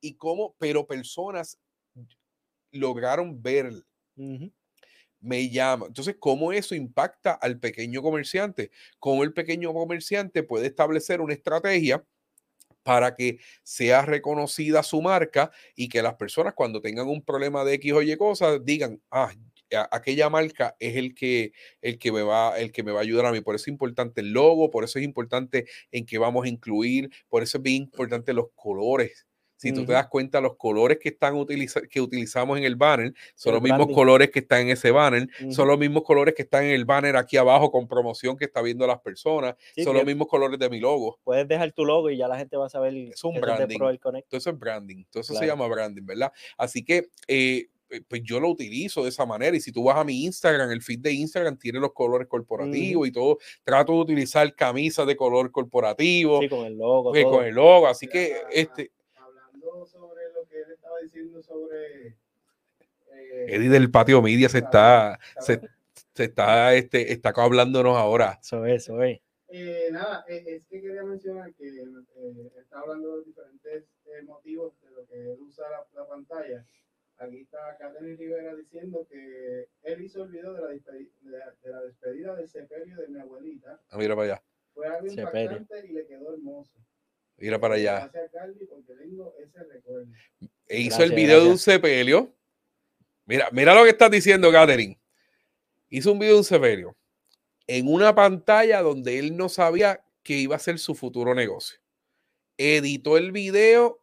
Y 0.00 0.14
cómo, 0.14 0.54
pero 0.58 0.86
personas 0.86 1.58
lograron 2.70 3.42
ver 3.42 3.70
me 5.24 5.48
llama. 5.48 5.86
Entonces, 5.86 6.16
¿cómo 6.20 6.52
eso 6.52 6.74
impacta 6.74 7.32
al 7.32 7.58
pequeño 7.58 8.02
comerciante? 8.02 8.70
¿Cómo 8.98 9.24
el 9.24 9.32
pequeño 9.32 9.72
comerciante 9.72 10.42
puede 10.42 10.66
establecer 10.66 11.20
una 11.20 11.34
estrategia 11.34 12.04
para 12.82 13.14
que 13.14 13.38
sea 13.62 14.02
reconocida 14.02 14.82
su 14.82 15.00
marca 15.00 15.50
y 15.74 15.88
que 15.88 16.02
las 16.02 16.14
personas 16.14 16.54
cuando 16.54 16.82
tengan 16.82 17.08
un 17.08 17.22
problema 17.22 17.64
de 17.64 17.74
X 17.74 17.92
o 17.94 18.02
Y 18.02 18.16
cosas 18.16 18.62
digan, 18.64 19.00
ah, 19.10 19.32
aquella 19.90 20.28
marca 20.28 20.76
es 20.78 20.96
el 20.96 21.14
que, 21.14 21.52
el 21.80 21.98
que 21.98 22.12
me 22.12 22.22
va, 22.22 22.58
el 22.58 22.70
que 22.72 22.82
me 22.82 22.92
va 22.92 23.00
a 23.00 23.02
ayudar 23.02 23.26
a 23.26 23.32
mí. 23.32 23.40
Por 23.40 23.54
eso 23.54 23.64
es 23.64 23.68
importante 23.68 24.20
el 24.20 24.32
logo, 24.32 24.70
por 24.70 24.84
eso 24.84 24.98
es 24.98 25.04
importante 25.04 25.66
en 25.90 26.04
qué 26.04 26.18
vamos 26.18 26.44
a 26.44 26.48
incluir, 26.48 27.10
por 27.28 27.42
eso 27.42 27.58
es 27.58 27.62
bien 27.62 27.84
importante 27.84 28.34
los 28.34 28.48
colores 28.54 29.26
si 29.56 29.72
tú 29.72 29.84
te 29.84 29.92
das 29.92 30.08
cuenta, 30.08 30.40
los 30.40 30.56
colores 30.56 30.98
que, 30.98 31.10
están 31.10 31.34
que 31.90 32.00
utilizamos 32.00 32.58
en 32.58 32.64
el 32.64 32.76
banner 32.76 33.14
son 33.34 33.54
los 33.54 33.62
mismos 33.62 33.88
colores 33.92 34.30
que 34.30 34.40
están 34.40 34.62
en 34.62 34.70
ese 34.70 34.90
banner, 34.90 35.28
son 35.50 35.68
los 35.68 35.78
mismos 35.78 36.02
colores 36.02 36.34
que 36.34 36.42
están 36.42 36.64
en 36.64 36.72
el 36.72 36.84
banner 36.84 37.16
aquí 37.16 37.36
abajo 37.36 37.70
con 37.70 37.86
promoción 37.86 38.36
que 38.36 38.44
está 38.44 38.62
viendo 38.62 38.86
las 38.86 39.00
personas, 39.00 39.54
son 39.82 39.94
los 39.94 40.04
mismos 40.04 40.28
colores 40.28 40.58
de 40.58 40.68
mi 40.68 40.80
logo. 40.80 41.18
Puedes 41.24 41.48
dejar 41.48 41.72
tu 41.72 41.84
logo 41.84 42.10
y 42.10 42.16
ya 42.16 42.28
la 42.28 42.38
gente 42.38 42.56
va 42.56 42.66
a 42.66 42.70
saber. 42.70 42.94
Es 42.94 43.24
un 43.24 43.40
branding. 43.40 43.78
Todo 43.78 44.38
eso 44.38 44.50
es 44.50 44.58
branding. 44.58 45.04
Todo 45.10 45.20
eso 45.22 45.34
se 45.34 45.46
llama 45.46 45.66
branding, 45.66 46.04
¿verdad? 46.04 46.32
Así 46.56 46.84
que 46.84 47.08
eh, 47.28 47.68
eh, 47.90 48.02
pues 48.08 48.22
yo 48.22 48.40
lo 48.40 48.48
utilizo 48.48 49.02
de 49.02 49.10
esa 49.10 49.26
manera. 49.26 49.56
Y 49.56 49.60
si 49.60 49.72
tú 49.72 49.84
vas 49.84 49.96
a 49.96 50.04
mi 50.04 50.24
Instagram, 50.24 50.70
el 50.70 50.82
feed 50.82 51.00
de 51.00 51.12
Instagram 51.12 51.58
tiene 51.58 51.78
los 51.78 51.92
colores 51.92 52.28
corporativos 52.28 53.06
y 53.08 53.12
todo. 53.12 53.38
Trato 53.62 53.92
de 53.92 53.98
utilizar 53.98 54.54
camisas 54.54 55.06
de 55.06 55.16
color 55.16 55.50
corporativo. 55.50 56.40
Sí, 56.40 56.48
con 56.48 56.66
el 56.66 56.76
logo. 56.76 57.12
Con 57.12 57.44
el 57.44 57.54
logo. 57.54 57.86
Así 57.86 58.06
que 58.06 58.36
este 58.50 58.90
sobre 59.86 60.32
lo 60.32 60.46
que 60.46 60.60
él 60.60 60.70
estaba 60.72 60.98
diciendo 61.00 61.42
sobre. 61.42 62.06
Eh, 62.06 63.46
Eddie 63.48 63.68
del 63.68 63.90
patio 63.90 64.20
media 64.22 64.48
se 64.48 64.58
está, 64.58 65.18
se, 65.38 65.60
está, 66.16 66.74
este, 66.74 67.12
está 67.12 67.32
hablándonos 67.36 67.96
ahora. 67.96 68.38
Eso 68.42 68.64
es, 68.66 68.82
eso 68.82 69.02
es. 69.02 69.20
Eh, 69.56 69.88
nada, 69.92 70.24
eh, 70.26 70.42
es 70.46 70.66
que 70.66 70.80
quería 70.80 71.04
mencionar 71.04 71.54
que 71.54 71.68
eh, 71.68 72.52
está 72.58 72.80
hablando 72.80 73.08
de 73.08 73.16
los 73.18 73.26
diferentes 73.26 73.84
motivos 74.26 74.72
de 74.82 74.90
lo 74.90 75.06
que 75.06 75.32
él 75.32 75.38
usa 75.40 75.64
la, 75.94 76.06
pantalla. 76.08 76.66
Aquí 77.18 77.42
está 77.42 77.76
Catherine 77.78 78.16
Rivera 78.16 78.56
diciendo 78.56 79.06
que 79.08 79.68
él 79.84 80.00
hizo 80.00 80.24
el 80.24 80.30
video 80.30 80.54
de 80.54 80.60
la, 80.60 80.66
despedida, 80.66 81.54
de, 81.62 81.70
la 81.70 81.82
despedida 81.82 82.34
del 82.34 82.48
sepelio 82.48 82.96
de 82.96 83.06
mi 83.06 83.20
abuelita. 83.20 83.80
Ah, 83.90 83.96
mira 83.96 84.16
para 84.16 84.32
allá. 84.32 84.42
Fue 84.72 84.88
algo 84.88 85.06
impactante 85.06 85.86
y 85.86 85.92
le 85.92 86.04
quedó 86.04 86.32
hermoso. 86.32 86.74
Mira 87.36 87.58
para 87.58 87.74
allá. 87.74 88.10
E 90.66 90.80
hizo 90.80 91.02
el 91.02 91.12
video 91.12 91.44
de 91.44 91.50
un 91.50 91.58
sepelio. 91.58 92.34
Mira, 93.26 93.48
mira 93.52 93.74
lo 93.74 93.84
que 93.84 93.90
estás 93.90 94.10
diciendo, 94.10 94.50
Catherine. 94.50 94.98
Hizo 95.88 96.12
un 96.12 96.18
video 96.18 96.34
de 96.34 96.38
un 96.38 96.44
sepelio 96.44 96.96
en 97.66 97.88
una 97.88 98.14
pantalla 98.14 98.82
donde 98.82 99.18
él 99.18 99.36
no 99.36 99.48
sabía 99.48 100.04
que 100.22 100.34
iba 100.34 100.56
a 100.56 100.60
ser 100.60 100.78
su 100.78 100.94
futuro 100.94 101.34
negocio. 101.34 101.78
editó 102.56 103.16
el 103.16 103.32
video 103.32 104.00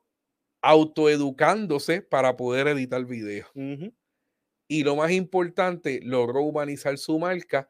autoeducándose 0.62 2.02
para 2.02 2.36
poder 2.36 2.68
editar 2.68 3.04
video. 3.06 3.48
Ujú. 3.56 3.94
Y 4.68 4.84
lo 4.84 4.96
más 4.96 5.12
importante, 5.12 6.00
logró 6.04 6.42
humanizar 6.42 6.98
su 6.98 7.18
marca 7.18 7.70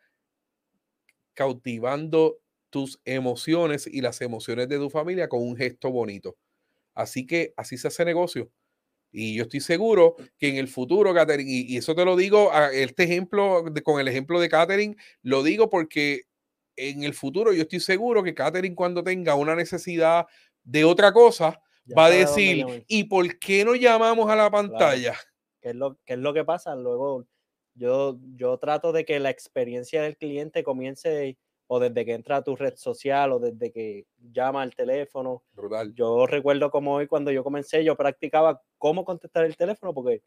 cautivando 1.34 2.41
tus 2.72 3.00
emociones 3.06 3.86
y 3.86 4.02
las 4.02 4.22
emociones 4.22 4.68
de 4.68 4.78
tu 4.78 4.90
familia 4.90 5.30
con 5.30 5.44
un 5.44 5.56
gesto 5.56 5.92
bonito. 5.92 6.36
Así 6.96 7.28
que 7.28 7.54
así 7.56 7.78
se 7.78 7.90
hace 7.90 8.04
negocio. 8.04 8.52
Y 9.12 9.36
yo 9.36 9.44
estoy 9.44 9.60
seguro 9.60 10.16
que 10.40 10.48
en 10.50 10.56
el 10.56 10.68
futuro, 10.70 11.14
Catherine, 11.14 11.50
y, 11.52 11.74
y 11.74 11.78
eso 11.78 11.94
te 11.94 12.06
lo 12.06 12.16
digo, 12.16 12.52
a 12.54 12.72
este 12.72 13.04
ejemplo, 13.04 13.62
de- 13.64 13.84
con 13.84 14.00
el 14.00 14.08
ejemplo 14.08 14.40
de 14.40 14.50
Catherine, 14.50 14.96
lo 15.22 15.44
digo 15.44 15.70
porque 15.70 16.24
en 16.78 17.04
el 17.04 17.14
futuro 17.14 17.52
yo 17.54 17.64
estoy 17.64 17.82
seguro 17.82 18.24
que 18.24 18.34
Catherine 18.34 18.74
cuando 18.76 19.04
tenga 19.04 19.36
una 19.36 19.56
necesidad 19.56 20.26
de 20.64 20.86
otra 20.86 21.12
cosa, 21.12 21.62
Ya 21.86 21.96
va 21.96 22.06
a 22.06 22.10
decir. 22.10 22.66
¿y 22.88 23.04
por 23.04 23.38
qué 23.38 23.66
no 23.66 23.76
llamamos 23.76 24.30
a 24.30 24.36
la 24.36 24.50
pantalla? 24.50 25.16
¿Qué 25.62 25.70
es 25.70 25.76
lo, 25.76 26.00
qué 26.06 26.14
es 26.14 26.20
lo 26.20 26.34
que 26.34 26.46
pasa? 26.46 26.74
Luego, 26.76 27.28
yo, 27.76 28.18
yo 28.36 28.58
trato 28.58 28.94
de 28.94 29.04
que 29.06 29.20
la 29.20 29.30
experiencia 29.30 30.02
del 30.02 30.16
cliente 30.18 30.64
comience 30.64 31.38
o 31.74 31.80
desde 31.80 32.04
que 32.04 32.12
entra 32.14 32.36
a 32.36 32.44
tu 32.44 32.54
red 32.58 32.76
social 32.76 33.32
o 33.32 33.40
desde 33.40 33.72
que 33.72 34.06
llama 34.34 34.62
al 34.62 34.76
teléfono. 34.76 35.42
Brutal. 35.54 35.94
Yo 35.96 36.28
recuerdo 36.28 36.70
como 36.70 36.96
hoy 36.96 37.08
cuando 37.08 37.32
yo 37.32 37.46
comencé, 37.46 37.82
yo 37.86 37.96
practicaba 37.96 38.62
cómo 38.78 39.06
contestar 39.06 39.46
el 39.46 39.56
teléfono 39.56 39.94
porque 39.94 40.22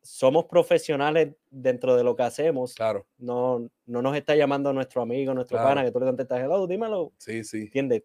somos 0.00 0.44
profesionales 0.44 1.34
dentro 1.50 1.96
de 1.96 2.04
lo 2.04 2.14
que 2.14 2.22
hacemos. 2.22 2.74
Claro, 2.76 3.04
No, 3.18 3.68
no 3.86 4.00
nos 4.00 4.16
está 4.16 4.36
llamando 4.36 4.72
nuestro 4.72 5.02
amigo, 5.02 5.34
nuestro 5.34 5.56
Claro. 5.58 5.70
pana, 5.70 5.84
que 5.84 5.90
tú 5.90 5.98
le 5.98 6.06
contestas, 6.06 6.40
hello, 6.40 6.64
dímelo. 6.68 7.12
sí, 7.18 7.42
sí. 7.42 7.62
¿Entiendes? 7.62 8.04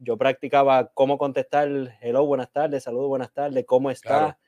Yo 0.00 0.16
practicaba 0.16 0.90
cómo 0.94 1.18
contestar, 1.18 1.68
hello, 2.00 2.24
buenas 2.24 2.50
tardes, 2.50 2.84
saludos, 2.84 3.08
buenas 3.08 3.34
tardes, 3.34 3.66
¿cómo 3.66 3.90
está? 3.90 4.08
Claro. 4.08 4.38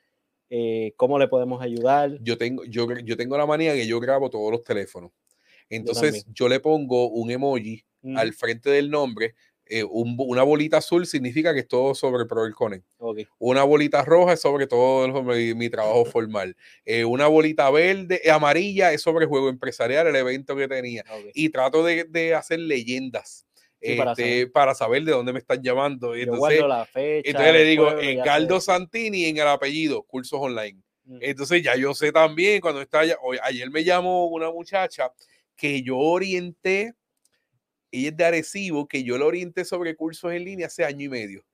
Eh, 0.49 0.93
¿Cómo 0.97 1.19
le 1.19 1.27
podemos 1.27 1.61
ayudar? 1.61 2.17
yo 2.21 2.37
tengo, 2.39 2.65
yo, 2.65 2.87
yo 3.05 3.15
tengo 3.15 3.37
la 3.37 3.45
manía 3.45 3.73
que 3.73 3.85
yo 3.85 3.99
grabo 3.99 4.31
todos 4.31 4.51
los 4.51 4.63
teléfonos. 4.63 5.11
Entonces 5.71 6.25
yo, 6.33 6.47
le 6.49 6.59
pongo 6.59 7.09
un 7.09 7.31
emoji 7.31 7.83
Mm, 8.03 8.17
al 8.17 8.33
frente 8.33 8.69
del 8.71 8.89
nombre. 8.89 9.35
eh, 9.67 9.83
un 9.83 10.15
una 10.17 10.41
bolita 10.43 10.77
azul 10.77 11.05
significa 11.05 11.53
que 11.53 11.59
es 11.61 11.67
todo 11.67 11.93
sobre 11.95 12.25
Pro 12.25 12.41
Connect. 12.53 12.83
ok, 12.97 13.19
Una 13.37 13.63
bolita 13.63 14.03
roja 14.03 14.33
es 14.33 14.41
sobre 14.41 14.65
todo 14.67 15.21
mi, 15.23 15.53
mi 15.53 15.69
trabajo 15.69 16.03
formal. 16.03 16.57
Eh, 16.83 17.05
una 17.05 17.27
bolita 17.27 17.69
verde, 17.69 18.19
eh, 18.23 18.31
amarilla 18.31 18.91
es 18.91 19.01
sobre 19.01 19.27
juego 19.27 19.47
empresarial, 19.49 20.07
el 20.07 20.15
evento 20.15 20.55
que 20.57 20.67
tenía. 20.67 21.03
ok. 21.09 21.27
Y 21.35 21.49
trato 21.49 21.83
de, 21.85 22.03
de 22.05 22.33
hacer 22.35 22.59
leyendas 22.59 23.45
Sí, 23.83 23.95
para 23.95 24.11
este, 24.11 24.47
para, 24.47 24.75
saber. 24.75 25.03
de 25.03 25.11
dónde 25.11 25.31
me 25.31 25.39
están 25.39 25.61
llamando. 25.63 26.15
Y 26.17 26.25
Yo 26.25 26.33
entonces, 26.33 26.59
la 26.67 26.85
fecha. 26.85 27.29
entonces 27.29 27.53
le 27.53 27.63
digo, 27.63 27.85
pueblo, 27.85 28.59
sé. 28.59 28.65
Santini 28.65 29.25
en 29.25 29.37
el 29.37 29.47
apellido, 29.47 30.03
cursos 30.03 30.39
online. 30.41 30.81
Mm, 31.05 31.17
Entonces 31.21 31.63
ya 31.63 31.75
yo 31.75 31.93
sé 31.93 32.11
también 32.11 32.61
cuando 32.61 32.81
está 32.81 32.99
allá, 32.99 33.15
ayer 33.43 33.69
me 33.71 33.83
llamó 33.83 34.27
una 34.27 34.51
muchacha 34.51 35.11
que 35.55 35.81
yo 35.83 35.97
orienté, 35.97 36.93
ella 37.91 38.09
es 38.09 38.17
de 38.17 38.23
Arecibo, 38.25 38.87
que 38.87 39.03
yo 39.03 39.17
la 39.17 39.25
orienté 39.25 39.65
sobre 39.65 39.95
cursos 39.95 40.31
en 40.33 40.43
línea 40.45 40.67
hace 40.67 40.83
año 40.85 41.05
y 41.05 41.09
medio. 41.09 41.45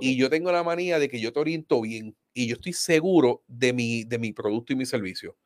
Y 0.00 0.16
yo 0.16 0.30
tengo 0.30 0.50
la 0.50 0.62
manía 0.62 0.98
de 0.98 1.08
que 1.08 1.20
yo 1.20 1.32
te 1.32 1.40
oriento 1.40 1.80
bien 1.82 2.16
y 2.32 2.46
yo 2.46 2.54
estoy 2.54 2.72
seguro 2.72 3.42
de 3.46 3.72
mi, 3.74 4.04
de 4.04 4.18
mi 4.18 4.32
producto 4.32 4.72
y 4.72 4.76
mi 4.76 4.86
servicio. 4.86 5.36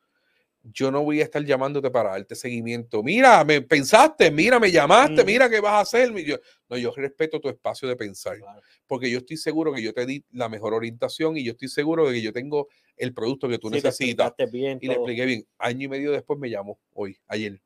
Yo 0.63 0.89
no 0.91 1.03
voy 1.03 1.21
a 1.21 1.23
estar 1.25 1.43
llamándote 1.45 1.89
para 1.91 2.11
darte 2.11 2.35
seguimiento. 2.35 3.03
Mira, 3.03 3.43
me 3.45 3.61
pensaste, 3.61 4.31
mira, 4.31 4.59
me 4.59 4.71
llamaste, 4.71 5.21
Ujú. 5.21 5.25
mira 5.25 5.49
qué 5.49 5.59
vas 5.61 5.73
a 5.73 5.79
hacer. 5.81 6.13
Yo- 6.25 6.37
no, 6.69 6.77
yo 6.77 6.91
respeto 6.95 7.39
tu 7.39 7.47
espacio 7.49 7.87
de 7.87 7.95
pensar 7.95 8.37
Claro. 8.37 8.61
porque 8.85 9.09
yo 9.09 9.19
estoy 9.19 9.37
seguro 9.37 9.73
que 9.73 9.81
yo 9.81 9.93
te 9.93 10.05
di 10.05 10.25
la 10.31 10.49
mejor 10.49 10.73
orientación 10.73 11.37
y 11.37 11.43
yo 11.43 11.51
estoy 11.51 11.67
seguro 11.69 12.07
de 12.07 12.15
que 12.15 12.21
yo 12.21 12.33
tengo 12.33 12.67
el 12.97 13.13
producto 13.13 13.47
que 13.47 13.59
tú 13.59 13.67
Sí, 13.69 13.75
necesitas. 13.75 14.33
bien 14.51 14.79
Y 14.81 14.87
le 14.87 14.93
expliqué 14.95 15.25
bien. 15.25 15.45
Año 15.57 15.85
y 15.85 15.87
medio 15.89 16.11
después 16.11 16.39
me 16.39 16.49
llamó, 16.49 16.79
hoy, 16.93 17.17
ayer. 17.27 17.61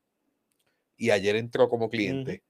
Y 1.01 1.09
ayer 1.09 1.35
entró 1.35 1.67
como 1.67 1.89
cliente. 1.89 2.43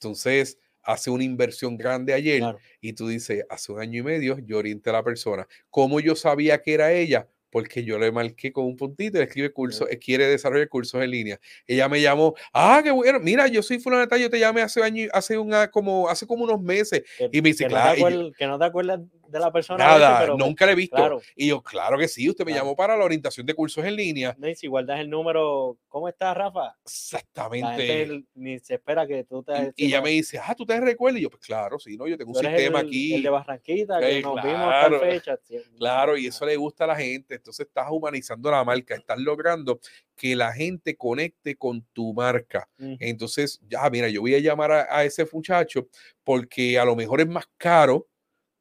Entonces, 0.00 0.56
hace 0.82 1.10
una 1.10 1.24
inversión 1.24 1.76
grande 1.76 2.14
ayer 2.14 2.38
Claro. 2.38 2.58
y 2.80 2.94
tú 2.94 3.06
dices, 3.06 3.44
hace 3.50 3.70
un 3.70 3.80
año 3.80 4.00
y 4.00 4.02
medio 4.02 4.38
yo 4.38 4.56
orienté 4.56 4.88
a 4.88 4.94
la 4.94 5.04
persona. 5.04 5.46
¿Cómo 5.68 6.00
yo 6.00 6.16
sabía 6.16 6.62
que 6.62 6.72
era 6.72 6.90
ella? 6.90 7.28
Porque 7.50 7.84
yo 7.84 7.98
le 7.98 8.10
marqué 8.10 8.50
con 8.50 8.64
un 8.64 8.76
puntito, 8.76 9.18
le 9.18 9.24
escribe 9.24 9.52
curso, 9.52 9.86
eh, 9.90 9.98
quiere 9.98 10.26
desarrollar 10.26 10.70
cursos 10.70 11.02
en 11.02 11.10
línea. 11.10 11.38
Ella 11.66 11.86
me 11.86 12.00
llamó, 12.00 12.34
ah, 12.54 12.80
qué 12.82 12.90
bueno, 12.90 13.20
mira, 13.20 13.46
yo 13.46 13.62
soy 13.62 13.78
tal, 14.08 14.18
yo 14.18 14.30
te 14.30 14.38
llamé 14.40 14.62
hace 14.62 14.82
año, 14.82 15.06
hace 15.12 15.36
una, 15.36 15.70
como, 15.70 16.08
hace 16.08 16.26
como 16.26 16.44
unos 16.44 16.62
meses. 16.62 17.02
Que, 17.18 17.28
Y 17.30 17.42
me 17.42 17.50
dice, 17.50 17.64
que 17.64 17.68
claro, 17.68 17.90
no 17.90 17.92
te 17.94 17.98
y 17.98 18.00
yo- 18.00 18.06
acuerdas, 18.08 18.36
que 18.38 18.46
no 18.46 18.58
te 18.58 18.64
acuerdas 18.64 19.00
de 19.32 19.40
la 19.40 19.50
persona. 19.50 19.84
Nada, 19.84 20.20
pero, 20.20 20.36
pues, 20.36 20.46
nunca 20.46 20.66
le 20.66 20.72
he 20.72 20.74
visto. 20.76 20.96
claro. 20.96 21.20
Y 21.34 21.48
yo, 21.48 21.62
claro 21.62 21.98
que 21.98 22.06
sí, 22.08 22.28
usted 22.28 22.44
me 22.44 22.52
Claro. 22.52 22.64
llamó 22.66 22.76
para 22.76 22.96
la 22.96 23.04
orientación 23.04 23.46
de 23.46 23.54
cursos 23.54 23.84
en 23.84 23.96
línea. 23.96 24.36
No, 24.38 24.48
y 24.48 24.54
si 24.54 24.66
guardas 24.66 25.00
el 25.00 25.08
número, 25.10 25.78
¿cómo 25.88 26.08
estás, 26.08 26.36
Rafa? 26.36 26.60
La 26.60 26.70
gente 26.74 26.82
Exactamente. 26.86 28.24
ni 28.34 28.58
se 28.58 28.74
espera 28.74 29.06
que 29.06 29.24
tú 29.24 29.42
te. 29.42 29.72
Y, 29.76 29.84
y 29.84 29.86
ella 29.88 30.00
me 30.02 30.10
dice, 30.10 30.38
ah, 30.38 30.54
¿tú 30.54 30.64
te 30.66 30.78
recuerdas? 30.80 31.18
Y 31.20 31.22
yo, 31.22 31.30
pues 31.30 31.42
claro, 31.44 31.78
sí, 31.78 31.96
no, 31.96 32.06
yo 32.06 32.16
tengo 32.16 32.30
un 32.30 32.36
sistema 32.36 32.80
el, 32.80 32.86
aquí. 32.86 33.14
El 33.14 33.22
de 33.22 33.30
Barranquita, 33.30 33.98
que 34.00 34.22
nos 34.22 34.42
vimos 34.42 34.60
a 34.72 34.80
tal 34.82 35.00
fecha. 35.00 35.38
Claro, 35.78 36.16
y 36.16 36.26
eso 36.26 36.46
le 36.46 36.56
gusta 36.56 36.84
a 36.84 36.88
la 36.88 36.96
gente. 36.96 37.34
Entonces 37.36 37.66
estás 37.66 37.86
humanizando 37.90 38.50
la 38.50 38.62
marca, 38.64 38.94
estás 38.94 39.18
logrando 39.18 39.80
que 40.14 40.36
la 40.36 40.52
gente 40.52 40.96
conecte 40.96 41.56
con 41.56 41.82
tu 41.92 42.12
marca. 42.12 42.68
Entonces, 42.78 43.60
ya, 43.68 43.88
mira, 43.90 44.08
yo 44.08 44.20
voy 44.20 44.34
a 44.34 44.38
llamar 44.38 44.70
a, 44.72 44.96
a 44.98 45.04
ese 45.04 45.26
muchacho 45.32 45.88
porque 46.24 46.78
a 46.78 46.84
lo 46.84 46.94
mejor 46.94 47.20
es 47.20 47.26
más 47.28 47.46
caro, 47.56 48.06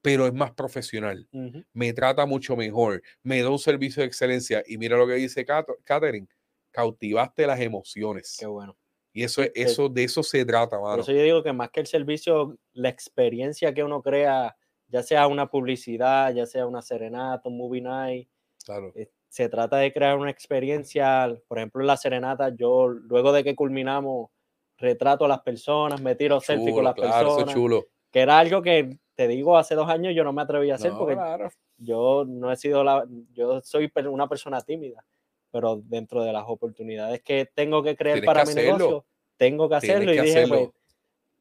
pero 0.02 0.26
es 0.26 0.34
más 0.34 0.52
profesional. 0.52 1.28
Me 1.74 1.94
trata 1.94 2.26
mucho 2.26 2.56
mejor, 2.56 3.02
me 3.24 3.42
da 3.42 3.50
un 3.50 3.60
servicio 3.60 4.02
de 4.02 4.08
excelencia. 4.08 4.64
Y 4.68 4.78
mira 4.78 4.98
lo 4.98 5.06
que 5.08 5.14
dice 5.14 5.46
Catherine, 5.84 6.28
cautivaste 6.72 7.46
las 7.46 7.60
emociones. 7.60 8.38
Qué 8.40 8.46
bueno. 8.48 8.78
Y 9.14 9.24
eso, 9.24 9.42
es- 9.42 9.52
que- 9.52 9.62
eso 9.64 9.90
de 9.90 10.04
eso 10.06 10.24
se 10.24 10.46
trata, 10.46 10.78
Por 10.80 10.90
mano. 10.90 11.02
eso 11.02 11.12
yo 11.12 11.22
digo 11.22 11.44
que 11.44 11.52
más 11.54 11.70
que 11.70 11.82
el 11.82 11.88
servicio, 11.88 12.58
la 12.74 12.90
experiencia 12.90 13.74
que 13.74 13.84
uno 13.84 14.02
crea, 14.02 14.56
ya 14.88 15.04
sea 15.04 15.28
una 15.28 15.50
publicidad, 15.50 16.34
ya 16.34 16.46
sea 16.46 16.66
una 16.66 16.82
serenata, 16.82 17.48
un 17.50 17.58
movie 17.58 17.82
night, 17.82 18.30
Claro. 18.66 18.92
eh, 18.96 19.10
se 19.28 19.50
trata 19.50 19.78
de 19.78 19.92
crear 19.94 20.18
una 20.18 20.30
experiencia, 20.32 21.34
por 21.48 21.58
ejemplo, 21.58 21.82
en 21.82 21.88
la 21.88 21.98
serenata, 21.98 22.54
yo 22.56 22.88
luego 22.88 23.32
de 23.34 23.44
que 23.44 23.56
culminamos, 23.56 24.30
retrato 24.78 25.26
a 25.26 25.28
las 25.28 25.42
personas, 25.42 26.02
me 26.02 26.16
tiro 26.16 26.40
selfie 26.42 26.66
con 26.72 26.78
Chulo, 26.80 26.84
las 26.84 26.96
claro, 26.96 27.10
eso 27.12 27.20
es 27.20 27.36
personas, 27.36 27.54
chulo. 27.56 27.88
Que 28.12 28.20
era 28.22 28.38
algo 28.40 28.62
que 28.62 28.98
te 29.16 29.28
digo, 29.28 29.58
hace 29.58 29.76
dos 29.76 29.90
años 29.90 30.14
yo 30.16 30.24
no 30.24 30.34
me 30.34 30.42
atreví 30.42 30.72
a 30.72 30.76
hacer 30.76 30.92
No, 30.92 31.00
porque 31.00 31.14
claro. 31.16 31.50
yo 31.78 32.26
no 32.28 32.52
he 32.52 32.56
sido 32.56 32.84
la, 32.84 33.06
yo 33.34 33.62
soy 33.62 33.92
una 34.10 34.28
persona 34.28 34.62
tímida, 34.62 35.04
pero 35.52 35.78
dentro 35.84 36.24
de 36.24 36.34
las 36.34 36.44
oportunidades 36.48 37.22
que 37.22 37.50
tengo 37.54 37.84
que 37.84 37.96
crear 37.96 38.16
Tienes 38.16 38.28
para 38.28 38.42
que 38.44 38.48
mi 38.48 38.52
hacerlo. 38.54 38.78
negocio, 38.78 39.06
tengo 39.38 39.70
que 39.70 39.80
Tienes 39.80 39.96
hacerlo 39.98 40.14
y 40.14 40.16
que 40.16 40.22
dije, 40.24 40.38
hacerlo. 40.40 40.56
pues, 40.58 40.70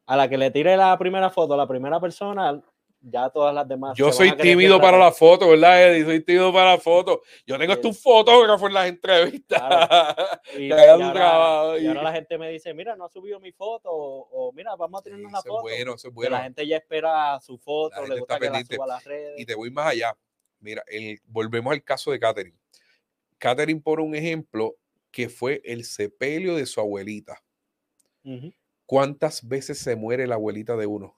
a 0.07 0.17
la 0.17 0.29
que 0.29 0.39
le 0.39 0.51
tire 0.51 0.77
la 0.77 0.99
primera 0.99 1.31
foto 1.31 1.55
a 1.55 1.57
la 1.57 1.67
primera 1.67 2.01
persona, 2.01 2.61
ya 3.03 3.31
todas 3.31 3.55
las 3.55 3.67
demás. 3.67 3.97
Yo 3.97 4.13
soy 4.13 4.37
tímido 4.37 4.81
para 4.81 4.99
la 4.99 5.11
foto, 5.13 5.49
¿verdad, 5.49 5.83
Eddie? 5.91 6.05
Soy 6.05 6.21
tímido 6.23 6.53
para 6.53 6.73
la 6.73 6.79
foto. 6.79 7.23
Yo 7.47 7.59
tengo 7.59 7.73
hasta 7.73 7.83
Sí. 7.83 7.89
un 7.89 7.95
fotógrafo 7.95 8.67
en 8.67 8.75
las 8.75 8.89
entrevistas. 8.89 9.61
Y, 10.59 10.73
ahora, 10.73 11.79
y 11.79 11.85
la 11.85 12.13
gente 12.13 12.37
me 12.37 12.51
dice, 12.51 12.75
mira, 12.75 12.97
no 12.97 13.05
ha 13.05 13.09
subido 13.09 13.39
mi 13.41 13.53
foto, 13.53 13.89
o, 13.91 14.29
o, 14.49 14.53
mira, 14.53 14.75
vamos 14.77 15.01
a 15.01 15.05
tener 15.05 15.19
Sí, 15.21 15.25
una 15.25 15.41
foto. 15.41 15.63
bueno, 15.63 15.95
eso 15.95 16.09
es 16.09 16.13
Que 16.13 16.15
bueno. 16.15 16.31
la 16.37 16.43
gente 16.43 16.67
ya 16.67 16.77
espera 16.77 17.39
su 17.41 17.57
foto, 17.57 18.05
le 18.07 18.19
gusta 18.19 18.39
que 18.39 18.51
la 18.51 18.65
suba 18.65 18.85
a 18.85 18.89
las 18.89 19.05
redes. 19.05 19.39
Y 19.39 19.47
te 19.47 19.55
voy 19.55 19.71
más 19.71 19.87
allá. 19.87 20.17
Mira, 20.59 20.83
el- 20.89 21.21
volvemos 21.27 21.73
al 21.73 21.83
caso 21.85 22.11
de 22.11 22.19
Catherine. 22.21 22.57
Catherine 23.39 23.81
pone 23.81 24.03
un 24.03 24.15
ejemplo 24.15 24.75
que 25.11 25.29
fue 25.29 25.63
el 25.65 25.85
sepelio 25.85 26.57
de 26.57 26.67
su 26.67 26.81
abuelita. 26.81 27.43
¿Cuántas 28.87 29.47
veces 29.47 29.79
se 29.79 29.97
muere 29.97 30.27
la 30.27 30.35
abuelita 30.35 30.77
de 30.77 30.87
uno? 30.87 31.17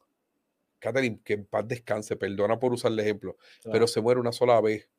Catherine, 0.83 1.21
que 1.25 1.35
en 1.35 1.47
paz 1.47 1.67
descanse, 1.69 2.17
perdona 2.17 2.59
por 2.59 2.73
usar 2.73 2.91
el 2.91 2.99
ejemplo, 2.99 3.37
pero 3.71 3.87
se 3.87 4.01
muere 4.01 4.19
una 4.21 4.33
sola 4.33 4.61
vez. 4.61 4.91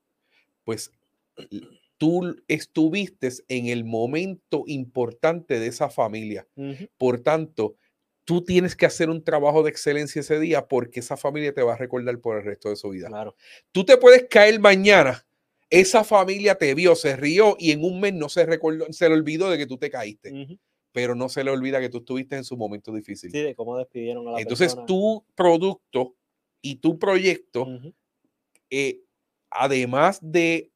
Pues 0.63 0.91
tú 1.97 2.35
estuviste 2.47 3.29
en 3.49 3.67
el 3.67 3.83
momento 3.83 4.63
importante 4.65 5.59
de 5.59 5.67
esa 5.67 5.89
familia. 5.89 6.47
Por 6.97 7.19
tanto, 7.19 7.75
tú 8.23 8.45
tienes 8.45 8.77
que 8.77 8.85
hacer 8.85 9.09
un 9.09 9.21
trabajo 9.25 9.61
de 9.61 9.71
excelencia 9.71 10.21
ese 10.21 10.39
día 10.39 10.67
porque 10.67 11.01
esa 11.01 11.17
familia 11.17 11.53
te 11.53 11.61
va 11.61 11.73
a 11.73 11.77
recordar 11.77 12.17
por 12.19 12.37
el 12.37 12.45
resto 12.45 12.69
de 12.69 12.77
su 12.77 12.89
vida. 12.89 13.09
claro. 13.09 13.35
Tú 13.73 13.83
te 13.83 13.97
puedes 13.97 14.25
caer 14.29 14.59
mañana. 14.61 15.25
Esa 15.69 16.03
familia 16.05 16.55
te 16.55 16.73
vio, 16.75 16.95
se 16.95 17.17
rió 17.17 17.57
y 17.59 17.71
en 17.71 17.83
un 17.83 17.99
mes 17.99 18.13
no 18.13 18.29
se 18.29 18.45
recordó, 18.45 18.85
se 18.91 19.09
le 19.09 19.15
olvidó 19.15 19.49
de 19.49 19.57
que 19.57 19.65
tú 19.65 19.77
te 19.77 19.89
caíste, 19.89 20.31
Ujú. 20.31 20.59
Pero 20.93 21.15
no 21.15 21.29
se 21.29 21.43
le 21.43 21.51
olvida 21.51 21.81
que 21.81 21.89
tú 21.89 21.99
estuviste 21.99 22.37
en 22.37 22.45
su 22.45 22.57
momento 22.57 22.93
difícil. 22.93 23.31
Sí, 23.31 23.41
de 23.41 23.55
cómo 23.55 23.77
despidieron 23.77 24.27
a 24.29 24.33
la 24.33 24.39
Entonces, 24.41 24.69
persona. 24.69 24.85
tu 24.87 25.25
producto 25.35 26.15
y 26.61 26.75
tu 26.77 26.97
proyecto, 26.99 27.67
eh, 28.69 29.01
además 29.51 30.19
de 30.21 30.71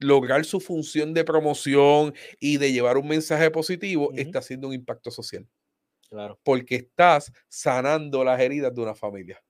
lograr 0.00 0.44
su 0.46 0.60
función 0.60 1.14
de 1.14 1.24
promoción 1.24 2.14
y 2.40 2.56
de 2.58 2.72
llevar 2.72 2.96
un 2.98 3.08
mensaje 3.08 3.50
positivo, 3.50 4.12
está 4.16 4.40
haciendo 4.40 4.68
un 4.68 4.74
impacto 4.74 5.10
social 5.10 5.46
Claro. 6.08 6.40
porque 6.44 6.76
estás 6.76 7.32
sanando 7.48 8.24
las 8.24 8.40
heridas 8.40 8.74
de 8.74 8.80
una 8.82 8.94
familia. 8.96 9.42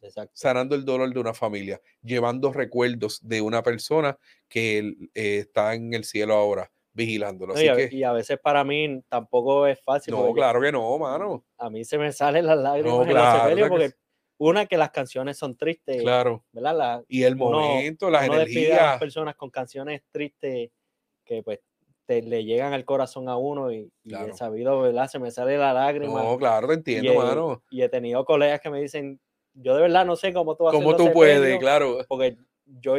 Exacto. 0.00 0.32
sanando 0.36 0.76
el 0.76 0.84
dolor 0.84 1.12
de 1.12 1.20
una 1.20 1.34
familia, 1.34 1.80
llevando 2.02 2.52
recuerdos 2.52 3.20
de 3.26 3.40
una 3.40 3.64
persona 3.64 4.16
que 4.48 4.78
eh, 5.14 5.38
está 5.40 5.74
en 5.74 5.92
el 5.92 6.04
cielo 6.04 6.34
ahora, 6.34 6.70
vigilándolo. 6.92 7.52
No, 7.54 7.58
Así 7.58 7.66
y, 7.66 7.68
a, 7.68 7.76
que, 7.76 7.88
y 7.92 8.02
a 8.02 8.12
veces 8.12 8.38
para 8.42 8.64
mí 8.64 9.02
tampoco 9.08 9.66
es 9.66 9.80
fácil. 9.82 10.14
no, 10.14 10.32
claro 10.32 10.60
que 10.60 10.72
no, 10.72 10.98
mano. 10.98 11.44
A 11.58 11.70
mí 11.70 11.84
se 11.84 11.98
me 11.98 12.12
salen 12.12 12.46
las 12.46 12.58
lágrimas 12.58 13.00
en 13.02 13.08
claro 13.08 13.54
que 13.56 13.66
porque 13.68 13.88
sí. 13.90 13.94
una 14.38 14.66
que 14.66 14.76
las 14.78 14.90
canciones 14.90 15.36
son 15.38 15.56
tristes, 15.56 16.02
Claro. 16.02 16.44
¿verdad? 16.52 16.76
La- 16.76 17.04
Y 17.08 17.22
el 17.22 17.34
uno- 17.34 17.60
momento, 17.60 18.10
las 18.10 18.28
uno 18.28 18.38
despide 18.38 18.66
a 18.66 18.68
las 18.70 18.78
energías. 18.78 18.98
personas 19.00 19.36
con 19.36 19.50
canciones 19.50 20.02
tristes 20.10 20.70
que 21.24 21.42
pues 21.42 21.60
te, 22.06 22.22
le 22.22 22.42
llegan 22.44 22.72
al 22.72 22.84
corazón 22.86 23.28
a 23.28 23.36
uno 23.36 23.70
y, 23.70 23.92
y 24.02 24.08
Claro. 24.08 24.32
he 24.32 24.36
sabido, 24.36 24.80
¿verdad? 24.80 25.08
Se 25.08 25.18
me 25.18 25.30
sale 25.30 25.58
la 25.58 25.74
lágrima. 25.74 26.22
No, 26.22 26.38
claro, 26.38 26.66
te 26.68 26.72
y, 26.92 26.94
entiendo, 26.96 27.12
he, 27.12 27.16
mano. 27.26 27.62
y 27.70 27.82
he 27.82 27.88
tenido 27.90 28.24
colegas 28.24 28.60
que 28.60 28.70
me 28.70 28.80
dicen, 28.80 29.20
yo 29.52 29.74
de 29.74 29.82
verdad 29.82 30.06
no 30.06 30.16
sé 30.16 30.32
cómo 30.32 30.56
tú 30.56 30.68
haces 30.68 30.80
¿Cómo 30.82 30.96
tú 30.96 31.12
puedes? 31.12 31.34
sepelios", 31.36 31.60
Claro. 31.60 31.98
Porque 32.08 32.38
yo 32.64 32.94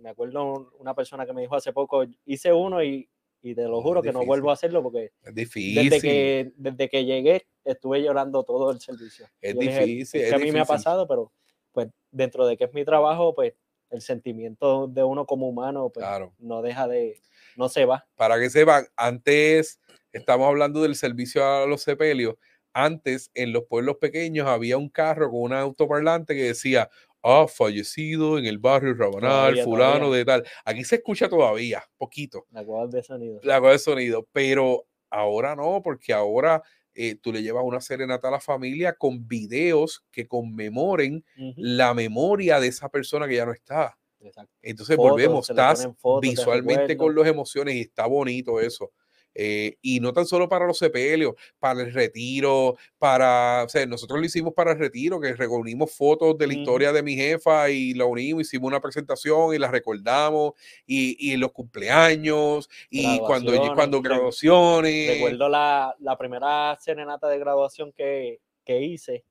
me 0.00 0.08
acuerdo 0.10 0.70
una 0.78 0.94
persona 0.94 1.26
que 1.26 1.32
me 1.34 1.42
dijo 1.42 1.56
hace 1.56 1.72
poco, 1.74 2.04
hice 2.24 2.52
uno 2.54 2.82
y, 2.82 3.06
y 3.44 3.54
te 3.54 3.64
lo 3.68 3.82
juro 3.82 4.02
que 4.02 4.12
no 4.12 4.24
vuelvo 4.26 4.50
a 4.50 4.54
hacerlo 4.54 4.82
porque 4.82 5.12
Es 5.22 5.34
difícil. 5.34 5.74
desde 5.74 6.00
que, 6.02 6.52
desde 6.56 6.88
que 6.88 7.04
llegué 7.04 7.46
estuve 7.64 8.02
llorando 8.02 8.44
todo 8.44 8.70
el 8.72 8.80
servicio. 8.80 9.26
Es 9.42 9.54
Yo 9.54 9.60
dije, 9.60 9.80
difícil, 9.86 10.20
"Es 10.22 10.28
es 10.28 10.30
que 10.30 10.34
a 10.34 10.38
mí 10.38 10.52
me 10.52 10.60
ha 10.60 10.62
difícil". 10.62 10.66
pasado, 10.66 11.08
pero 11.08 11.32
pues 11.72 11.88
dentro 12.10 12.46
de 12.46 12.56
que 12.56 12.64
es 12.64 12.74
mi 12.74 12.84
trabajo, 12.84 13.34
pues 13.34 13.54
el 13.90 14.00
sentimiento 14.02 14.88
de 14.88 15.04
uno 15.04 15.26
como 15.26 15.48
humano 15.48 15.90
pues, 15.92 16.04
Claro. 16.06 16.34
no 16.38 16.62
deja 16.62 16.88
de, 16.88 17.20
no 17.56 17.68
se 17.68 17.84
va. 17.86 18.06
Para 18.16 18.38
que 18.38 18.50
sepan, 18.50 18.86
antes 18.96 19.80
estamos 20.12 20.48
hablando 20.48 20.82
del 20.82 20.94
servicio 20.96 21.44
a 21.44 21.66
los 21.66 21.82
sepelios. 21.82 22.36
Antes, 22.72 23.30
en 23.34 23.52
los 23.52 23.64
pueblos 23.66 23.96
pequeños, 24.00 24.48
había 24.48 24.76
un 24.78 24.88
carro 24.88 25.30
con 25.30 25.42
un 25.42 25.52
autoparlante 25.52 26.34
que 26.34 26.44
decía, 26.44 26.90
ha 27.24 27.48
fallecido 27.48 28.38
en 28.38 28.46
el 28.46 28.58
barrio 28.58 28.94
Rabanal, 28.94 29.56
Todavía, 29.56 29.64
fulano 29.64 30.10
todavía. 30.10 30.12
de 30.12 30.24
tal. 30.26 30.44
Aquí 30.64 30.84
se 30.84 30.96
escucha 30.96 31.28
todavía, 31.28 31.84
poquito, 31.98 32.46
La 32.48 32.64
cual 32.64 32.88
de 32.90 33.02
sonido. 33.02 33.42
la 33.42 33.60
cosa 33.60 33.72
de 33.72 33.78
sonido, 33.80 34.28
pero 34.32 34.86
ahora 35.10 35.56
no, 35.56 35.82
porque 35.82 36.12
ahora 36.12 36.62
eh, 36.94 37.16
tú 37.16 37.32
le 37.32 37.42
llevas 37.42 37.64
una 37.64 37.80
serenata 37.80 38.28
a 38.28 38.32
la 38.32 38.40
familia 38.40 38.94
con 38.94 39.26
videos 39.28 40.04
que 40.12 40.28
conmemoren 40.28 41.24
Ujú, 41.36 41.60
la 41.60 41.94
memoria 41.94 42.60
de 42.60 42.68
esa 42.68 42.88
persona 42.90 43.28
que 43.28 43.36
ya 43.36 43.46
no 43.46 43.52
está. 43.52 43.98
exacto. 44.20 44.52
Entonces 44.62 44.98
Fotos, 44.98 45.00
volvemos, 45.00 45.48
estás 45.50 45.90
fotos 46.00 46.36
visualmente 46.36 46.96
con 46.96 47.14
las 47.14 47.26
emociones 47.28 47.74
y 47.76 47.80
está 47.82 48.06
bonito 48.06 48.60
eso. 48.60 48.92
Eh, 49.34 49.76
y 49.82 49.98
no 50.00 50.12
tan 50.12 50.26
solo 50.26 50.48
para 50.48 50.66
los 50.66 50.78
sepelios, 50.78 51.34
para 51.58 51.82
el 51.82 51.92
retiro, 51.92 52.76
para, 52.98 53.64
o 53.64 53.68
sea, 53.68 53.84
nosotros 53.84 54.20
lo 54.20 54.26
hicimos 54.26 54.54
para 54.54 54.72
el 54.72 54.78
retiro, 54.78 55.20
que 55.20 55.34
reunimos 55.34 55.94
fotos 55.94 56.38
de 56.38 56.46
la 56.46 56.54
historia 56.54 56.92
de 56.92 57.02
mi 57.02 57.16
jefa 57.16 57.68
y 57.68 57.94
la 57.94 58.04
unimos, 58.04 58.42
hicimos 58.42 58.68
una 58.68 58.80
presentación 58.80 59.54
y 59.54 59.58
la 59.58 59.70
recordamos, 59.70 60.52
y, 60.86 61.32
y 61.32 61.36
los 61.36 61.52
cumpleaños, 61.52 62.68
y 62.88 63.18
cuando, 63.20 63.52
cuando 63.74 64.00
graduaciones. 64.00 65.14
Recuerdo 65.14 65.48
la, 65.48 65.94
la 65.98 66.16
primera 66.16 66.76
serenata 66.80 67.28
de 67.28 67.38
graduación 67.38 67.92
que, 67.92 68.40
que 68.64 68.80
hice. 68.82 69.24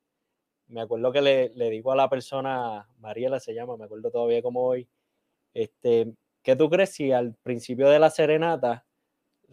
Me 0.68 0.82
acuerdo 0.82 1.12
que 1.12 1.22
le, 1.22 1.50
le 1.56 1.70
digo 1.70 1.92
a 1.92 1.96
la 1.96 2.10
persona, 2.10 2.88
Mariela 3.00 3.40
se 3.40 3.54
llama, 3.54 3.78
me 3.78 3.86
acuerdo 3.86 4.12
todavía 4.12 4.42
como 4.42 4.64
hoy, 4.64 4.88
este, 5.54 6.14
¿qué 6.42 6.56
tú 6.56 6.70
crees 6.70 6.92
si 6.92 7.12
al 7.12 7.36
principio 7.36 7.90
de 7.90 8.00
la 8.00 8.10
serenata 8.10 8.86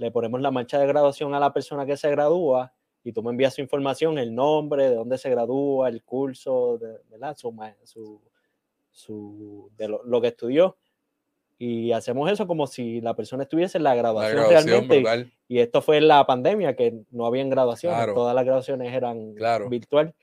le 0.01 0.11
ponemos 0.11 0.41
la 0.41 0.51
marcha 0.51 0.79
de 0.79 0.87
graduación 0.87 1.35
a 1.35 1.39
la 1.41 1.53
persona 1.53 1.85
que 1.85 1.97
se 1.97 2.11
gradúa 2.11 2.73
y 3.05 3.13
tú 3.13 3.23
me 3.23 3.31
envías 3.31 3.55
su 3.55 3.61
información, 3.61 4.19
el 4.19 4.35
nombre, 4.35 4.89
de 4.89 4.95
dónde 4.97 5.19
se 5.19 5.29
gradúa, 5.31 5.89
el 5.89 6.03
curso, 6.03 6.79
de, 6.79 6.99
¿verdad? 7.11 7.37
Su, 7.37 7.55
su, 7.85 8.21
su- 8.91 9.71
de 9.77 9.89
lo, 9.89 10.03
lo 10.05 10.21
que 10.21 10.29
estudió. 10.29 10.77
Y 11.59 11.93
hacemos 11.93 12.31
eso 12.31 12.47
como 12.47 12.67
si 12.67 13.01
la 13.03 13.15
persona 13.15 13.43
estuviese 13.43 13.77
en 13.79 13.85
la 13.85 13.91
la 13.91 13.97
graduación, 13.97 14.37
graduación, 14.49 14.89
realmente. 14.89 15.31
y- 15.49 15.57
y 15.57 15.59
esto 15.61 15.83
fue 15.83 15.99
en 15.99 16.09
la 16.09 16.27
pandemia, 16.27 16.75
que 16.75 17.03
no 17.11 17.27
habían 17.27 17.51
graduaciones, 17.51 17.99
Claro. 17.99 18.15
todas 18.15 18.35
las 18.35 18.45
graduaciones 18.45 18.93
eran 18.93 19.35
Claro. 19.35 19.69
virtual. 19.69 20.15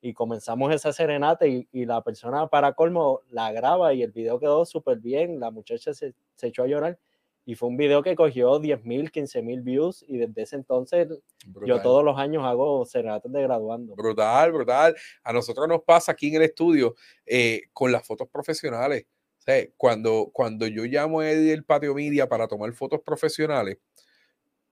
Y 0.00 0.14
comenzamos 0.14 0.72
esa 0.74 0.92
serenata 0.92 1.46
y, 1.46 1.68
y 1.70 1.86
la 1.86 2.02
persona 2.02 2.48
para 2.48 2.72
colmo 2.72 3.20
la 3.30 3.52
graba 3.52 3.94
y 3.94 4.02
el 4.02 4.10
video 4.10 4.40
quedó 4.40 4.64
súper 4.64 4.98
bien, 4.98 5.38
la 5.38 5.52
muchacha 5.52 5.94
se, 5.94 6.14
se 6.34 6.46
echó 6.48 6.64
a 6.64 6.66
llorar 6.66 6.98
y 7.44 7.54
fue 7.56 7.68
un 7.68 7.76
video 7.76 8.02
que 8.02 8.14
cogió 8.14 8.58
10 8.58 8.84
mil, 8.84 9.10
15 9.10 9.42
mil 9.42 9.62
views 9.62 10.04
y 10.06 10.18
desde 10.18 10.42
ese 10.42 10.56
entonces 10.56 11.08
yo 11.08 11.20
brutal. 11.50 11.82
todos 11.82 12.04
los 12.04 12.16
años 12.18 12.44
hago 12.44 12.84
serenatas 12.84 13.32
de 13.32 13.42
graduando. 13.42 13.96
Brutal, 13.96 14.52
brutal. 14.52 14.94
A 15.24 15.32
nosotros 15.32 15.66
nos 15.68 15.82
pasa 15.82 16.12
aquí 16.12 16.28
en 16.28 16.36
el 16.36 16.42
estudio 16.42 16.94
eh, 17.26 17.62
con 17.72 17.90
las 17.92 18.06
fotos 18.06 18.28
profesionales. 18.28 19.06
O 19.38 19.42
sea, 19.42 19.66
cuando, 19.76 20.30
cuando 20.32 20.66
yo 20.68 20.84
llamo 20.84 21.20
a 21.20 21.28
Eddie 21.30 21.50
del 21.50 21.64
Patio 21.64 21.94
Media 21.94 22.28
para 22.28 22.46
tomar 22.46 22.72
fotos 22.74 23.00
profesionales, 23.04 23.78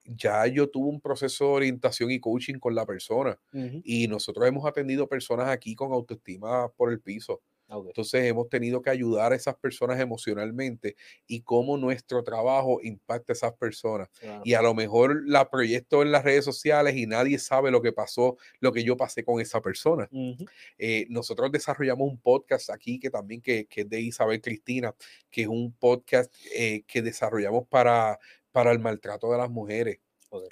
ya 0.03 0.47
yo 0.47 0.69
tuve 0.69 0.89
un 0.89 0.99
proceso 1.01 1.45
de 1.45 1.51
orientación 1.51 2.09
y 2.11 2.19
coaching 2.19 2.55
con 2.59 2.73
la 2.73 2.85
persona. 2.85 3.39
Ujú, 3.53 3.81
Y 3.83 4.07
nosotros 4.07 4.47
hemos 4.47 4.65
atendido 4.65 5.07
personas 5.07 5.49
aquí 5.49 5.75
con 5.75 5.91
autoestima 5.93 6.69
por 6.69 6.91
el 6.91 6.99
piso. 7.01 7.41
Ok, 7.71 7.91
Entonces 7.93 8.23
hemos 8.25 8.47
tenido 8.49 8.81
que 8.81 8.89
ayudar 8.89 9.33
a 9.33 9.35
esas 9.35 9.55
personas 9.55 9.99
emocionalmente 9.99 10.95
y 11.27 11.41
cómo 11.41 11.77
nuestro 11.77 12.23
trabajo 12.23 12.79
impacta 12.81 13.33
a 13.33 13.35
esas 13.35 13.53
personas 13.53 14.09
claro. 14.19 14.43
y 14.43 14.53
a 14.53 14.61
lo 14.61 14.73
mejor 14.73 15.23
la 15.27 15.49
proyecto 15.49 16.01
en 16.01 16.11
las 16.11 16.23
redes 16.23 16.45
sociales 16.45 16.95
y 16.95 17.05
nadie 17.07 17.37
sabe 17.39 17.69
lo 17.71 17.81
que 17.81 17.91
pasó, 17.93 18.37
lo 18.61 18.71
que 18.71 18.83
yo 18.83 18.95
pasé 18.97 19.23
con 19.25 19.41
esa 19.41 19.61
persona. 19.61 20.09
Ujú, 20.11 20.45
Eh, 20.77 21.05
nosotros 21.09 21.51
desarrollamos 21.51 22.09
un 22.09 22.19
podcast 22.19 22.69
aquí 22.69 22.99
que 22.99 23.09
también 23.09 23.41
que, 23.41 23.65
que 23.67 23.81
es 23.81 23.89
de 23.89 24.01
Isabel 24.01 24.41
Cristina, 24.41 24.95
que 25.29 25.43
es 25.43 25.47
un 25.47 25.73
podcast 25.73 26.33
eh, 26.55 26.83
que 26.87 27.01
desarrollamos 27.01 27.67
para, 27.67 28.19
para 28.51 28.71
el 28.71 28.79
maltrato 28.79 29.31
de 29.31 29.37
las 29.37 29.49
mujeres, 29.49 29.99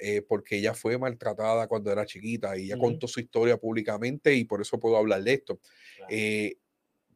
eh, 0.00 0.22
porque 0.22 0.58
ella 0.58 0.74
fue 0.74 0.98
maltratada 0.98 1.66
cuando 1.66 1.90
era 1.90 2.04
chiquita 2.06 2.56
y 2.56 2.64
ella 2.66 2.76
Ujú. 2.76 2.78
contó 2.78 3.08
su 3.08 3.20
historia 3.20 3.56
públicamente 3.56 4.34
y 4.34 4.44
por 4.44 4.60
eso 4.60 4.78
puedo 4.78 4.96
hablar 4.96 5.22
de 5.22 5.32
esto. 5.34 5.60
claro. 5.94 6.12
Eh, 6.12 6.56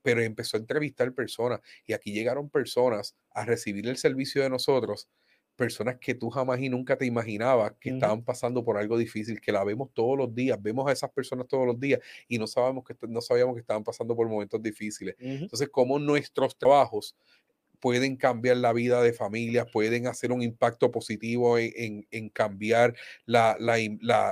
pero 0.04 0.22
empezó 0.22 0.56
a 0.58 0.60
entrevistar 0.60 1.12
personas 1.14 1.60
y 1.86 1.94
aquí 1.94 2.12
llegaron 2.12 2.50
personas 2.50 3.16
a 3.30 3.44
recibir 3.46 3.88
el 3.88 3.96
servicio 3.96 4.42
de 4.42 4.50
nosotros, 4.50 5.08
personas 5.56 5.96
que 6.00 6.14
tú 6.14 6.30
jamás 6.30 6.60
y 6.60 6.68
nunca 6.68 6.98
te 6.98 7.06
imaginabas 7.06 7.74
que 7.80 7.88
estaban 7.90 8.22
pasando 8.24 8.64
por 8.64 8.76
algo 8.76 8.98
difícil, 8.98 9.40
que 9.40 9.52
la 9.52 9.64
vemos 9.64 9.90
todos 9.94 10.18
los 10.18 10.34
días, 10.34 10.60
vemos 10.62 10.86
a 10.88 10.92
esas 10.92 11.10
personas 11.12 11.48
todos 11.48 11.66
los 11.66 11.80
días 11.80 12.00
y 12.28 12.38
no 12.38 12.46
sabemos 12.46 12.84
que 12.84 12.94
no 13.08 13.20
sabíamos 13.22 13.54
que 13.54 13.60
estaban 13.62 13.84
pasando 13.84 14.14
por 14.16 14.28
momentos 14.28 14.62
difíciles. 14.62 15.16
Entonces, 15.18 15.68
cómo 15.70 15.98
nuestros 15.98 16.58
trabajos 16.58 17.16
pueden 17.84 18.16
cambiar 18.16 18.56
la 18.56 18.72
vida 18.72 19.02
de 19.02 19.12
familias, 19.12 19.66
pueden 19.70 20.06
hacer 20.06 20.32
un 20.32 20.40
impacto 20.40 20.90
positivo 20.90 21.58
en, 21.58 21.70
en- 21.76 22.06
en 22.10 22.30
cambiar 22.30 22.94
la, 23.26 23.56
la 23.60 23.76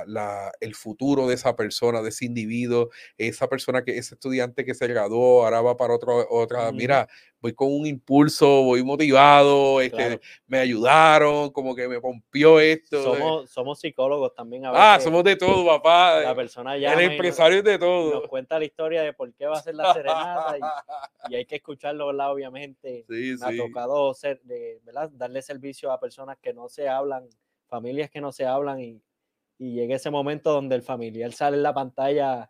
la- 0.07 0.51
el 0.59 0.73
futuro 0.73 1.27
de 1.27 1.35
esa 1.35 1.55
persona, 1.55 2.01
de 2.01 2.09
ese 2.09 2.25
individuo, 2.25 2.89
esa 3.19 3.47
persona 3.47 3.83
que 3.83 3.95
ese 3.99 4.15
estudiante 4.15 4.65
que 4.65 4.73
se 4.73 4.87
graduó, 4.87 5.43
ahora 5.45 5.61
va 5.61 5.77
para 5.77 5.93
otro, 5.93 6.25
otra, 6.31 6.71
mira, 6.71 7.07
voy 7.43 7.53
con 7.53 7.73
un 7.73 7.85
impulso, 7.85 8.47
voy 8.63 8.81
motivado, 8.83 9.81
este, 9.81 9.97
claro. 9.97 10.19
me 10.47 10.59
ayudaron, 10.59 11.51
como 11.51 11.75
que 11.75 11.89
me 11.89 11.99
pompió 11.99 12.57
esto. 12.57 12.95
eh. 12.97 13.03
Somos, 13.03 13.49
somos 13.51 13.79
psicólogos 13.81 14.33
también 14.33 14.65
a 14.65 14.71
ah, 14.73 14.97
somos 15.01 15.25
de 15.25 15.35
todo, 15.35 15.65
papá. 15.65 16.21
la 16.21 16.31
eh, 16.31 16.35
persona 16.35 16.75
El 16.75 16.81
llama 16.83 17.01
y 17.01 17.05
nos- 17.05 17.11
empresario 17.15 17.57
es 17.57 17.63
de 17.65 17.71
nos 17.73 17.79
todo. 17.81 18.27
cuenta 18.29 18.57
la 18.57 18.63
historia 18.63 19.01
de 19.03 19.11
por 19.11 19.33
qué 19.33 19.45
va 19.45 19.57
a 19.57 19.61
ser 19.61 19.75
la 19.75 19.93
serenata 19.93 20.57
y, 20.57 20.61
y 21.33 21.35
hay 21.35 21.45
que 21.45 21.57
escucharlo, 21.57 22.07
¿verdad? 22.07 22.31
Obviamente. 22.31 23.03
Sí, 23.09 23.35
Me 23.37 23.45
ha 23.45 23.49
sí. 23.49 23.57
tocado 23.57 24.13
ser, 24.13 24.41
de, 24.43 24.79
¿verdad? 24.85 25.09
darle 25.13 25.41
servicio 25.41 25.91
a 25.91 25.99
personas 25.99 26.37
que 26.41 26.53
no 26.53 26.69
se 26.69 26.87
hablan, 26.87 27.27
familias 27.67 28.09
que 28.09 28.21
no 28.21 28.31
se 28.31 28.45
hablan 28.45 28.79
y, 28.79 29.01
y 29.59 29.73
llega 29.73 29.97
ese 29.97 30.09
momento 30.09 30.53
donde 30.53 30.75
el 30.75 30.81
familiar 30.81 31.33
sale 31.33 31.57
en 31.57 31.63
la 31.63 31.73
pantalla, 31.73 32.49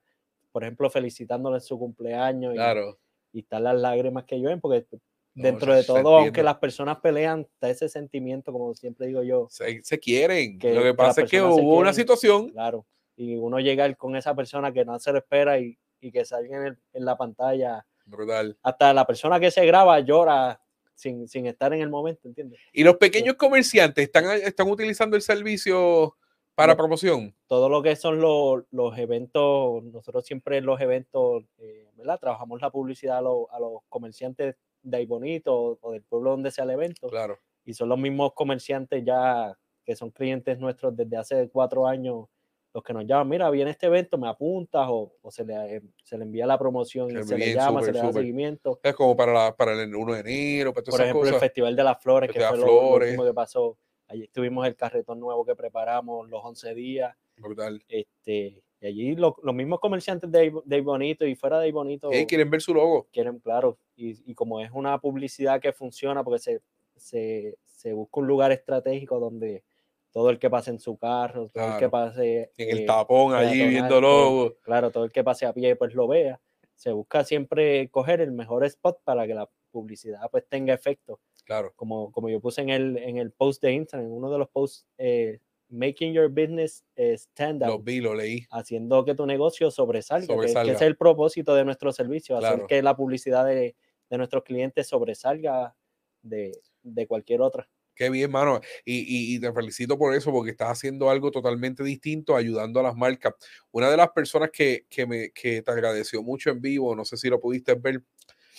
por 0.52 0.64
ejemplo, 0.64 0.88
felicitándole 0.92 1.56
en 1.58 1.62
su 1.62 1.80
cumpleaños 1.80 2.54
y, 2.54 2.58
Claro. 2.58 3.00
Y 3.34 3.40
están 3.40 3.64
las 3.66 3.76
lágrimas 3.76 4.24
que 4.24 4.38
llueven 4.40 4.62
porque 4.62 4.86
dentro 5.34 5.74
de 5.74 5.84
todo, 5.84 6.18
aunque 6.18 6.44
las 6.44 6.58
personas 6.60 7.00
pelean, 7.00 7.42
está 7.42 7.70
ese 7.70 7.90
sentimiento, 7.90 8.52
como 8.54 8.74
siempre 8.76 9.08
digo 9.08 9.24
yo, 9.24 9.48
Se, 9.50 9.82
se 9.84 10.00
quieren. 10.00 10.60
Que- 10.60 10.74
Lo 10.76 10.84
que 10.84 10.94
pasa 10.94 11.24
es 11.24 11.30
que 11.32 11.42
hubo 11.42 11.78
una 11.80 11.92
situación. 11.94 12.50
claro, 12.52 12.86
y 13.16 13.36
uno 13.36 13.60
llega 13.60 13.92
con 13.96 14.16
esa 14.16 14.36
persona 14.36 14.72
que 14.72 14.86
no 14.86 14.98
se 15.00 15.12
lo 15.12 15.18
espera 15.18 15.60
y, 15.60 15.78
y 16.00 16.12
que 16.12 16.24
salga 16.24 16.58
en, 16.58 16.64
el- 16.68 16.78
en 16.94 17.06
la 17.06 17.18
pantalla 17.18 17.86
Brutal. 18.06 18.58
hasta 18.62 18.94
la 18.94 19.06
persona 19.08 19.40
que 19.40 19.50
se 19.50 19.66
graba 19.66 20.00
llora 20.02 20.60
sin, 20.94 21.28
sin 21.28 21.48
estar 21.48 21.74
en 21.74 21.82
el 21.82 21.90
momento, 21.90 22.28
¿entiendes? 22.28 22.60
¿Y 22.72 22.84
los 22.84 22.98
pequeños 22.98 23.36
comerciantes 23.36 24.04
están, 24.06 24.26
están 24.40 24.70
utilizando 24.70 25.16
el 25.16 25.24
servicio 25.24 26.16
para 26.56 26.76
promoción? 26.76 27.34
Todo 27.48 27.70
lo 27.70 27.82
que 27.82 27.96
son 27.96 28.20
los, 28.22 28.64
los 28.72 28.98
eventos, 28.98 29.84
nosotros 29.84 30.26
siempre 30.26 30.58
en 30.58 30.66
los 30.66 30.80
eventos, 30.82 31.44
eh, 31.60 31.90
¿verdad? 31.96 32.20
Trabajamos 32.20 32.62
la 32.62 32.70
publicidad 32.70 33.18
a, 33.18 33.22
los- 33.22 33.48
a 33.52 33.60
los 33.60 33.82
comerciantes 33.90 34.56
de 34.82 34.98
ahí 34.98 35.06
bonito 35.06 35.56
o, 35.56 35.78
o 35.82 35.92
del 35.92 36.04
pueblo 36.04 36.32
donde 36.32 36.52
sea 36.52 36.66
el 36.66 36.72
evento 36.72 37.08
Claro. 37.10 37.38
y 37.66 37.74
son 37.74 37.90
los 37.90 37.98
mismos 37.98 38.34
comerciantes 38.34 39.04
ya 39.06 39.58
que 39.86 39.96
son 39.96 40.12
clientes 40.12 40.60
nuestros 40.60 40.96
desde 40.96 41.16
hace 41.18 41.50
cuatro 41.50 41.88
años 41.88 42.26
los 42.74 42.84
que 42.84 42.92
nos 42.92 43.06
llaman, 43.06 43.30
mira, 43.30 43.50
viene 43.52 43.70
este 43.70 43.86
evento, 43.86 44.18
me 44.18 44.28
apuntas 44.28 44.88
o, 44.90 45.14
o 45.22 45.30
se, 45.32 45.46
le, 45.46 45.76
eh, 45.76 45.82
se 46.04 46.18
le 46.18 46.24
envía 46.24 46.48
la 46.48 46.58
promoción 46.58 47.12
y 47.12 47.24
se 47.24 47.38
le 47.38 47.54
llama, 47.54 47.84
se 47.84 47.92
le 47.94 48.00
da 48.00 48.12
seguimiento. 48.12 48.80
Es 48.82 48.96
como 48.96 49.16
para, 49.16 49.32
la, 49.32 49.56
para 49.56 49.74
el 49.74 49.96
1 49.96 50.14
de 50.16 50.20
enero, 50.22 50.74
para 50.74 50.84
todas 50.84 51.00
Por 51.00 51.06
esas 51.06 51.16
ejemplo, 51.16 51.36
el. 51.36 51.40
Festival 51.40 51.76
de 51.76 51.84
las 51.84 52.02
Flores, 52.02 52.32
que 52.32 52.40
fue 52.40 52.52
de 52.52 52.58
lo, 52.58 52.64
Flores. 52.66 53.10
último 53.12 53.26
que 53.26 53.34
pasó. 53.36 53.78
Allí 54.14 54.28
tuvimos 54.28 54.66
el 54.68 54.76
carretón 54.76 55.20
nuevo 55.20 55.44
que 55.46 55.56
preparamos, 55.56 56.30
los 56.30 56.42
11 56.44 56.76
días. 56.76 57.16
Brutal. 57.38 57.84
Este, 57.88 58.64
y 58.80 58.86
allí 58.86 59.16
lo- 59.16 59.36
los 59.42 59.56
mismos 59.56 59.80
comerciantes 59.80 60.32
de, 60.32 60.54
de 60.66 60.82
Bonito 60.82 61.26
y 61.26 61.36
fuera 61.36 61.60
de 61.60 61.72
Bonito 61.72 62.12
Y 62.14 62.26
quieren 62.28 62.50
ver 62.50 62.62
su 62.62 62.74
logo. 62.74 63.08
quieren, 63.12 63.40
claro, 63.40 63.78
y, 63.96 64.30
y 64.30 64.36
como 64.36 64.60
es 64.60 64.70
una 64.72 65.00
publicidad 65.00 65.60
que 65.60 65.74
funciona 65.74 66.24
porque 66.24 66.40
se, 66.40 66.62
se, 66.96 67.58
se 67.64 67.94
busca 67.94 68.20
un 68.20 68.28
lugar 68.28 68.52
estratégico 68.52 69.20
donde 69.20 69.64
todo 70.12 70.30
el 70.30 70.38
que 70.38 70.50
pase 70.50 70.70
en 70.70 70.80
su 70.80 70.96
carro, 70.98 71.50
todo 71.50 71.74
el 71.74 71.80
que 71.80 71.90
pase 71.90 72.52
En 72.58 72.70
el 72.70 72.80
eh, 72.82 72.86
tapón 72.86 73.34
allí 73.34 73.68
viendo 73.68 74.00
logo. 74.00 74.54
claro, 74.62 74.92
todo 74.92 75.06
el 75.06 75.12
que 75.12 75.24
pase 75.24 75.48
a 75.48 75.54
pie 75.54 75.76
pues 75.76 75.96
lo 75.96 76.08
vea. 76.08 76.40
Se 76.76 76.92
busca 76.92 77.24
siempre 77.24 77.90
coger 77.90 78.22
el 78.22 78.32
mejor 78.32 78.64
spot 78.66 79.00
para 79.04 79.26
que 79.26 79.34
la 79.34 79.50
publicidad 79.72 80.30
pues 80.30 80.46
tenga 80.48 80.72
efecto. 80.74 81.20
Claro. 81.46 81.74
Como, 81.76 82.12
como 82.12 82.30
yo 82.30 82.40
puse 82.40 82.62
en 82.62 82.70
el, 82.70 82.98
en 82.98 83.18
el 83.18 83.32
post 83.32 83.62
de 83.62 83.74
Instagram, 83.74 84.08
en 84.08 84.14
uno 84.14 84.32
de 84.32 84.38
los 84.38 84.50
posts, 84.50 84.86
eh, 84.98 85.40
making 85.70 86.14
your 86.14 86.30
business 86.30 86.84
eh, 86.96 87.14
stand 87.18 87.64
out 87.64 87.72
Lo 87.72 87.80
vi, 87.80 88.00
lo 88.00 88.14
leí. 88.14 88.46
haciendo 88.52 89.04
que 89.06 89.16
tu 89.16 89.26
negocio 89.26 89.72
sobresalga, 89.72 90.22
que- 90.22 90.28
Que, 90.28 90.34
Sobresalga. 90.36 90.74
ese 90.74 90.84
es 90.86 90.88
el 90.88 90.98
propósito 90.98 91.56
de 91.56 91.66
nuestro 91.66 91.92
servicio, 91.92 92.38
hacer 92.38 92.50
Claro. 92.54 92.68
que 92.68 92.82
la 92.84 92.96
publicidad 92.96 93.46
de, 93.46 93.76
de 94.10 94.18
nuestros 94.18 94.44
clientes 94.44 94.88
sobresalga 94.88 95.76
de, 96.22 96.52
de 96.84 97.08
cualquier 97.08 97.42
otra. 97.42 97.68
Qué 97.96 98.10
bien, 98.10 98.32
mano. 98.32 98.60
Y, 98.86 99.00
y- 99.02 99.36
y 99.36 99.40
te 99.40 99.52
felicito 99.54 99.98
por 100.00 100.16
eso, 100.16 100.32
porque 100.32 100.50
estás 100.52 100.70
haciendo 100.70 101.10
algo 101.12 101.30
totalmente 101.30 101.84
distinto, 101.84 102.36
ayudando 102.36 102.80
a 102.80 102.84
las 102.84 102.96
marcas. 102.96 103.34
Una 103.72 103.90
de 103.92 103.98
las 103.98 104.10
personas 104.10 104.50
que, 104.52 104.86
que 104.90 105.06
me, 105.06 105.30
que 105.32 105.62
te 105.62 105.72
agradeció 105.72 106.24
mucho 106.24 106.50
en 106.50 106.60
vivo, 106.60 106.96
no 106.96 107.06
sé 107.06 107.18
si 107.18 107.30
lo 107.30 107.40
pudiste 107.40 107.76
ver, 107.76 108.02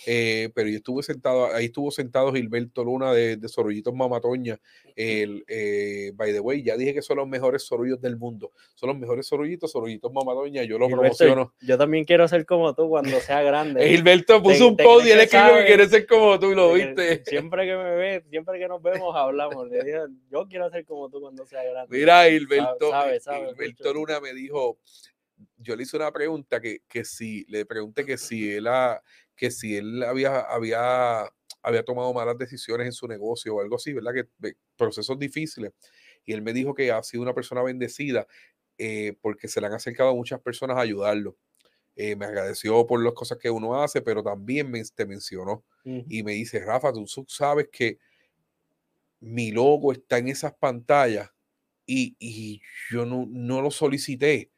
eh, 0.05 0.49
pero 0.53 0.69
yo 0.69 0.77
estuve 0.77 1.03
sentado, 1.03 1.47
ahí 1.53 1.65
estuvo 1.65 1.89
sentado 1.91 2.31
Gilberto 2.33 2.83
Luna 2.83 3.11
de, 3.13 3.37
de 3.37 3.47
Sorullitos 3.47 3.93
Mamatoña. 3.93 4.59
El, 4.95 5.43
eh, 5.47 6.11
by 6.15 6.31
the 6.31 6.39
way, 6.39 6.63
ya 6.63 6.77
dije 6.77 6.93
que 6.93 7.01
son 7.01 7.17
los 7.17 7.27
mejores 7.27 7.63
sorullos 7.63 7.99
del 8.01 8.17
mundo. 8.17 8.51
Son 8.75 8.87
los 8.89 8.97
mejores 8.97 9.27
sorullitos, 9.27 9.71
Sorullitos 9.71 10.11
Mamatoña. 10.13 10.63
Yo 10.63 10.77
lo 10.77 10.87
Gilberto, 10.87 11.17
promociono. 11.17 11.53
yo 11.61 11.77
también 11.77 12.05
quiero 12.05 12.27
ser 12.27 12.45
como 12.45 12.73
tú 12.73 12.87
cuando 12.89 13.19
sea 13.19 13.41
grande. 13.41 13.85
Gilberto 13.89 14.41
puso 14.41 14.57
te- 14.57 14.63
un 14.65 14.77
post 14.77 15.07
y 15.07 15.11
él 15.11 15.19
escribió 15.21 15.55
que 15.57 15.65
quiere 15.65 15.87
ser 15.89 16.05
como 16.07 16.39
tú 16.39 16.51
y 16.51 16.55
lo 16.55 16.73
viste. 16.73 17.23
Siempre 17.25 17.65
que 17.65 17.75
me 17.75 17.95
ve, 17.95 18.23
siempre 18.29 18.59
que 18.59 18.67
nos 18.67 18.81
vemos, 18.81 19.15
hablamos. 19.15 19.67
Le 19.69 19.83
digo, 19.83 20.05
yo 20.31 20.47
quiero 20.47 20.69
ser 20.69 20.85
como 20.85 21.09
tú 21.09 21.19
cuando 21.19 21.45
sea 21.45 21.63
grande. 21.63 21.97
Mira, 21.97 22.25
Gilberto, 22.29 22.89
sabe, 22.89 23.19
sabe 23.19 23.47
Gilberto 23.47 23.83
mucho. 23.83 23.93
Luna 23.93 24.19
me 24.19 24.33
dijo, 24.33 24.77
yo 25.57 25.75
le 25.75 25.83
hice 25.83 25.97
una 25.97 26.11
pregunta 26.11 26.61
que, 26.61 26.79
que 26.87 27.03
si, 27.03 27.43
le 27.49 27.65
pregunté 27.65 28.05
que 28.05 28.17
si 28.17 28.51
él, 28.51 28.67
ha- 28.67 29.01
que 29.35 29.51
si 29.51 29.77
él 29.77 30.03
había, 30.03 30.39
había, 30.41 31.23
había 31.61 31.83
tomado 31.85 32.13
malas 32.13 32.37
decisiones 32.37 32.87
en 32.87 32.93
su 32.93 33.07
negocio 33.07 33.55
o 33.55 33.61
algo 33.61 33.75
así, 33.75 33.93
¿verdad? 33.93 34.13
Que 34.13 34.55
procesos 34.77 35.19
difíciles. 35.19 35.71
Y 36.25 36.33
él 36.33 36.41
me 36.41 36.53
dijo 36.53 36.73
que 36.73 36.91
ha 36.91 37.03
sido 37.03 37.23
una 37.23 37.33
persona 37.33 37.61
bendecida 37.63 38.27
eh, 38.77 39.15
porque 39.21 39.47
se 39.47 39.61
le 39.61 39.67
han 39.67 39.73
acercado 39.73 40.15
muchas 40.15 40.41
personas 40.41 40.77
a 40.77 40.81
ayudarlo. 40.81 41.37
Eh, 41.95 42.15
me 42.15 42.25
agradeció 42.25 42.85
por 42.87 43.03
las 43.03 43.13
cosas 43.13 43.37
que 43.39 43.49
uno 43.49 43.81
hace, 43.81 44.01
pero 44.01 44.23
también 44.23 44.71
me, 44.71 44.83
te 44.83 45.05
mencionó 45.05 45.65
Ujú. 45.85 46.05
y 46.07 46.23
me 46.23 46.33
dice, 46.33 46.59
Rafa, 46.59 46.93
tú 46.93 47.05
sabes 47.27 47.69
que 47.71 47.99
mi 49.19 49.51
logo 49.51 49.91
está 49.91 50.17
en 50.17 50.27
esas 50.27 50.53
pantallas 50.55 51.29
y, 51.85 52.15
y 52.19 52.61
yo 52.91 53.05
no, 53.05 53.25
no 53.29 53.61
lo 53.61 53.71
solicité 53.71 54.51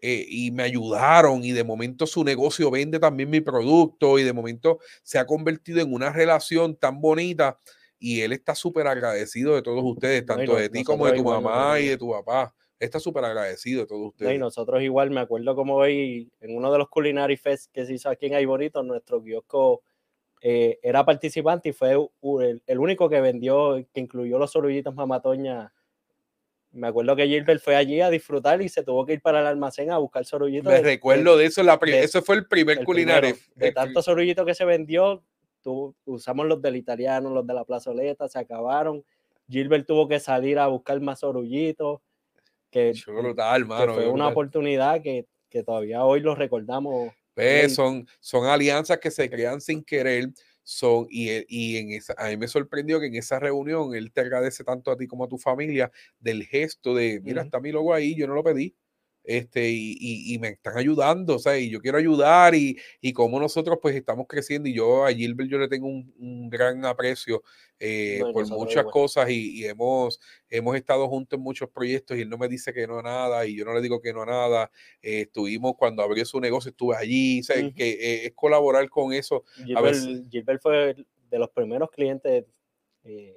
Eh, 0.00 0.24
y 0.28 0.50
me 0.50 0.62
ayudaron 0.62 1.44
y 1.44 1.52
de 1.52 1.64
momento 1.64 2.06
su 2.06 2.24
negocio 2.24 2.70
vende 2.70 2.98
también 2.98 3.30
mi 3.30 3.40
producto 3.40 4.18
y 4.18 4.22
de 4.24 4.32
momento 4.32 4.78
se 5.02 5.18
ha 5.18 5.26
convertido 5.26 5.80
en 5.80 5.92
una 5.92 6.12
relación 6.12 6.76
tan 6.76 7.00
bonita 7.00 7.58
y 7.98 8.20
él 8.20 8.32
está 8.32 8.54
súper 8.54 8.86
agradecido 8.86 9.54
de 9.56 9.62
todos 9.62 9.82
ustedes, 9.84 10.24
tanto 10.24 10.52
no- 10.52 10.58
de 10.58 10.68
ti 10.68 10.84
como 10.84 11.06
de 11.06 11.12
tu 11.14 11.24
mamá 11.24 11.80
y 11.80 11.86
de 11.88 11.96
tu 11.98 12.10
papá. 12.10 12.54
Está 12.78 13.00
súper 13.00 13.24
agradecido 13.24 13.80
de 13.80 13.86
todos 13.88 14.00
No, 14.00 14.06
y 14.06 14.10
ustedes. 14.10 14.38
nosotros 14.38 14.82
igual, 14.82 15.10
me 15.10 15.20
acuerdo 15.20 15.56
como 15.56 15.74
hoy 15.74 16.30
en 16.40 16.56
uno 16.56 16.70
de 16.70 16.78
los 16.78 16.88
Culinary 16.88 17.36
Fest 17.36 17.72
que 17.72 17.84
se 17.84 17.94
hizo 17.94 18.08
aquí 18.08 18.26
en 18.26 18.34
Ay 18.34 18.44
Bonito, 18.46 18.82
nuestro 18.84 19.20
kiosco 19.22 19.82
eh, 20.40 20.78
era 20.82 21.04
participante 21.04 21.70
y 21.70 21.72
fue 21.72 21.92
el 21.92 22.78
único 22.78 23.08
que 23.08 23.20
vendió, 23.20 23.84
que 23.92 24.00
incluyó 24.00 24.38
los 24.38 24.52
sorullitos 24.52 24.94
mamatoña. 24.94 25.72
Me 26.78 26.88
acuerdo 26.88 27.16
que 27.16 27.26
Gilbert 27.26 27.60
fue 27.62 27.74
allí 27.76 28.00
a 28.00 28.08
disfrutar 28.10 28.62
y 28.62 28.68
se 28.68 28.82
tuvo 28.84 29.04
que 29.04 29.14
ir 29.14 29.20
para 29.20 29.40
el 29.40 29.46
almacén 29.46 29.90
a 29.90 29.98
buscar 29.98 30.24
sorullitos. 30.24 30.72
Me 30.72 30.78
de- 30.78 30.82
recuerdo 30.84 31.36
de 31.36 31.46
eso, 31.46 31.62
la 31.62 31.76
de- 31.76 32.04
ese 32.04 32.22
fue 32.22 32.36
el 32.36 32.46
primer 32.46 32.78
el 32.78 32.84
culinario. 32.84 33.30
primero. 33.34 33.52
De 33.56 33.66
el 33.68 33.74
pri- 33.74 33.82
tantos 33.84 34.04
sorullitos 34.04 34.46
que 34.46 34.54
se 34.54 34.64
vendió, 34.64 35.22
tu- 35.62 35.94
usamos 36.04 36.46
los 36.46 36.62
del 36.62 36.76
italiano, 36.76 37.30
los 37.30 37.46
de 37.46 37.54
la 37.54 37.64
plazoleta, 37.64 38.28
se 38.28 38.38
acabaron. 38.38 39.04
Gilbert 39.48 39.86
tuvo 39.86 40.06
que 40.08 40.20
salir 40.20 40.58
a 40.58 40.66
buscar 40.68 41.00
más 41.00 41.20
sorullitos. 41.20 42.00
Que, 42.70 42.92
brutal, 43.06 43.62
que 43.62 43.68
mano. 43.68 43.94
fue 43.94 44.02
qué 44.04 44.08
una 44.08 44.24
brutal. 44.26 44.32
oportunidad 44.32 45.02
que, 45.02 45.26
que 45.48 45.62
todavía 45.62 46.04
hoy 46.04 46.20
lo 46.20 46.34
recordamos. 46.34 47.12
Bien. 47.34 47.70
son, 47.70 48.06
son 48.20 48.46
alianzas 48.46 48.98
que 48.98 49.10
se 49.10 49.30
crean 49.30 49.60
sin 49.60 49.82
querer. 49.84 50.28
Son, 50.70 51.06
y, 51.10 51.30
él- 51.30 51.46
y 51.48 51.76
en 51.78 51.92
esa, 51.92 52.14
a 52.18 52.28
mí 52.28 52.36
me 52.36 52.46
sorprendió 52.48 53.00
que 53.00 53.06
en 53.06 53.14
esa 53.16 53.38
reunión 53.38 53.94
él 53.94 54.12
te 54.12 54.20
agradece 54.20 54.64
tanto 54.64 54.90
a 54.90 54.96
ti 54.98 55.06
como 55.06 55.24
a 55.24 55.28
tu 55.28 55.38
familia 55.38 55.90
del 56.20 56.44
gesto 56.44 56.94
de, 56.94 57.20
mira, 57.24 57.40
Ujú. 57.40 57.42
está 57.42 57.58
mi 57.60 57.72
logo 57.72 57.94
ahí, 57.94 58.14
yo 58.16 58.26
no 58.26 58.34
lo 58.34 58.44
pedí. 58.44 58.76
Este, 59.30 59.68
y, 59.68 59.92
y- 60.00 60.34
y 60.34 60.38
me 60.38 60.48
están 60.48 60.78
ayudando, 60.78 61.36
o 61.36 61.38
sea, 61.38 61.58
y 61.58 61.68
yo 61.68 61.80
quiero 61.82 61.98
ayudar, 61.98 62.54
y, 62.54 62.78
y 63.02 63.12
como 63.12 63.38
nosotros 63.38 63.78
pues 63.82 63.94
estamos 63.94 64.26
creciendo, 64.26 64.70
y 64.70 64.72
yo 64.72 65.04
a 65.04 65.12
Gilbert 65.12 65.50
yo 65.50 65.58
le 65.58 65.68
tengo 65.68 65.86
un, 65.86 66.14
un 66.18 66.48
gran 66.48 66.82
aprecio 66.86 67.42
eh, 67.78 68.20
por 68.32 68.42
muchas 68.56 68.84
cosas, 68.90 69.28
y, 69.28 69.60
y 69.60 69.64
hemos, 69.66 70.18
hemos 70.48 70.74
estado 70.76 71.06
juntos 71.08 71.36
en 71.36 71.42
muchos 71.42 71.68
proyectos, 71.68 72.16
y 72.16 72.22
él 72.22 72.30
no 72.30 72.38
me 72.38 72.48
dice 72.48 72.72
que 72.72 72.86
no 72.86 73.00
a 73.00 73.02
nada, 73.02 73.44
y 73.44 73.54
yo 73.54 73.66
no 73.66 73.74
le 73.74 73.82
digo 73.82 74.00
que 74.00 74.14
no 74.14 74.22
a 74.22 74.26
nada. 74.26 74.70
Eh, 75.02 75.20
estuvimos 75.20 75.74
cuando 75.76 76.02
abrió 76.02 76.24
su 76.24 76.40
negocio, 76.40 76.70
estuve 76.70 76.96
allí, 76.96 77.40
o 77.40 77.42
sea, 77.44 77.56
que 77.74 77.90
eh, 77.90 78.26
es 78.28 78.32
colaborar 78.34 78.88
con 78.88 79.12
eso. 79.12 79.44
Gilbert, 79.56 79.84
veces- 79.84 80.22
Gilbert 80.30 80.62
fue 80.62 80.96
de 81.30 81.38
los 81.38 81.50
primeros 81.50 81.90
clientes 81.90 82.46
eh, 83.04 83.36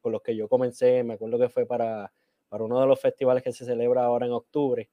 con 0.00 0.10
los 0.10 0.20
que 0.20 0.34
yo 0.34 0.48
comencé. 0.48 1.04
Me 1.04 1.14
acuerdo 1.14 1.38
que 1.38 1.48
fue 1.48 1.64
para, 1.64 2.12
para 2.48 2.64
uno 2.64 2.80
de 2.80 2.86
los 2.88 3.00
festivales 3.00 3.44
que 3.44 3.52
se 3.52 3.64
celebra 3.64 4.02
ahora 4.04 4.26
en 4.26 4.32
octubre. 4.32 4.88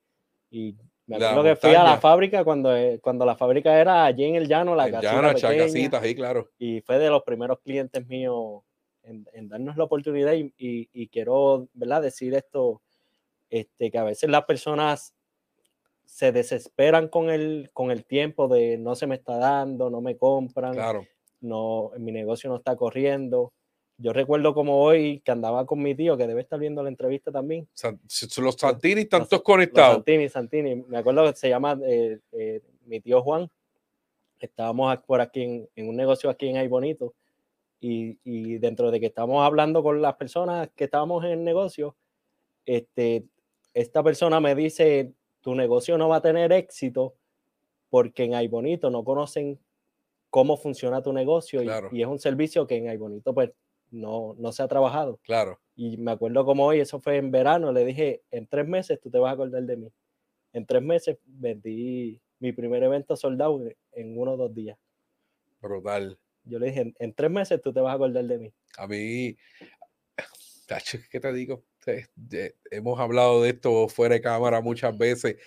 Y 0.55 0.73
me 1.07 1.17
acuerdo 1.17 1.43
que 1.43 1.55
fui 1.57 1.75
a 1.75 1.83
la 1.83 1.97
fábrica 1.97 2.43
cuando, 2.45 2.73
eh, 2.75 2.99
cuando 3.01 3.25
la 3.25 3.35
fábrica 3.35 3.77
era 3.79 4.05
allí 4.05 4.23
en 4.23 4.35
el 4.35 4.47
llano, 4.47 4.73
la 4.73 4.85
en 4.87 4.91
casita 4.93 5.11
Llana, 5.13 5.33
pequeña, 5.33 5.53
Chacasitas, 5.57 6.01
ahí, 6.03 6.15
claro. 6.15 6.49
y 6.57 6.79
fue 6.81 6.97
de 6.97 7.09
los 7.09 7.23
primeros 7.23 7.59
clientes 7.59 8.07
míos 8.07 8.61
en, 9.03 9.27
en 9.33 9.49
darnos 9.49 9.75
la 9.75 9.83
oportunidad 9.83 10.33
y, 10.33 10.53
y- 10.57 10.89
y 10.93 11.07
quiero 11.09 11.67
¿verdad? 11.73 12.01
decir 12.01 12.33
esto, 12.33 12.81
este, 13.49 13.91
que 13.91 13.97
a 13.97 14.03
veces 14.03 14.29
las 14.29 14.45
personas 14.45 15.13
se 16.05 16.31
desesperan 16.31 17.09
con 17.09 17.29
el, 17.29 17.69
con 17.73 17.91
el 17.91 18.05
tiempo 18.05 18.47
de 18.47 18.77
no 18.77 18.95
se 18.95 19.07
me 19.07 19.15
está 19.15 19.37
dando, 19.37 19.89
no 19.89 19.99
me 20.01 20.15
compran, 20.17 20.73
Claro. 20.73 21.05
no, 21.41 21.91
mi 21.97 22.11
negocio 22.13 22.49
no 22.49 22.55
está 22.55 22.75
corriendo. 22.77 23.51
Yo 23.97 24.11
recuerdo 24.11 24.53
como 24.53 24.81
hoy 24.83 25.21
que 25.21 25.31
andaba 25.31 25.65
con 25.65 25.81
mi 25.81 25.95
tío, 25.95 26.17
que 26.17 26.27
debe 26.27 26.41
estar 26.41 26.59
viendo 26.59 26.83
la 26.83 26.89
entrevista 26.89 27.31
también. 27.31 27.67
San- 27.73 27.99
los 28.41 28.55
Santini 28.55 29.01
están 29.01 29.21
los- 29.21 29.29
todos 29.29 29.39
los 29.39 29.45
conectados. 29.45 29.95
Santini, 29.95 30.27
Santini. 30.29 30.75
Me 30.87 30.97
acuerdo 30.97 31.23
que 31.31 31.35
se 31.37 31.47
llama 31.49 31.79
eh, 31.85 32.19
eh, 32.33 32.61
mi 32.85 32.99
tío 32.99 33.21
Juan. 33.21 33.49
Estábamos 34.39 34.97
por 35.05 35.21
aquí 35.21 35.43
en, 35.43 35.69
en 35.75 35.87
un 35.89 35.95
negocio 35.95 36.29
aquí 36.29 36.47
en 36.49 36.57
Ay 36.57 36.67
Bonito. 36.67 37.13
Y, 37.79 38.19
y 38.23 38.57
dentro 38.57 38.91
de 38.91 38.99
que 38.99 39.05
estábamos 39.07 39.45
hablando 39.45 39.81
con 39.81 40.01
las 40.01 40.15
personas 40.15 40.69
que 40.75 40.85
estábamos 40.85 41.23
en 41.23 41.31
el 41.31 41.43
negocio, 41.43 41.95
este, 42.65 43.25
esta 43.73 44.03
persona 44.03 44.39
me 44.41 44.55
dice, 44.55 45.13
tu 45.41 45.55
negocio 45.55 45.97
no 45.97 46.09
va 46.09 46.17
a 46.17 46.21
tener 46.21 46.51
éxito 46.51 47.13
porque 47.89 48.23
en 48.25 48.33
Ay 48.35 48.47
Bonito 48.49 48.89
no 48.89 49.03
conocen 49.05 49.57
cómo 50.29 50.57
funciona 50.57 51.01
tu 51.01 51.13
negocio 51.13 51.61
y- 51.61 51.65
Claro. 51.65 51.89
y, 51.93 52.01
es 52.01 52.07
un 52.07 52.19
servicio 52.19 52.67
que 52.67 52.75
en 52.75 52.89
Ay 52.89 52.97
Bonito 52.97 53.33
pues 53.33 53.51
no, 53.95 54.35
no 54.37 54.51
se 54.51 54.63
ha 54.63 54.67
trabajado. 54.67 55.19
Claro. 55.23 55.59
Y 55.75 55.97
me 55.97 56.11
acuerdo 56.11 56.45
como 56.45 56.65
hoy, 56.65 56.79
eso 56.79 56.99
fue 56.99 57.17
en 57.17 57.31
verano, 57.31 57.71
le 57.71 57.85
dije, 57.85 58.23
en 58.31 58.47
tres 58.47 58.67
meses 58.67 58.99
tú 59.01 59.09
te 59.09 59.17
vas 59.17 59.31
a 59.31 59.33
acordar 59.33 59.63
de 59.63 59.77
mí. 59.77 59.91
En 60.53 60.65
tres 60.65 60.81
meses 60.81 61.17
vendí 61.25 62.21
mi 62.39 62.51
primer 62.51 62.83
evento 62.83 63.15
soldado 63.15 63.61
en 63.91 64.17
uno 64.17 64.33
o 64.33 64.37
dos 64.37 64.53
días. 64.53 64.77
Brutal. 65.61 66.17
Yo 66.43 66.59
le 66.59 66.67
dije, 66.67 66.81
en, 66.81 66.95
en 66.99 67.13
tres 67.13 67.31
meses 67.31 67.61
tú 67.61 67.73
te 67.73 67.79
vas 67.79 67.91
a 67.91 67.95
acordar 67.95 68.23
de 68.25 68.37
mí. 68.37 68.53
A 68.77 68.87
mí, 68.87 69.35
¿qué 71.09 71.19
te 71.19 71.33
digo? 71.33 71.63
Hemos 72.71 72.99
hablado 72.99 73.43
de 73.43 73.49
esto 73.49 73.87
fuera 73.87 74.15
de 74.15 74.21
cámara 74.21 74.61
muchas 74.61 74.97
veces. 74.97 75.37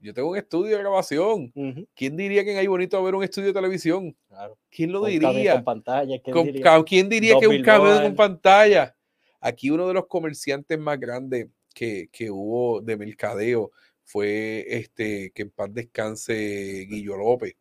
Yo 0.00 0.14
tengo 0.14 0.30
un 0.30 0.36
estudio 0.36 0.76
de 0.76 0.82
grabación. 0.82 1.52
¿Quién 1.94 2.16
diría 2.16 2.44
que 2.44 2.52
en 2.52 2.58
Hay 2.58 2.66
Bonito 2.66 3.02
ver 3.02 3.14
un 3.14 3.24
estudio 3.24 3.48
de 3.48 3.52
televisión? 3.54 4.16
claro. 4.28 4.56
¿Quién 4.70 4.92
lo 4.92 5.00
Con 5.00 5.10
diría? 5.10 5.54
Con 5.54 5.64
pantalla, 5.64 6.18
¿quién 6.22 6.34
Con- 6.34 6.46
diría? 6.46 6.84
¿Quién 6.84 7.08
diría 7.08 7.32
Dos 7.34 7.40
que 7.40 7.48
un 7.48 7.62
cable 7.62 8.02
con 8.02 8.14
pantalla? 8.14 8.96
Aquí 9.40 9.70
uno 9.70 9.86
de 9.88 9.94
los 9.94 10.06
comerciantes 10.06 10.78
más 10.78 10.98
grandes 10.98 11.48
que, 11.74 12.08
que 12.12 12.30
hubo 12.30 12.80
de 12.80 12.96
mercadeo 12.96 13.70
fue 14.04 14.64
este, 14.68 15.30
que 15.32 15.42
en 15.42 15.50
paz 15.50 15.68
descanse 15.72 16.86
Guillo 16.88 17.16
López, 17.16 17.54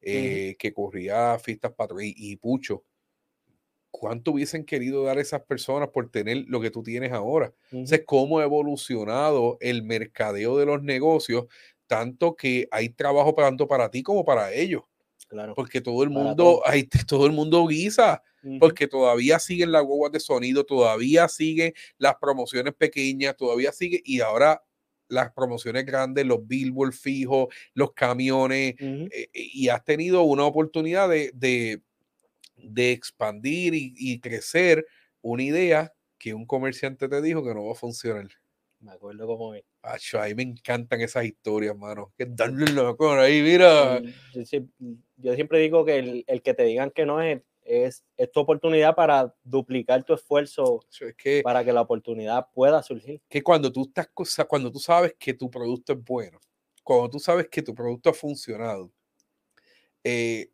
eh, 0.00 0.56
que 0.58 0.72
corría 0.72 1.38
fiestas 1.38 1.72
patro 1.72 2.00
y, 2.00 2.14
y 2.16 2.36
Pucho. 2.36 2.84
¿Cuánto 3.92 4.32
hubiesen 4.32 4.64
querido 4.64 5.04
dar 5.04 5.18
esas 5.18 5.42
personas 5.42 5.90
por 5.90 6.10
tener 6.10 6.44
lo 6.48 6.60
que 6.60 6.70
tú 6.70 6.82
tienes 6.82 7.12
ahora? 7.12 7.52
Entonces, 7.70 8.02
cómo 8.06 8.38
ha 8.38 8.44
evolucionado 8.44 9.58
el 9.60 9.82
mercadeo 9.82 10.56
de 10.56 10.64
los 10.64 10.82
negocios, 10.82 11.44
tanto 11.86 12.34
que 12.34 12.66
hay 12.70 12.88
trabajo 12.88 13.34
tanto 13.34 13.68
para 13.68 13.90
ti 13.90 14.02
como 14.02 14.24
para 14.24 14.50
ellos. 14.52 14.82
Claro. 15.28 15.54
Porque 15.54 15.82
todo 15.82 16.02
el 16.02 16.10
mundo, 16.10 16.62
hay, 16.64 16.88
todo 17.06 17.26
el 17.26 17.32
mundo 17.32 17.66
guisa, 17.66 18.22
porque 18.58 18.88
todavía 18.88 19.38
siguen 19.38 19.70
las 19.70 19.84
guaguas 19.84 20.10
de 20.10 20.20
sonido, 20.20 20.64
todavía 20.64 21.28
siguen 21.28 21.74
las 21.98 22.16
promociones 22.16 22.74
pequeñas, 22.74 23.36
todavía 23.36 23.72
sigue, 23.72 24.02
y 24.04 24.20
ahora 24.20 24.64
las 25.08 25.32
promociones 25.32 25.84
grandes, 25.84 26.24
los 26.24 26.46
billboards 26.46 26.98
fijos, 26.98 27.48
los 27.74 27.92
camiones, 27.92 28.74
eh, 28.78 29.28
y 29.32 29.68
has 29.68 29.84
tenido 29.84 30.22
una 30.22 30.44
oportunidad 30.44 31.08
de, 31.08 31.30
de, 31.34 31.82
de 32.56 32.92
expandir 32.92 33.74
y, 33.74 33.92
y 33.96 34.20
crecer 34.20 34.86
una 35.20 35.42
idea 35.42 35.92
que 36.18 36.34
un 36.34 36.46
comerciante 36.46 37.08
te 37.08 37.20
dijo 37.22 37.42
que 37.44 37.54
no 37.54 37.64
va 37.66 37.72
a 37.72 37.76
funcionar. 37.76 38.28
Me 38.80 38.92
acuerdo 38.92 39.26
como 39.26 39.54
es. 39.54 39.62
Acho, 39.82 40.20
a 40.20 40.26
mí 40.26 40.34
me 40.34 40.42
encantan 40.42 41.00
esas 41.00 41.24
historias, 41.24 41.76
mano. 41.76 42.12
Que 42.18 42.26
darle 42.26 42.66
cara 42.98 43.22
ahí, 43.22 43.40
mira. 43.42 44.00
Yo, 44.32 44.40
sie- 44.44 44.68
yo 45.16 45.34
siempre 45.34 45.60
digo 45.60 45.84
que 45.84 45.98
el, 45.98 46.24
el 46.26 46.42
que 46.42 46.54
te 46.54 46.64
digan 46.64 46.90
que 46.90 47.06
no 47.06 47.22
es, 47.22 47.42
es, 47.62 48.04
es 48.16 48.32
tu 48.32 48.40
oportunidad 48.40 48.94
para 48.96 49.34
duplicar 49.44 50.02
tu 50.02 50.14
esfuerzo 50.14 50.80
Acho, 50.88 51.06
Es 51.06 51.14
que, 51.16 51.42
para 51.44 51.64
que 51.64 51.72
la 51.72 51.80
oportunidad 51.82 52.48
pueda 52.52 52.82
surgir. 52.82 53.20
que 53.28 53.42
cuando 53.42 53.70
tú 53.70 53.82
estás 53.82 54.08
cuando 54.48 54.70
tú 54.72 54.80
sabes 54.80 55.14
que 55.16 55.32
tu 55.34 55.48
producto 55.48 55.92
es 55.92 56.02
bueno, 56.02 56.40
cuando 56.82 57.08
tú 57.10 57.18
sabes 57.20 57.46
que 57.48 57.62
tu 57.62 57.72
producto 57.74 58.10
ha 58.10 58.14
funcionado, 58.14 58.92
eh, 60.04 60.50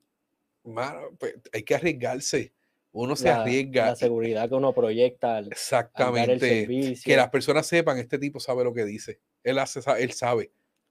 mano, 0.68 1.08
pues, 1.18 1.34
hay 1.52 1.62
que 1.62 1.74
arriesgarse. 1.74 2.52
Uno 2.92 3.14
se 3.16 3.26
La, 3.28 3.42
arriesga. 3.42 3.86
la 3.86 3.96
seguridad 3.96 4.48
que 4.48 4.54
uno 4.54 4.72
proyecta 4.72 5.36
al, 5.36 5.36
al 5.36 5.36
dar 5.36 5.48
el 5.48 5.52
Exactamente. 5.52 6.68
Que 7.04 7.16
las 7.16 7.28
personas 7.30 7.66
sepan, 7.66 7.98
este 7.98 8.18
tipo 8.18 8.40
sabe 8.40 8.64
lo 8.64 8.72
que 8.72 8.84
dice. 8.84 9.20
Él 9.44 9.58
hace, 9.58 9.80
él 9.98 10.12
sabe. 10.12 10.50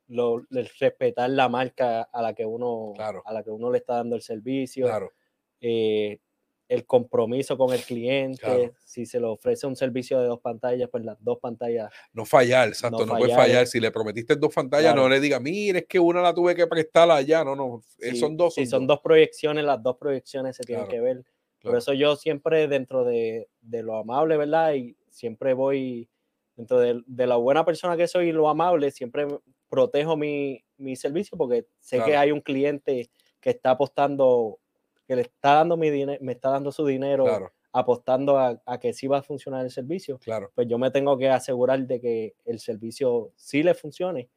lo- 0.09 0.45
el 0.51 0.69
respetar 0.79 1.29
la 1.31 1.49
marca 1.49 2.03
a 2.03 2.21
la 2.21 2.33
que 2.33 2.45
uno 2.45 2.93
Claro. 2.95 3.21
a 3.25 3.33
la 3.33 3.43
que 3.43 3.49
uno 3.49 3.69
le 3.71 3.79
está 3.79 3.95
dando 3.95 4.15
el 4.15 4.21
servicio, 4.21 4.85
Claro. 4.85 5.11
eh, 5.59 6.19
el 6.69 6.85
compromiso 6.85 7.57
con 7.57 7.73
el 7.73 7.81
cliente, 7.81 8.41
Claro. 8.41 8.73
si 8.83 9.05
se 9.05 9.19
le 9.21 9.25
ofrece 9.27 9.65
un 9.67 9.75
servicio 9.77 10.19
de 10.19 10.27
dos 10.27 10.39
pantallas, 10.41 10.89
pues 10.91 11.05
las 11.05 11.17
dos 11.23 11.39
pantallas 11.39 11.89
No 12.11 12.25
fallar, 12.25 12.67
exacto. 12.67 13.05
No, 13.05 13.17
puedes 13.17 13.33
fallar. 13.33 13.47
fallar. 13.49 13.67
Si 13.67 13.79
le 13.79 13.89
prometiste 13.91 14.35
dos 14.35 14.53
pantallas, 14.53 14.93
no 14.95 15.07
le 15.07 15.19
diga, 15.21 15.39
mire, 15.39 15.79
es 15.79 15.85
que 15.85 15.99
una 15.99 16.21
la 16.21 16.33
tuve 16.33 16.55
que 16.55 16.67
prestar 16.67 17.09
allá. 17.09 17.43
No, 17.45 17.55
no. 17.55 17.81
eh, 17.99 18.11
si- 18.11 18.17
son 18.17 18.35
dos. 18.35 18.53
si 18.55 18.65
son 18.65 18.85
dos. 18.85 18.97
dos 18.97 19.03
proyecciones, 19.03 19.63
las 19.63 19.81
dos 19.81 19.97
proyecciones 19.97 20.55
se 20.57 20.63
tienen 20.63 20.85
Claro, 20.87 20.91
que 20.97 21.01
ver. 21.01 21.23
Por 21.61 21.75
eso 21.77 21.91
yo 21.93 22.15
siempre 22.15 22.67
dentro 22.67 23.03
de, 23.03 23.47
de 23.61 23.83
lo 23.83 23.97
amable, 23.97 24.37
¿verdad? 24.37 24.73
Y 24.73 24.95
siempre 25.09 25.53
voy 25.53 26.07
dentro 26.55 26.79
de, 26.79 27.01
de 27.05 27.27
la 27.27 27.35
buena 27.35 27.63
persona 27.65 27.95
que 27.97 28.07
soy 28.07 28.29
y 28.29 28.31
lo 28.31 28.47
amable, 28.49 28.91
siempre 28.91 29.27
protejo 29.69 30.15
mi, 30.17 30.63
mi 30.77 30.95
servicio 30.95 31.37
porque 31.37 31.65
sé 31.79 32.01
que 32.03 32.15
hay 32.15 32.31
un 32.31 32.41
cliente 32.41 33.09
que 33.41 33.49
está 33.51 33.71
apostando, 33.71 34.59
que 35.07 35.15
le 35.15 35.21
está 35.23 35.55
dando 35.55 35.77
mi 35.77 35.89
dinero, 35.89 36.19
me 36.23 36.33
está 36.33 36.49
dando 36.51 36.71
su 36.71 36.85
dinero 36.85 37.25
Claro, 37.25 37.53
apostando 37.73 38.37
a, 38.39 38.61
a 38.65 38.79
que 38.79 38.93
sí 38.93 39.07
va 39.07 39.19
a 39.19 39.23
funcionar 39.23 39.63
el 39.65 39.71
servicio. 39.71 40.21
claro. 40.23 40.53
Pues 40.55 40.67
yo 40.67 40.77
me 40.79 40.91
tengo 40.91 41.17
que 41.17 41.29
asegurar 41.29 41.85
de 41.87 42.01
que 42.01 42.35
el 42.45 42.59
servicio 42.59 43.31
sí 43.35 43.63
le 43.63 43.73
funcione, 43.75 44.29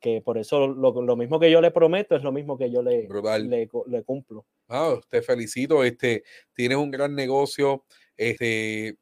que 0.00 0.22
por 0.22 0.38
eso 0.38 0.66
lo, 0.68 1.02
lo 1.02 1.16
mismo 1.16 1.38
que 1.40 1.50
yo 1.50 1.60
le 1.60 1.70
prometo 1.70 2.16
es 2.16 2.22
lo 2.22 2.32
mismo 2.32 2.56
que 2.58 2.70
yo 2.70 2.82
le, 2.82 3.14
le, 3.34 3.68
le 3.86 4.04
cumplo. 4.04 4.46
Ah, 4.68 4.98
te 5.08 5.22
felicito. 5.22 5.84
Este, 5.84 6.24
tienes 6.54 6.78
un 6.78 6.90
gran 6.90 7.14
negocio. 7.14 7.84
Este, 8.16 8.98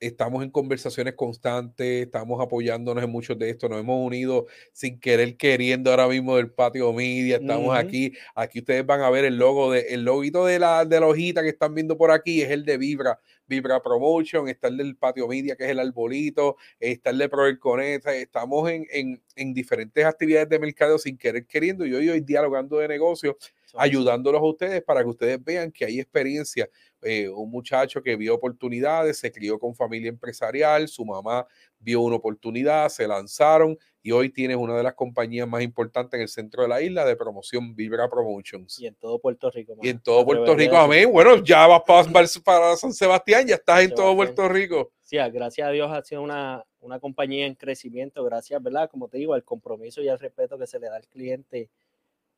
estamos 0.00 0.42
en 0.42 0.50
conversaciones 0.50 1.14
constantes, 1.14 2.06
estamos 2.06 2.40
apoyándonos 2.40 3.04
en 3.04 3.10
muchos 3.10 3.38
de 3.38 3.50
esto. 3.50 3.68
Nos 3.68 3.80
hemos 3.80 4.04
unido 4.04 4.46
sin 4.72 4.98
querer 4.98 5.36
queriendo 5.36 5.90
ahora 5.90 6.08
mismo 6.08 6.36
del 6.36 6.50
patio 6.50 6.92
media. 6.92 7.36
Estamos 7.36 7.66
Ujú. 7.66 7.72
aquí. 7.72 8.12
Aquí 8.34 8.60
ustedes 8.60 8.84
van 8.84 9.02
a 9.02 9.10
ver 9.10 9.26
el 9.26 9.36
logo 9.36 9.70
de, 9.72 9.80
el 9.90 10.02
loguito 10.04 10.46
de 10.46 10.58
la, 10.58 10.84
de 10.84 10.98
la 10.98 11.06
hojita 11.06 11.42
que 11.42 11.50
están 11.50 11.74
viendo 11.74 11.96
por 11.96 12.10
aquí, 12.10 12.40
es 12.40 12.50
el 12.50 12.64
de 12.64 12.78
Vibra, 12.78 13.20
Vibra 13.46 13.82
Promotion, 13.82 14.48
está 14.48 14.68
el 14.68 14.78
del 14.78 14.96
patio 14.96 15.28
media, 15.28 15.54
que 15.54 15.64
es 15.64 15.70
el 15.70 15.78
arbolito, 15.78 16.56
está 16.78 17.10
el 17.10 17.18
de 17.18 17.28
Proel 17.28 17.58
Conecta. 17.58 18.14
Estamos 18.14 18.70
en, 18.70 18.86
en, 18.90 19.22
en 19.36 19.52
diferentes 19.52 20.04
actividades 20.04 20.48
de 20.48 20.58
mercado 20.58 20.98
sin 20.98 21.18
querer 21.18 21.46
queriendo. 21.46 21.86
Y 21.86 21.92
hoy, 21.92 22.08
hoy 22.08 22.20
dialogando 22.20 22.78
de 22.78 22.88
negocios 22.88 23.36
ayudándolos 23.74 24.40
a 24.40 24.44
ustedes 24.44 24.82
para 24.82 25.02
que 25.02 25.08
ustedes 25.08 25.44
vean 25.44 25.70
que 25.70 25.84
hay 25.84 26.00
experiencia. 26.00 26.68
Eh, 27.02 27.28
un 27.28 27.50
muchacho 27.50 28.02
que 28.02 28.16
vio 28.16 28.34
oportunidades, 28.34 29.18
se 29.18 29.32
crió 29.32 29.58
con 29.58 29.74
familia 29.74 30.10
empresarial, 30.10 30.86
su 30.86 31.04
mamá 31.04 31.46
vio 31.78 32.02
una 32.02 32.16
oportunidad, 32.16 32.88
se 32.90 33.08
lanzaron 33.08 33.78
y 34.02 34.12
hoy 34.12 34.30
tienes 34.30 34.56
una 34.56 34.76
de 34.76 34.82
las 34.82 34.94
compañías 34.94 35.48
más 35.48 35.62
importantes 35.62 36.14
en 36.14 36.22
el 36.22 36.28
centro 36.28 36.62
de 36.62 36.68
la 36.68 36.82
isla 36.82 37.04
de 37.04 37.16
promoción, 37.16 37.74
Vibra 37.74 38.08
Promotions. 38.08 38.78
Y 38.78 38.86
en 38.86 38.94
todo 38.94 39.18
Puerto 39.18 39.50
Rico. 39.50 39.76
Y 39.82 39.88
en 39.88 40.00
todo 40.00 40.24
Puerto 40.24 40.54
Rico, 40.54 40.76
amén. 40.76 41.10
Bueno, 41.10 41.42
ya 41.42 41.66
vas 41.66 41.82
para, 41.86 42.28
para 42.44 42.76
San 42.76 42.92
Sebastián, 42.92 43.46
ya 43.46 43.54
estás 43.56 43.82
en 43.82 43.94
todo. 43.94 44.14
Puerto 44.14 44.48
Rico. 44.48 44.92
Sí, 45.00 45.18
ah, 45.18 45.28
gracias 45.28 45.68
a 45.68 45.70
Dios 45.70 45.90
ha 45.90 46.02
sido 46.02 46.22
una, 46.22 46.64
una 46.80 47.00
compañía 47.00 47.46
en 47.46 47.54
crecimiento, 47.54 48.22
gracias, 48.24 48.62
¿verdad? 48.62 48.90
Como 48.90 49.08
te 49.08 49.18
digo, 49.18 49.34
al 49.34 49.44
compromiso 49.44 50.02
y 50.02 50.08
al 50.08 50.18
respeto 50.18 50.58
que 50.58 50.66
se 50.66 50.78
le 50.78 50.88
da 50.88 50.96
al 50.96 51.06
cliente, 51.08 51.68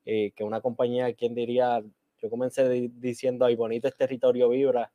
eh, 0.05 0.33
que 0.35 0.45
una 0.45 0.61
compañía, 0.61 1.13
¿quién 1.15 1.35
diría? 1.35 1.83
Yo 2.23 2.31
comencé 2.31 2.68
di- 2.68 2.89
diciendo, 2.95 3.45
ay, 3.45 3.57
bonito 3.57 3.89
es 3.89 3.97
territorio 3.97 4.49
vibra, 4.49 4.93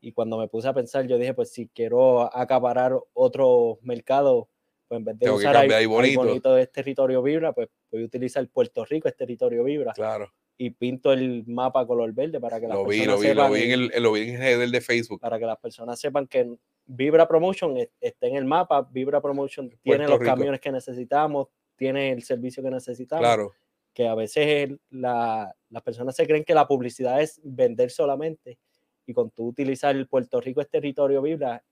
y 0.00 0.12
cuando 0.12 0.38
me 0.38 0.48
puse 0.48 0.68
a 0.68 0.72
pensar, 0.74 1.06
yo 1.06 1.16
dije, 1.18 1.34
pues 1.34 1.50
si 1.50 1.68
quiero 1.68 2.22
acaparar 2.36 2.96
otro 3.14 3.78
mercado, 3.82 4.48
pues 4.88 4.98
en 4.98 5.04
vez 5.04 5.18
de 5.18 5.24
Tengo 5.26 5.36
usar 5.38 5.56
Ay 5.56 5.70
ay, 5.70 5.86
Bonito. 5.86 6.56
es 6.56 6.70
territorio 6.72 7.22
vibra, 7.22 7.52
pues 7.52 7.68
voy 7.90 8.02
a 8.02 8.04
utilizar 8.06 8.46
Puerto 8.48 8.84
Rico 8.84 9.08
es 9.08 9.16
territorio 9.16 9.64
vibra, 9.64 9.92
Claro, 9.92 10.32
y 10.56 10.70
pinto 10.70 11.12
el 11.12 11.44
mapa 11.46 11.86
color 11.86 12.12
verde 12.12 12.40
para 12.40 12.58
que 12.60 12.66
las 12.68 12.76
lo 12.78 12.84
vi, 12.86 12.98
personas 13.04 13.16
lo 13.16 13.20
vi, 13.20 13.28
lo 13.28 13.34
sepan 13.42 13.52
vi 13.52 13.62
en 13.62 13.70
el, 13.94 14.02
lo 14.02 14.12
vi 14.12 14.20
en 14.30 14.42
el 14.42 14.70
de 14.72 14.80
Facebook. 14.80 15.20
para 15.20 15.38
que 15.38 15.46
las 15.46 15.58
personas 15.58 15.98
sepan 16.00 16.26
que 16.26 16.56
Vibra 16.86 17.28
Promotion 17.28 17.76
es- 17.76 17.90
está 18.00 18.26
en 18.28 18.36
el 18.36 18.44
mapa, 18.44 18.88
Vibra 18.90 19.20
Promotion 19.20 19.68
tiene 19.82 19.98
Puerto 20.06 20.10
los 20.12 20.20
Rico. 20.20 20.30
camiones 20.34 20.60
que 20.60 20.72
necesitamos, 20.72 21.48
tiene 21.76 22.10
el 22.12 22.22
servicio 22.22 22.62
que 22.62 22.70
necesitamos, 22.70 23.22
Claro, 23.22 23.52
que 23.98 24.06
a 24.06 24.14
veces 24.14 24.70
la- 24.90 25.52
las 25.70 25.82
personas 25.82 26.14
se 26.14 26.24
creen 26.24 26.44
que 26.44 26.54
la 26.54 26.68
publicidad 26.68 27.20
es 27.20 27.40
vender 27.42 27.90
solamente 27.90 28.56
y 29.04 29.12
con 29.12 29.28
tú 29.32 29.48
utilizar 29.48 29.96
el 29.96 30.06
Puerto 30.06 30.40
Rico 30.40 30.60
es 30.60 30.70
territorio 30.70 31.20
Vibra, 31.20 31.64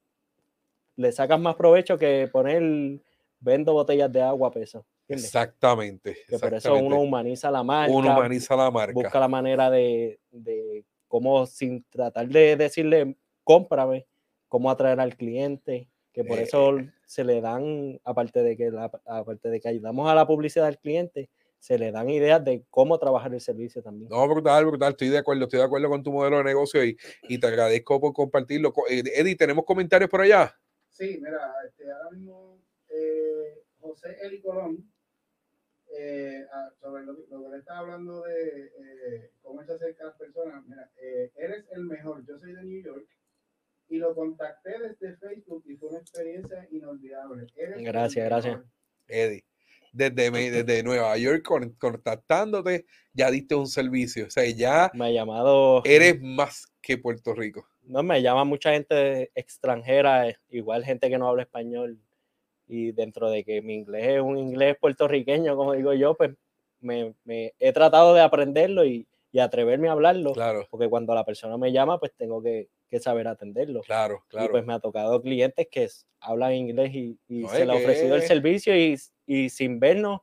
le 0.97 1.12
sacas 1.12 1.39
más 1.39 1.55
provecho 1.55 1.97
que 1.97 2.27
poner 2.33 3.01
vendo 3.39 3.72
botellas 3.74 4.11
de 4.12 4.22
agua 4.22 4.49
a 4.49 4.51
peso. 4.51 4.85
¿entiendes? 5.03 5.27
exactamente. 5.27 6.16
Que 6.27 6.37
por 6.41 6.53
eso 6.53 6.74
uno 6.74 7.01
humaniza 7.01 7.49
la 7.49 7.62
marca, 7.62 7.93
Uno 7.95 8.11
humaniza 8.11 8.57
la 8.57 8.72
marca. 8.72 8.93
busca 8.93 9.20
la 9.20 9.29
manera 9.29 9.70
de, 9.70 10.18
de 10.33 10.85
cómo, 11.07 11.47
sin 11.47 11.85
tratar 11.85 12.27
de 12.27 12.57
decirle, 12.57 13.16
cómprame, 13.45 14.05
cómo 14.49 14.68
atraer 14.68 14.99
al 14.99 15.14
cliente, 15.16 15.89
que 16.12 16.24
por 16.24 16.41
Eh, 16.41 16.43
eso 16.43 16.79
se 17.07 17.22
le 17.22 17.41
dan, 17.41 18.01
aparte 18.03 18.43
de, 18.43 18.57
que 18.57 18.72
la- 18.72 18.91
aparte 19.05 19.49
de 19.49 19.61
que 19.61 19.68
ayudamos 19.68 20.11
a 20.11 20.14
la 20.16 20.27
publicidad 20.27 20.66
al 20.66 20.79
cliente, 20.81 21.31
se 21.59 21.78
le 21.78 21.90
dan 21.90 22.09
ideas 22.11 22.44
de 22.44 22.64
cómo 22.70 22.98
trabajar 22.98 23.32
el 23.34 23.40
servicio 23.40 23.82
también. 23.82 24.09
No, 24.11 24.28
brutal, 24.28 24.66
brutal. 24.66 24.90
Estoy 24.92 25.09
de 25.09 25.18
acuerdo, 25.18 25.44
estoy 25.44 25.59
de 25.59 25.64
acuerdo 25.64 25.88
con 25.88 26.02
tu 26.02 26.12
modelo 26.12 26.38
de 26.38 26.44
negocio 26.44 26.84
y, 26.84 26.96
y 27.22 27.38
te 27.38 27.46
agradezco 27.46 28.00
por 28.00 28.12
compartirlo. 28.12 28.72
Co- 28.72 28.86
eh, 28.88 29.02
Eddie, 29.14 29.34
¿tenemos 29.36 29.64
comentarios 29.64 30.09
por 30.11 30.20
allá? 30.20 30.54
Sí, 30.90 31.18
mira, 31.22 31.52
este, 31.66 31.90
ahora 31.90 32.11
mismo 32.11 32.61
eh, 32.88 33.62
José 33.80 34.16
Eli 34.22 34.40
Colón, 34.40 34.90
eh, 35.98 36.44
ah, 36.52 36.70
sobre 36.80 37.04
lo, 37.04 37.12
lo 37.12 37.42
que 37.44 37.48
le 37.50 37.59
estaba 37.59 37.80
hablando 37.80 38.22
de 38.22 38.66
eh, 38.66 39.30
cómo 39.42 39.64
se 39.64 39.72
acerca 39.72 40.04
a 40.04 40.07
las 40.09 40.16
personas, 40.16 40.64
mira, 40.66 40.90
eh, 41.00 41.32
eres 41.36 41.64
el 41.72 41.84
mejor, 41.84 42.24
yo 42.26 42.38
soy 42.38 42.52
de 42.54 42.62
New 42.64 42.82
York 42.82 43.07
y 43.88 43.98
lo 43.98 44.14
contacté 44.14 44.78
desde 44.78 45.16
Facebook 45.16 45.62
y 45.66 45.76
fue 45.76 45.90
una 45.90 45.98
experiencia 46.00 46.66
inolvidable. 46.70 47.46
Eres 47.57 47.82
Gracias, 47.82 48.24
gracias. 48.26 48.61
Eddie. 49.09 49.44
Desde, 49.97 50.30
desde 50.51 50.82
Nueva 50.82 51.16
York 51.16 51.42
con- 51.42 51.70
contactándote, 51.78 52.84
ya 53.14 53.30
diste 53.30 53.55
un 53.55 53.66
servicio. 53.66 54.26
O 54.26 54.30
sea, 54.30 54.44
ya 54.51 54.90
Me 54.94 55.07
ha 55.07 55.11
llamado, 55.11 55.82
eres 55.84 56.20
más 56.20 56.66
que 56.82 56.99
Puerto 56.99 57.34
Rico. 57.34 57.66
no, 57.82 58.03
me 58.03 58.20
llama 58.20 58.44
mucha 58.44 58.72
gente 58.72 59.30
extranjera, 59.34 60.26
igual 60.51 60.84
gente 60.84 61.09
que 61.09 61.18
no 61.18 61.28
habla 61.28 61.42
español, 61.44 61.99
y 62.68 62.92
dentro 62.92 63.30
de 63.30 63.42
que 63.44 63.62
mi 63.62 63.74
inglés 63.74 64.07
es 64.16 64.20
un 64.20 64.36
inglés 64.36 64.76
puertorriqueño, 64.80 65.57
como 65.57 65.72
digo 65.72 65.94
yo, 65.94 66.14
pues 66.14 66.32
me, 66.80 67.14
me 67.24 67.55
he 67.59 67.72
tratado 67.72 68.12
de 68.12 68.20
aprenderlo 68.20 68.84
y, 68.84 69.07
y 69.32 69.38
atreverme 69.38 69.88
a 69.88 69.92
hablarlo, 69.92 70.32
Claro, 70.32 70.66
porque 70.70 70.88
cuando 70.88 71.14
la 71.14 71.24
persona 71.24 71.57
me 71.57 71.72
llama, 71.72 71.99
pues 71.99 72.12
tengo 72.16 72.42
que, 72.42 72.68
que 72.89 73.01
saber 73.01 73.26
atenderlo. 73.28 73.80
Claro, 73.82 74.22
Y 74.26 74.30
claro. 74.30 74.51
pues 74.53 74.64
me 74.66 74.74
ha 74.74 74.78
tocado 74.80 75.20
clientes 75.22 75.66
que 75.70 75.89
hablan 76.20 76.55
inglés 76.55 76.95
y, 76.95 77.18
y 77.28 77.41
No, 77.43 77.49
se 77.49 77.66
le 77.66 77.72
ha 77.72 77.76
ofrecido 77.76 78.16
el 78.16 78.22
servicio 78.22 78.76
y, 78.76 78.97
y 79.26 79.49
sin 79.49 79.78
vernos, 79.80 80.20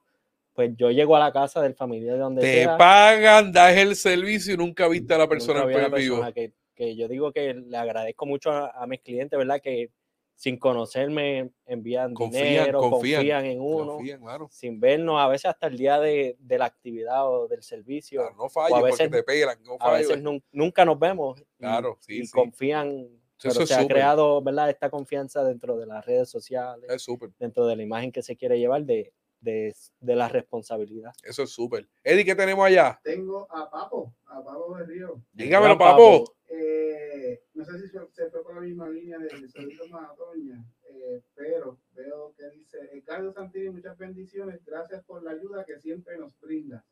pues 0.54 0.72
yo 0.78 0.92
llego 0.92 1.16
a 1.16 1.20
la 1.20 1.32
casa 1.34 1.62
del 1.62 1.76
familiar 1.76 2.16
de 2.16 2.20
donde 2.22 2.42
Te 2.42 2.64
sea. 2.64 2.78
pagan, 2.78 3.52
das 3.52 3.76
el 3.76 3.96
servicio 3.96 4.54
y 4.54 4.58
nunca 4.58 4.88
viste 4.88 5.14
a 5.14 5.18
la 5.18 5.28
persona 5.28 5.64
en 5.64 5.92
vivo. 5.94 6.22
que, 6.34 6.54
que 6.76 6.96
yo 6.96 7.08
digo 7.08 7.32
que 7.32 7.54
le 7.54 7.78
agradezco 7.78 8.26
mucho 8.26 8.52
a, 8.52 8.70
a 8.72 8.88
mis 8.88 9.02
clientes, 9.02 9.38
¿verdad? 9.38 9.60
Que 9.62 9.90
sin 10.36 10.58
conocerme 10.58 11.52
envían 11.66 12.14
Confían, 12.14 12.44
dinero, 12.44 12.80
confían, 12.82 13.20
confían, 13.22 13.46
en 13.46 13.62
uno, 13.62 13.94
Confían, 13.96 14.22
claro. 14.22 14.48
sin 14.52 14.80
vernos, 14.80 15.20
a 15.22 15.28
veces 15.28 15.46
hasta 15.46 15.68
el 15.68 15.78
día 15.78 16.00
de, 16.00 16.36
de 16.40 16.58
la 16.58 16.66
actividad 16.66 17.30
o 17.30 17.48
del 17.48 17.64
servicio. 17.64 18.22
Claro, 18.22 18.36
no 18.38 18.50
falles 18.50 18.74
a 18.78 18.80
porque 18.80 18.92
veces- 18.92 19.12
te 19.12 19.24
pelan. 19.24 19.58
No 19.64 19.78
a 19.80 19.92
veces 19.92 20.08
falles. 20.10 20.24
nun- 20.24 20.44
nunca 20.52 20.84
nos 20.86 21.00
vemos 21.00 21.40
y, 21.40 21.46
Claro, 21.60 21.98
sí, 22.02 22.20
y 22.22 22.26
sí. 22.26 22.32
confían, 22.32 23.08
pero 23.42 23.52
Eso 23.54 23.66
se 23.68 23.76
ha 23.76 23.86
creado, 23.88 24.42
¿verdad? 24.42 24.70
Esta 24.70 24.90
confianza 24.90 25.44
dentro 25.44 25.78
de 25.78 25.86
las 25.86 26.06
redes 26.06 26.30
sociales, 26.30 26.90
Es 26.90 27.02
súper. 27.04 27.30
dentro 27.40 27.66
de 27.66 27.76
la 27.76 27.84
imagen 27.84 28.12
que 28.12 28.22
se 28.24 28.36
quiere 28.36 28.58
llevar 28.58 28.84
de, 28.84 29.14
de, 29.42 29.76
de 30.00 30.16
la 30.16 30.30
responsabilidad. 30.30 31.12
Eso 31.24 31.44
es 31.44 31.50
súper. 31.52 31.88
Eddie, 32.04 32.24
¿qué 32.26 32.36
tenemos 32.36 32.66
allá? 32.66 33.00
Tengo 33.04 33.46
a 33.52 33.70
Papo, 33.70 34.14
a 34.28 34.42
Papo 34.44 34.78
de 34.78 34.86
Río. 34.86 35.22
Dígamelo, 35.34 35.76
Gran 35.76 35.78
papo. 35.78 36.34
Eh, 36.50 37.43
no 37.72 37.78
sé 37.78 37.88
si 37.88 37.98
se 38.12 38.30
fue 38.30 38.44
por 38.44 38.56
la 38.56 38.62
misma 38.62 38.90
línea 38.90 39.18
de 39.18 39.30
Solito 39.48 39.88
Manatoña, 39.88 40.66
eh, 40.90 41.22
pero 41.34 41.80
veo 41.94 42.34
que 42.38 42.50
dice, 42.50 42.78
Ricardo 42.92 43.32
Santini, 43.32 43.70
muchas 43.70 43.98
bendiciones, 43.98 44.64
gracias 44.66 45.04
por 45.06 45.24
la 45.24 45.32
ayuda 45.32 45.66
que 45.66 45.80
siempre 45.80 46.18
nos 46.18 46.38
brinda. 46.40 46.84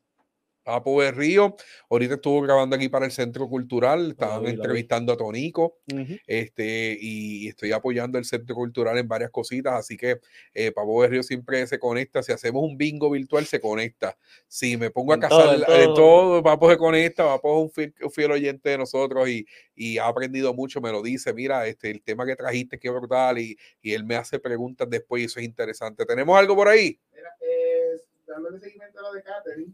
Papo 0.62 1.02
de 1.02 1.12
Río. 1.12 1.56
Ahorita 1.90 2.14
estuvo 2.14 2.40
grabando 2.40 2.76
aquí 2.76 2.88
para 2.88 3.04
el 3.06 3.12
Centro 3.12 3.48
Cultural. 3.48 4.10
Estaban 4.12 4.42
lo 4.42 4.48
vi. 4.48 4.50
entrevistando 4.50 5.12
a 5.12 5.16
Tonico. 5.16 5.78
Este, 6.26 6.96
y 7.00 7.48
estoy 7.48 7.72
apoyando 7.72 8.18
el 8.18 8.24
centro 8.24 8.54
cultural 8.54 8.98
en 8.98 9.08
varias 9.08 9.30
cositas, 9.30 9.74
así 9.74 9.96
que 9.96 10.20
eh, 10.54 10.72
Papo 10.72 11.02
de 11.02 11.08
Río 11.08 11.22
siempre 11.22 11.66
se 11.66 11.78
conecta, 11.78 12.22
si 12.22 12.32
hacemos 12.32 12.62
un 12.62 12.76
bingo 12.78 13.10
virtual 13.10 13.44
se 13.46 13.60
conecta, 13.60 14.16
si 14.48 14.76
me 14.76 14.90
pongo 14.90 15.12
a 15.12 15.16
En 15.16 15.20
casar 15.20 15.38
todo, 15.44 15.52
en 15.54 15.80
en 15.80 15.84
todo. 15.86 15.94
todo, 15.94 16.42
Papo 16.42 16.70
se 16.70 16.76
conecta, 16.78 17.24
Papo 17.24 17.58
es 17.58 17.62
un 17.64 17.70
fiel, 17.70 17.94
un 18.02 18.10
fiel 18.10 18.30
oyente 18.32 18.70
de 18.70 18.78
nosotros 18.78 19.28
y, 19.28 19.46
y 19.74 19.98
ha 19.98 20.06
aprendido 20.06 20.54
mucho, 20.54 20.80
me 20.80 20.90
lo 20.90 21.02
dice, 21.02 21.32
mira, 21.32 21.66
este, 21.66 21.90
el 21.90 22.02
tema 22.02 22.24
que 22.26 22.36
trajiste 22.36 22.78
qué 22.78 22.90
brutal 22.90 23.38
y, 23.38 23.56
y 23.82 23.92
él 23.92 24.04
me 24.04 24.16
hace 24.16 24.38
preguntas 24.38 24.88
después 24.88 25.22
y 25.22 25.26
eso 25.26 25.40
es 25.40 25.46
interesante. 25.46 26.06
¿Tenemos 26.06 26.38
algo 26.38 26.54
por 26.56 26.68
ahí? 26.68 26.98
Mira, 27.14 27.28
eh, 27.40 28.00
dándole 28.26 28.58
seguimiento 28.60 28.98
a 28.98 29.02
lo 29.02 29.12
de 29.12 29.22
Catherine, 29.22 29.72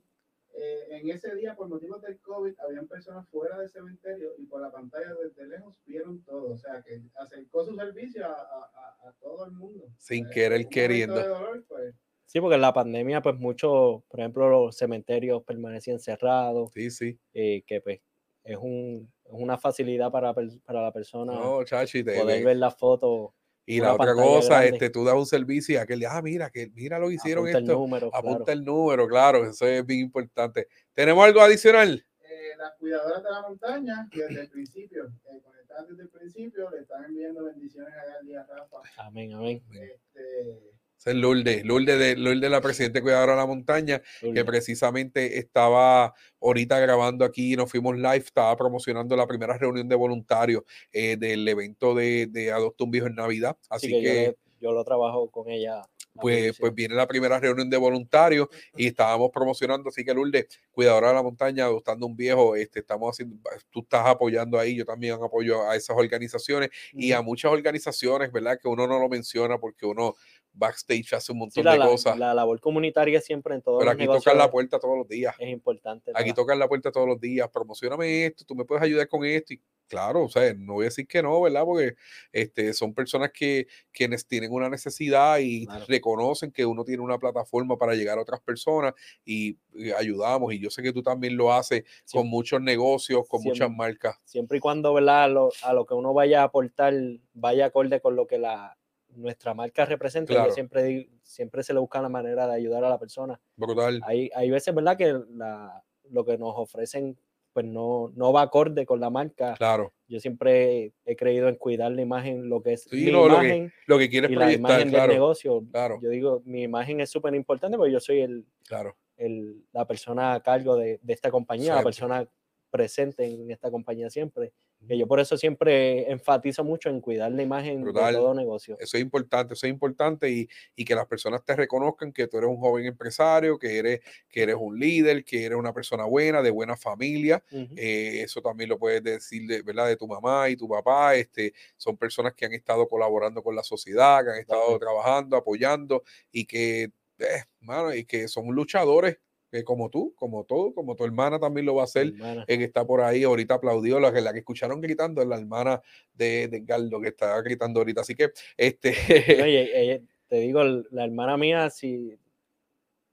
eh, 0.61 0.86
en 0.90 1.09
ese 1.11 1.34
día, 1.34 1.54
por 1.54 1.68
motivos 1.68 2.02
del 2.02 2.18
COVID, 2.20 2.54
habían 2.61 2.86
personas 2.88 3.28
fuera 3.28 3.59
del 3.59 3.70
cementerio 3.70 4.32
y 4.38 4.44
por 4.46 4.61
la 4.61 4.70
pantalla 4.70 5.14
desde 5.14 5.46
lejos 5.46 5.78
vieron 5.86 6.22
todo. 6.24 6.50
O 6.52 6.56
sea, 6.56 6.82
que 6.82 7.00
acercó 7.16 7.64
su 7.64 7.74
servicio 7.76 8.26
a, 8.26 8.32
a- 8.32 8.70
a- 9.04 9.09
a 9.09 9.12
todo 9.20 9.44
el 9.46 9.52
mundo. 9.52 9.86
Sin 9.98 10.26
Eh, 10.26 10.30
querer 10.30 10.68
queriendo. 10.68 11.22
dolor, 11.22 11.64
pues, 11.68 11.94
Sí, 12.26 12.40
porque 12.42 12.56
en 12.56 12.61
la 12.61 12.74
pandemia, 12.74 13.22
pues 13.22 13.36
muchos, 13.36 14.02
por 14.04 14.20
ejemplo, 14.20 14.50
los 14.50 14.76
cementerios 14.76 15.42
permanecían 15.44 15.98
cerrados, 15.98 16.70
Sí, 16.74 16.90
sí. 16.90 17.18
eh, 17.32 17.62
que 17.66 17.80
pues 17.80 18.00
es, 18.44 18.59
un, 18.59 19.11
es 19.24 19.32
una 19.32 19.56
facilidad 19.56 20.11
para, 20.12 20.34
per- 20.34 20.61
para 20.64 20.82
la 20.82 20.92
persona 20.92 21.32
No, 21.32 21.64
chachi, 21.64 22.02
poder 22.02 22.40
ve. 22.40 22.44
ver 22.44 22.56
la 22.59 22.70
foto, 22.70 23.34
Y 23.68 23.80
la 23.80 23.94
otra 23.94 24.14
cosa, 24.14 24.48
grande. 24.60 24.68
este, 24.70 24.90
tú 24.90 25.04
das 25.04 25.14
un 25.14 25.26
servicio 25.26 25.74
y 25.74 25.76
aquel, 25.78 26.04
ah, 26.06 26.22
mira, 26.22 26.50
que 26.50 26.70
mira 26.74 26.98
lo 26.98 27.08
que 27.08 27.14
hicieron 27.14 27.44
apunta 27.44 27.58
el 27.58 27.64
esto. 27.64 27.74
número, 27.78 28.10
claro. 28.10 28.28
Apunta 28.28 28.52
el 28.52 28.64
número, 28.64 29.06
claro, 29.08 29.44
eso 29.50 29.66
es 29.66 29.84
bien 29.84 30.00
importante. 30.00 30.68
¿Tenemos 30.94 31.24
algo 31.24 31.40
adicional? 31.40 32.04
eh, 32.22 32.56
las 32.58 32.74
cuidadoras 32.76 33.22
de 33.22 33.30
la 33.30 33.42
montaña, 33.42 34.08
que 34.10 34.22
desde 34.24 34.40
el 34.42 34.50
principio, 34.50 35.04
eh, 35.06 35.40
conectadas 35.42 35.88
desde 35.88 36.02
el 36.02 36.08
principio, 36.08 36.70
le 36.70 36.80
están 36.80 37.04
enviando 37.04 37.44
bendiciones 37.44 37.92
a 37.94 38.04
Galdi 38.14 38.32
y 38.32 38.34
a 38.36 38.44
Rafa. 38.44 38.76
Amén, 38.98 39.32
amén. 39.34 39.62
Este, 39.72 40.60
es 41.09 41.14
Lourdes, 41.16 41.64
Lourdes 41.64 41.98
de, 41.98 42.16
Lourdes, 42.16 42.50
la 42.50 42.61
presidenta 42.61 43.00
cuidadora 43.00 43.32
de 43.32 43.38
la 43.38 43.46
montaña, 43.46 44.02
que 44.20 44.44
precisamente 44.44 45.38
estaba 45.38 46.14
ahorita 46.40 46.78
grabando 46.78 47.24
aquí, 47.24 47.56
nos 47.56 47.70
fuimos 47.70 47.96
live, 47.96 48.16
estaba 48.16 48.56
promocionando 48.56 49.16
la 49.16 49.26
primera 49.26 49.56
reunión 49.59 49.88
de 49.88 49.96
voluntarios 49.96 50.62
eh, 50.92 51.16
del 51.16 51.46
evento 51.48 51.94
de, 51.94 52.26
de 52.26 52.52
Adopta 52.52 52.84
un 52.84 52.90
Viejo 52.90 53.06
en 53.06 53.14
Navidad. 53.14 53.56
Así 53.68 53.88
que, 53.88 53.94
yo, 53.94 54.00
que, 54.02 54.14
le- 54.14 54.36
yo 54.61 54.72
lo 54.72 54.84
trabajo 54.84 55.30
con 55.30 55.48
ella. 55.48 55.76
la 56.14 56.22
pues, 56.22 56.59
pues 56.59 56.74
viene 56.74 56.94
la 56.96 57.06
primera 57.06 57.38
reunión 57.38 57.70
de 57.70 57.76
voluntarios 57.76 58.48
y 58.76 58.88
estábamos 58.88 59.30
promocionando, 59.32 59.88
así 59.88 60.04
que 60.04 60.12
Lourdes, 60.12 60.46
cuidadora 60.72 61.09
de 61.09 61.14
la 61.14 61.22
montaña, 61.22 61.64
adoptando 61.66 62.06
un 62.06 62.16
viejo, 62.16 62.56
este, 62.56 62.80
estamos 62.80 63.11
haciendo, 63.14 63.36
tú 63.70 63.80
estás 63.80 64.04
apoyando 64.06 64.59
ahí, 64.59 64.74
yo 64.74 64.84
también 64.84 65.14
apoyo 65.22 65.68
a 65.68 65.76
esas 65.76 65.96
organizaciones 65.96 66.70
y 66.92 67.12
a 67.12 67.22
muchas 67.22 67.52
organizaciones, 67.52 68.32
¿verdad? 68.32 68.59
Que 68.61 68.66
uno 68.66 68.86
no 68.88 68.98
lo 68.98 69.09
menciona 69.09 69.59
porque 69.59 69.86
uno 69.86 70.14
backstage 70.59 71.12
hace 71.14 71.32
un 71.32 71.36
Sí, 71.36 71.40
montón 71.40 71.64
la, 71.64 71.72
de 71.72 71.78
la- 71.78 71.86
cosas, 71.86 72.18
la 72.18 72.34
labor 72.34 72.61
comunitaria 72.61 73.20
siempre 73.20 73.54
en 73.54 73.62
todos 73.62 73.78
pero 73.78 73.90
aquí 73.90 74.06
tocan 74.06 74.36
la 74.36 74.50
puerta 74.50 74.78
todos 74.78 74.98
los 74.98 75.09
días. 75.09 75.34
es 75.38 75.48
importante. 75.48 76.11
Aquí 76.14 76.32
tocan 76.32 76.59
la 76.59 76.68
puerta 76.68 76.90
todos 76.92 77.06
los 77.06 77.20
días, 77.20 77.48
promocioname 77.50 78.26
esto, 78.26 78.44
tú 78.44 78.54
me 78.54 78.64
puedes 78.64 78.82
ayudar 78.82 79.09
con 79.09 79.24
esto. 79.24 79.54
Y 79.54 79.61
claro, 79.86 80.24
o 80.24 80.28
sea, 80.28 80.52
no 80.54 80.74
voy 80.74 80.84
a 80.84 80.88
decir 80.88 81.06
que 81.06 81.22
no, 81.22 81.40
¿verdad? 81.40 81.64
Porque 81.64 81.94
este, 82.32 82.74
son 82.74 82.92
personas 82.92 83.30
que 83.32 83.66
quienes 83.92 84.26
tienen 84.26 84.52
una 84.52 84.68
necesidad 84.68 85.38
y 85.38 85.66
Claro. 85.66 85.84
reconocen 85.88 86.50
que 86.52 86.66
uno 86.66 86.84
tiene 86.84 87.02
una 87.02 87.18
plataforma 87.18 87.76
para 87.76 87.94
llegar 87.94 88.18
a 88.18 88.22
otras 88.22 88.40
personas 88.40 88.94
y, 89.24 89.56
y 89.74 89.90
ayudamos. 89.92 90.52
Y 90.52 90.59
yo 90.59 90.70
sé 90.70 90.82
que 90.82 90.92
tú 90.92 91.02
también 91.02 91.36
lo 91.36 91.52
haces 91.52 91.84
con 92.12 92.28
muchos 92.28 92.61
negocios, 92.61 93.26
con 93.28 93.42
muchas 93.42 93.68
Siem- 93.68 93.76
marcas. 93.76 94.18
siempre 94.24 94.59
y 94.59 94.61
cuando 94.61 94.92
¿verdad? 94.92 95.24
A, 95.24 95.28
lo, 95.28 95.50
a 95.62 95.72
lo 95.72 95.86
que 95.86 95.94
uno 95.94 96.12
vaya 96.12 96.40
a 96.42 96.44
aportar 96.44 96.92
vaya 97.34 97.66
acorde 97.66 98.00
con 98.00 98.16
lo 98.16 98.26
que 98.26 98.38
la, 98.38 98.76
nuestra 99.18 99.54
marca 99.54 99.84
representa. 99.84 100.32
Claro. 100.32 100.48
Yo 100.48 100.54
siempre, 100.54 101.08
siempre 101.22 101.62
se 101.62 101.72
le 101.74 101.80
busca 101.80 102.00
la 102.00 102.08
manera 102.08 102.46
de 102.46 102.54
ayudar 102.54 102.84
a 102.84 102.88
la 102.88 102.98
persona. 102.98 103.38
Brutal. 103.56 104.00
Hay, 104.04 104.30
hay 104.34 104.50
veces, 104.50 104.74
¿verdad?, 104.74 104.96
que 104.96 105.18
la, 105.30 105.82
lo 106.10 106.24
que 106.24 106.38
nos 106.38 106.54
ofrecen 106.56 107.18
pues 107.52 107.66
no, 107.66 108.12
no 108.14 108.32
va 108.32 108.42
acorde 108.42 108.86
con 108.86 109.00
la 109.00 109.10
marca. 109.10 109.54
Claro. 109.54 109.92
Yo 110.06 110.20
siempre 110.20 110.92
he 111.04 111.16
creído 111.16 111.48
en 111.48 111.56
cuidar 111.56 111.90
la 111.90 112.02
imagen, 112.02 112.48
lo 112.48 112.62
que 112.62 112.74
es 112.74 112.82
Sí, 112.84 113.06
mi 113.06 113.10
no, 113.10 113.26
lo 113.26 113.40
que- 113.40 113.46
imagen 113.46 113.72
Lo 113.86 113.98
que 113.98 114.08
quieres 114.08 114.30
y 114.30 114.34
la 114.36 114.52
imagen 114.52 114.78
del 114.84 114.90
claro. 114.90 115.12
negocio. 115.12 115.64
Claro, 115.72 115.98
Yo 116.00 116.08
digo, 116.10 116.42
mi 116.44 116.62
imagen 116.62 117.00
es 117.00 117.10
súper 117.10 117.34
importante 117.34 117.76
porque 117.76 117.92
yo 117.92 117.98
soy 117.98 118.20
el, 118.20 118.44
claro. 118.68 118.96
el- 119.16 119.64
la 119.72 119.86
persona 119.88 120.34
a 120.34 120.40
cargo 120.42 120.76
de, 120.76 121.00
de 121.02 121.12
esta 121.12 121.32
compañía, 121.32 121.74
la 121.74 121.82
persona 121.82 122.28
presente 122.70 123.24
en 123.24 123.50
esta 123.50 123.70
compañía 123.70 124.10
siempre. 124.10 124.52
Que 124.86 124.96
yo 124.98 125.06
por 125.08 125.20
eso 125.20 125.36
siempre 125.36 126.10
enfatizo 126.10 126.64
mucho 126.64 126.88
en 126.88 127.00
cuidar 127.00 127.32
la 127.32 127.42
imagen 127.42 127.82
Brutal. 127.82 128.12
de 128.12 128.18
todo 128.18 128.34
negocio. 128.34 128.76
Eso 128.80 128.96
es 128.96 129.02
importante, 129.02 129.54
eso 129.54 129.66
es 129.66 129.72
importante 129.72 130.30
y, 130.30 130.48
y 130.76 130.84
que 130.84 130.94
las 130.94 131.06
personas 131.06 131.44
te 131.44 131.56
reconozcan 131.56 132.12
que 132.12 132.28
tú 132.28 132.38
eres 132.38 132.48
un 132.48 132.58
joven 132.58 132.86
empresario, 132.86 133.58
que 133.58 133.76
eres, 133.78 134.00
que 134.28 134.42
eres 134.44 134.56
un 134.58 134.78
líder, 134.78 135.24
que 135.24 135.44
eres 135.46 135.58
una 135.58 135.72
persona 135.72 136.04
buena, 136.04 136.40
de 136.42 136.50
buena 136.50 136.76
familia. 136.76 137.42
Ujú. 137.50 137.74
Eh, 137.74 138.22
eso 138.22 138.40
también 138.40 138.70
lo 138.70 138.78
puedes 138.78 139.02
decir 139.02 139.48
de, 139.48 139.62
¿verdad? 139.62 139.88
de 139.88 139.96
tu 139.96 140.06
mamá 140.06 140.48
y 140.48 140.56
tu 140.56 140.68
papá. 140.68 141.16
Este, 141.16 141.52
son 141.76 141.96
personas 141.96 142.34
que 142.34 142.46
han 142.46 142.52
estado 142.52 142.86
colaborando 142.86 143.42
con 143.42 143.56
la 143.56 143.64
sociedad, 143.64 144.24
que 144.24 144.30
han 144.30 144.38
estado 144.38 144.78
Totalmente. 144.78 144.78
trabajando, 144.78 145.36
apoyando 145.36 146.04
y 146.30 146.44
que, 146.46 146.84
eh, 147.18 147.42
mano, 147.60 147.92
y 147.94 148.04
que 148.04 148.28
son 148.28 148.46
luchadores, 148.54 149.18
que 149.51 149.64
como 149.64 149.88
tú, 149.90 150.14
como 150.16 150.44
todo, 150.44 150.74
como 150.74 150.94
tu 150.94 151.05
hermana 151.05 151.38
también 151.38 151.66
lo 151.66 151.74
va 151.76 151.82
a 151.82 151.84
hacer. 151.84 152.12
Eh, 152.46 152.59
que 152.59 152.64
está 152.64 152.86
por 152.86 153.01
ahí, 153.01 153.24
ahorita 153.24 153.55
aplaudió, 153.55 153.99
la 154.01 154.12
que, 154.12 154.20
la 154.20 154.32
que 154.32 154.40
escucharon 154.40 154.80
gritando 154.80 155.22
es 155.22 155.28
la 155.28 155.38
hermana 155.38 155.80
de, 156.14 156.49
de 156.49 156.61
Galdo 156.61 157.01
que 157.01 157.09
está 157.09 157.40
gritando 157.42 157.80
ahorita. 157.80 158.03
Así 158.03 158.14
que, 158.14 158.30
este, 158.57 158.92
ella- 159.46 160.01
te 160.28 160.36
digo, 160.36 160.62
la 160.64 161.05
hermana 161.05 161.36
mía, 161.36 161.70
si 161.70 162.18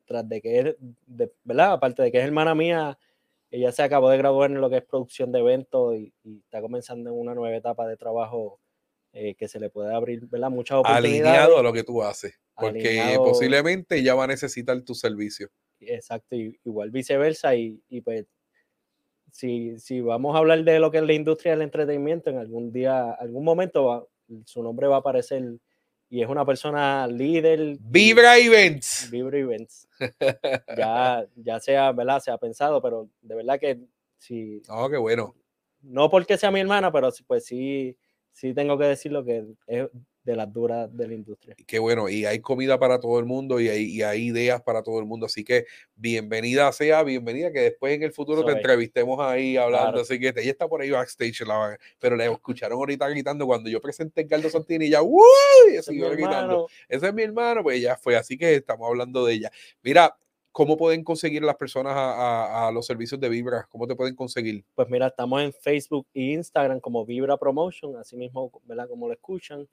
tras 0.06 0.28
de 0.28 0.42
que 0.42 0.60
es, 0.60 0.76
de- 1.08 1.32
¿verdad? 1.44 1.74
Aparte 1.74 2.04
de 2.04 2.12
que 2.12 2.20
es 2.20 2.24
hermana 2.26 2.54
mía, 2.54 2.98
ella 3.50 3.72
se 3.72 3.84
acabó 3.84 4.10
de 4.10 4.18
graduar 4.18 4.52
en 4.52 4.62
lo 4.62 4.70
que 4.70 4.78
es 4.78 4.84
producción 4.84 5.32
de 5.32 5.40
eventos 5.40 5.96
y, 5.96 6.14
y 6.24 6.40
está 6.40 6.62
comenzando 6.62 7.10
en 7.10 7.18
una 7.18 7.34
nueva 7.34 7.56
etapa 7.56 7.88
de 7.88 7.98
trabajo 7.98 8.60
eh, 9.14 9.34
que 9.36 9.48
se 9.48 9.60
le 9.60 9.70
puede 9.70 9.94
abrir, 9.96 10.26
¿verdad? 10.28 10.50
Muchas 10.50 10.78
oportunidades. 10.80 11.22
alineado 11.22 11.58
a 11.58 11.64
lo 11.64 11.72
que 11.72 11.84
tú 11.84 12.04
haces, 12.04 12.38
porque 12.56 13.00
Alineado. 13.00 13.24
posiblemente 13.24 13.98
ella 13.98 14.14
va 14.14 14.26
a 14.26 14.28
necesitar 14.28 14.80
tu 14.82 14.94
servicio. 14.94 15.50
Exacto, 15.80 16.36
y- 16.36 16.60
igual 16.64 16.92
viceversa, 16.92 17.56
y, 17.56 17.82
y 17.90 18.02
pues 18.02 18.26
si, 19.32 19.78
si 19.80 20.02
vamos 20.02 20.36
a 20.36 20.40
hablar 20.40 20.64
de 20.64 20.80
lo 20.80 20.92
que 20.92 20.98
es 21.00 21.04
la 21.04 21.14
industria 21.14 21.52
del 21.54 21.62
entretenimiento, 21.64 22.30
en 22.30 22.38
algún 22.38 22.72
día, 22.72 23.12
algún 23.12 23.44
momento 23.44 23.86
va- 23.86 24.06
su 24.46 24.64
nombre 24.64 24.88
va 24.88 24.96
a 24.98 25.00
aparecer 25.00 25.44
y 26.10 26.22
es 26.22 26.30
una 26.30 26.46
persona 26.46 27.08
líder. 27.08 27.60
y- 27.60 27.78
Vibra 27.82 28.38
Events. 28.38 29.10
Vibra 29.12 29.38
Events. 29.38 29.88
Ya, 30.78 31.26
ya 31.36 31.60
sea, 31.60 31.92
¿verdad? 31.92 32.20
Se 32.20 32.32
ha 32.32 32.38
pensado, 32.38 32.82
pero 32.82 33.10
de 33.22 33.36
verdad 33.36 33.60
que 33.60 33.80
si, 34.18 34.62
Oh, 34.70 34.90
qué 34.90 34.98
bueno. 34.98 35.36
no 35.82 36.10
porque 36.10 36.38
sea 36.38 36.52
mi 36.52 36.60
hermana, 36.62 36.92
pero 36.92 37.12
sí, 37.12 37.24
pues 37.24 37.46
sí, 37.46 37.98
sí 38.32 38.54
tengo 38.54 38.78
que 38.78 38.86
decir 38.86 39.12
lo 39.12 39.24
que 39.26 39.46
es 39.68 39.88
de 40.26 40.36
las 40.36 40.52
duras 40.52 40.90
de 40.98 41.08
la 41.08 41.14
industria. 41.14 41.56
Qué 41.68 41.78
bueno, 41.80 42.10
y 42.10 42.26
hay 42.26 42.40
comida 42.40 42.80
para 42.80 43.00
todo 43.00 43.20
el 43.20 43.26
mundo 43.26 43.60
y 43.60 43.70
hay, 43.70 43.84
y 43.86 44.02
hay 44.02 44.24
ideas 44.26 44.60
para 44.62 44.82
todo 44.82 45.00
el 45.00 45.06
mundo, 45.06 45.28
así 45.28 45.44
que 45.44 45.66
bienvenida 45.96 46.72
sea, 46.72 47.04
bienvenida, 47.04 47.52
que 47.52 47.60
después 47.60 47.94
en 47.96 48.02
el 48.04 48.12
futuro 48.12 48.44
te 48.44 48.52
Soy. 48.52 48.58
entrevistemos 48.58 49.20
ahí 49.20 49.56
hablando, 49.56 49.92
Claro. 49.92 50.02
así 50.02 50.20
que 50.20 50.30
ella 50.30 50.52
está 50.52 50.68
por 50.68 50.82
ahí 50.82 50.90
backstage, 50.90 51.42
la- 51.42 51.78
pero 52.00 52.16
le 52.16 52.26
escucharon 52.40 52.78
ahorita 52.80 53.08
gritando 53.10 53.46
cuando 53.46 53.70
yo 53.70 53.80
presenté 53.80 54.22
a 54.22 54.24
Edgardo 54.24 54.50
Santini 54.50 54.86
y 54.86 54.90
ya, 54.90 55.04
¡Uy! 55.04 55.22
Ese 55.70 55.78
es 55.78 55.86
siguió 55.86 56.10
gritando. 56.10 56.68
Ese 56.90 57.08
es 57.08 57.14
mi 57.14 57.22
hermano, 57.22 57.62
pues 57.62 57.80
ya 57.80 57.96
fue, 57.96 58.16
así 58.18 58.36
que 58.38 58.56
estamos 58.56 58.88
hablando 58.90 59.26
de 59.26 59.34
ella. 59.36 59.52
Mira, 59.84 60.18
¿cómo 60.52 60.76
pueden 60.76 61.04
conseguir 61.04 61.44
las 61.44 61.56
personas 61.56 61.94
a, 61.96 62.14
a- 62.66 62.68
a 62.68 62.72
los 62.72 62.86
servicios 62.88 63.20
de 63.22 63.30
Vibra? 63.30 63.68
¿Cómo 63.70 63.86
te 63.86 63.96
pueden 63.96 64.16
conseguir? 64.16 64.66
Pues 64.74 64.90
mira, 64.90 65.06
estamos 65.08 65.44
en 65.44 65.54
Facebook 65.54 66.08
e 66.16 66.32
Instagram 66.34 66.80
como 66.80 67.06
Vibra 67.06 67.38
Promotion, 67.38 67.96
así 67.98 68.16
mismo, 68.18 68.52
¿verdad? 68.64 68.88
Como 68.90 69.08
lo 69.08 69.14
escuchan. 69.14 69.68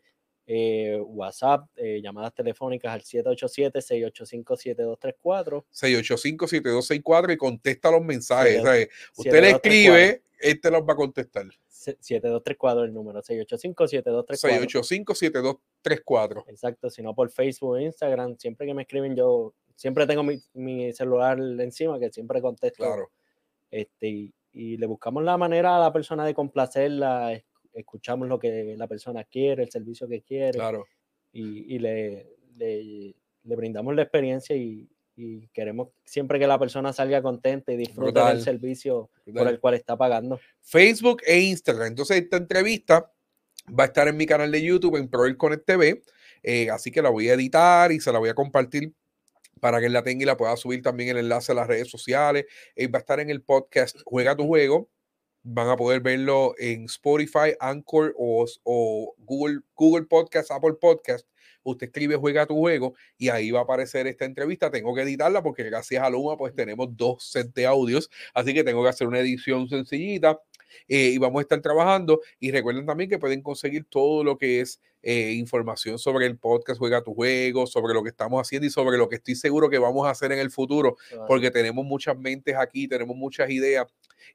Eh, 0.45 0.99
WhatsApp, 1.01 1.68
eh, 1.76 2.01
llamadas 2.03 2.34
telefónicas 2.34 2.93
al 2.93 3.03
787-685-7234. 3.03 5.64
685-7264 5.70 7.32
y 7.32 7.36
contesta 7.36 7.90
los 7.90 8.03
mensajes. 8.05 8.53
Siete- 8.55 8.66
¿sabes? 8.66 8.88
Usted 9.16 9.40
le 9.40 9.51
7234. 9.53 9.97
escribe, 9.97 10.22
este 10.40 10.70
los 10.70 10.82
va 10.82 10.93
a 10.93 10.97
contestar. 10.97 11.47
Se- 11.68 11.97
7234 12.01 12.84
el 12.84 12.93
número, 12.93 13.22
685-7234. 13.22 14.40
685-7234. 14.40 16.45
Exacto, 16.49 16.90
si 16.90 17.03
no 17.03 17.14
por 17.14 17.30
Facebook 17.30 17.78
e 17.78 17.84
Instagram, 17.84 18.36
siempre 18.38 18.66
que 18.66 18.74
me 18.74 18.82
escriben 18.82 19.16
yo, 19.16 19.55
siempre 19.76 20.07
tengo 20.07 20.22
mi, 20.22 20.38
mi 20.55 20.93
celular 20.93 21.38
encima 21.38 21.99
que 21.99 22.11
siempre 22.11 22.40
contesto. 22.40 22.84
Claro. 22.84 23.11
Este, 23.70 24.09
y, 24.09 24.34
y 24.53 24.76
le 24.76 24.86
buscamos 24.86 25.22
la 25.24 25.36
manera 25.36 25.76
a 25.76 25.80
la 25.80 25.93
persona 25.93 26.24
de 26.26 26.34
complacerla, 26.34 27.43
escuchamos 27.75 28.29
lo 28.29 28.39
que 28.39 28.75
la 28.77 28.87
persona 28.87 29.25
quiere, 29.25 29.62
el 29.64 29.70
servicio 29.70 30.09
que 30.09 30.23
quiere, 30.23 30.53
Claro. 30.53 30.85
y, 31.33 31.75
y 31.75 31.79
le, 31.79 32.37
le, 32.57 33.14
le 33.45 33.57
brindamos 33.57 33.95
la 33.95 34.03
experiencia 34.03 34.55
y, 34.57 34.89
y 35.16 35.49
queremos 35.49 35.89
siempre 36.05 36.39
que 36.39 36.47
la 36.47 36.59
persona 36.59 36.93
salga 36.93 37.20
contenta 37.23 37.73
y 37.73 37.77
disfrute 37.77 38.12
Brutal. 38.12 38.35
del 38.37 38.45
servicio 38.45 39.11
por 39.35 39.49
el 39.49 39.61
cual 39.61 39.75
está 39.75 39.97
pagando. 39.97 40.41
Facebook 40.61 41.23
e 41.27 41.39
Instagram. 41.41 41.89
Entonces, 41.89 42.18
esta 42.23 42.37
entrevista 42.39 43.12
va 43.79 43.85
a 43.85 43.87
estar 43.87 44.09
en 44.09 44.16
mi 44.16 44.27
canal 44.27 44.51
de 44.51 44.62
YouTube, 44.62 44.97
en 44.97 45.09
Proel 45.09 45.37
Connect 45.37 45.64
TV. 45.66 46.03
eh, 46.43 46.70
así 46.70 46.91
que 46.91 47.03
la 47.03 47.11
voy 47.11 47.29
a 47.29 47.35
editar 47.35 47.93
y 47.93 48.01
se 48.01 48.11
la 48.12 48.18
voy 48.18 48.29
a 48.31 48.35
compartir 48.35 48.93
para 49.61 49.79
que 49.79 49.87
él 49.87 49.93
la 49.93 50.03
tenga 50.03 50.23
y 50.23 50.27
la 50.27 50.37
pueda 50.37 50.57
subir 50.57 50.83
también 50.83 51.11
el 51.11 51.18
enlace 51.18 51.53
a 51.53 51.55
las 51.55 51.68
redes 51.68 51.89
sociales. 51.89 52.47
Eh, 52.75 52.89
va 52.89 52.99
a 52.99 53.01
estar 53.01 53.20
en 53.20 53.31
el 53.31 53.43
podcast 53.43 53.97
Juega 54.05 54.35
tu 54.37 54.47
Juego. 54.47 54.91
Van 55.45 55.68
a 55.68 55.76
poder 55.76 56.01
verlo 56.01 56.55
en 56.59 56.84
Spotify, 56.84 57.55
Anchor 57.61 58.14
o, 58.16 58.47
o 58.62 59.14
Google, 59.18 59.61
Google 59.74 60.07
Podcast, 60.07 60.51
Apple 60.51 60.74
Podcast. 60.80 61.26
Usted 61.64 61.86
escribe 61.86 62.16
Juega 62.16 62.47
tu 62.47 62.57
Juego 62.57 62.95
y 63.16 63.28
ahí 63.28 63.51
va 63.51 63.61
a 63.61 63.62
aparecer 63.62 64.07
esta 64.07 64.24
entrevista. 64.24 64.70
Tengo 64.70 64.95
que 64.95 65.03
editarla 65.03 65.43
porque 65.43 65.62
gracias 65.64 66.03
a 66.03 66.11
Luma 66.11 66.36
pues 66.36 66.55
tenemos 66.55 66.88
dos 66.97 67.24
sets 67.24 67.55
de 67.55 67.66
audios. 67.66 68.11
Así 68.34 68.53
que 68.53 68.64
tengo 68.64 68.82
que 68.82 68.88
hacer 68.88 69.07
una 69.07 69.20
edición 69.20 69.68
sencillita 69.68 70.40
eh, 70.88 71.11
y 71.14 71.18
vamos 71.18 71.40
a 71.40 71.43
estar 71.43 71.61
trabajando. 71.61 72.20
Y 72.40 72.51
recuerden 72.51 72.86
también 72.86 73.09
que 73.09 73.18
pueden 73.18 73.43
conseguir 73.43 73.84
todo 73.88 74.24
lo 74.24 74.38
que 74.38 74.61
es 74.61 74.80
eh, 75.03 75.32
información 75.32 75.99
sobre 75.99 76.26
el 76.26 76.38
podcast 76.38 76.78
Juega 76.78 77.03
tu 77.03 77.14
Juego, 77.14 77.66
sobre 77.66 77.95
lo 77.95 78.03
que 78.03 78.11
estamos 78.11 78.40
haciendo 78.40 78.66
y 78.66 78.70
sobre 78.70 78.99
lo 78.99 79.09
que 79.09 79.16
estoy 79.16 79.34
seguro 79.34 79.68
que 79.68 79.78
vamos 79.78 80.07
a 80.07 80.11
hacer 80.11 80.30
en 80.32 80.38
el 80.38 80.51
futuro, 80.51 80.97
porque 81.26 81.51
tenemos 81.51 81.84
muchas 81.84 82.16
mentes 82.16 82.55
aquí, 82.57 82.86
tenemos 82.86 83.16
muchas 83.16 83.51
ideas 83.51 83.86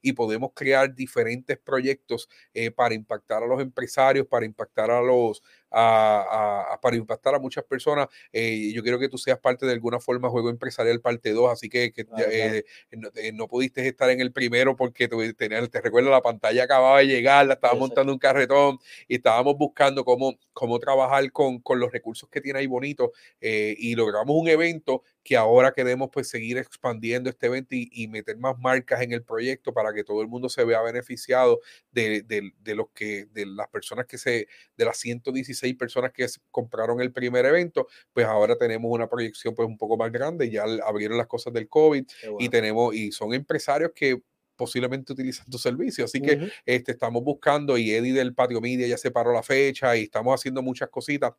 y 0.02 0.14
podemos 0.14 0.52
crear 0.54 0.94
diferentes 0.94 1.58
proyectos 1.58 2.30
eh, 2.54 2.72
para 2.72 2.94
impactar 2.96 3.44
a 3.44 3.48
los 3.48 3.62
empresarios, 3.62 4.28
para 4.28 4.46
impactar 4.46 4.92
a 4.92 5.02
los, 5.02 5.42
a- 5.72 6.80
para 6.82 6.96
impactar 6.96 7.36
a 7.36 7.40
muchas 7.40 7.64
personas. 7.64 8.08
Eh, 8.32 8.72
yo 8.74 8.82
quiero 8.84 9.00
que 9.00 9.10
tú 9.10 9.18
seas 9.18 9.40
parte 9.40 9.66
de 9.66 9.74
alguna 9.74 10.00
forma 10.00 10.30
Juego 10.30 10.50
Empresarial 10.50 11.02
parte 11.02 11.32
2, 11.32 11.52
así 11.52 11.70
que, 11.70 11.92
que, 11.92 12.06
Claro, 12.06 12.24
claro. 12.26 12.54
eh, 12.56 12.64
no, 12.92 13.10
eh, 13.16 13.32
no 13.34 13.48
pudiste 13.48 13.86
estar 13.88 14.10
en 14.10 14.22
el 14.22 14.32
primero 14.32 14.76
porque 14.76 15.08
te, 15.08 15.34
te 15.34 15.82
recuerdo 15.82 16.10
la 16.10 16.22
pantalla 16.22 16.64
acababa 16.64 17.00
de 17.00 17.08
llegar, 17.08 17.46
la 17.48 17.54
estaba 17.56 17.74
montando 17.76 18.14
un 18.14 18.20
carretón 18.20 18.78
y 19.08 19.16
estábamos 19.16 19.58
buscando 19.58 20.04
cómo, 20.06 20.38
cómo 20.54 20.80
trabajar 20.80 21.32
con, 21.32 21.60
con 21.60 21.80
los 21.80 21.92
recursos 21.92 22.30
que 22.30 22.42
tiene 22.42 22.60
ahí 22.60 22.68
bonito 22.68 23.12
y 23.42 23.96
logramos 23.96 24.36
un 24.36 24.48
evento 24.48 25.04
que 25.28 25.36
ahora 25.36 25.74
queremos 25.74 26.10
pues 26.12 26.30
seguir 26.30 26.58
expandiendo 26.58 27.30
este 27.30 27.48
evento 27.48 27.76
y, 27.76 27.90
y 27.92 28.08
meter 28.08 28.38
más 28.38 28.58
marcas 28.60 29.02
en 29.02 29.12
el 29.12 29.24
proyecto 29.24 29.74
para 29.74 29.94
que 29.94 30.04
todo 30.04 30.22
el 30.22 30.28
mundo 30.30 30.48
se 30.50 30.64
vea 30.64 30.82
beneficiado 30.82 31.60
de, 31.92 32.22
de- 32.24 32.52
de 32.62 32.76
los 32.76 32.88
que 32.94 33.26
de 33.26 33.46
las 33.46 33.68
personas 33.68 34.06
que 34.06 34.18
se 34.18 34.48
de 34.78 34.86
las 34.86 34.98
116 34.98 35.76
personas 35.76 36.12
que 36.14 36.26
compraron 36.52 37.02
el 37.02 37.12
primer 37.12 37.46
evento 37.46 37.88
pues 38.14 38.26
ahora 38.26 38.56
tenemos 38.58 38.90
una 38.92 39.08
proyección 39.10 39.54
pues 39.56 39.68
un 39.68 39.78
poco 39.78 39.98
más 39.98 40.12
grande 40.12 40.50
ya 40.50 40.64
abrieron 40.86 41.18
las 41.18 41.28
cosas 41.28 41.52
del 41.54 41.68
COVID 41.68 42.06
Qué 42.20 42.30
y 42.38 42.50
bueno. 42.50 42.50
tenemos 42.50 42.96
y 42.96 43.12
son 43.12 43.34
empresarios 43.34 43.92
que 43.94 44.22
posiblemente 44.56 45.14
utilizan 45.14 45.46
tu 45.48 45.58
servicio 45.58 46.06
así 46.06 46.22
que 46.22 46.38
Ujú. 46.38 46.54
este, 46.66 46.94
estamos 46.94 47.24
buscando 47.24 47.78
y 47.78 47.92
Eddie 47.92 48.14
del 48.14 48.34
Patio 48.34 48.60
Media 48.62 48.88
ya 48.88 48.98
separó 48.98 49.34
la 49.34 49.44
fecha 49.44 49.96
y 49.98 50.04
estamos 50.04 50.34
haciendo 50.34 50.62
muchas 50.64 50.90
cositas, 50.90 51.34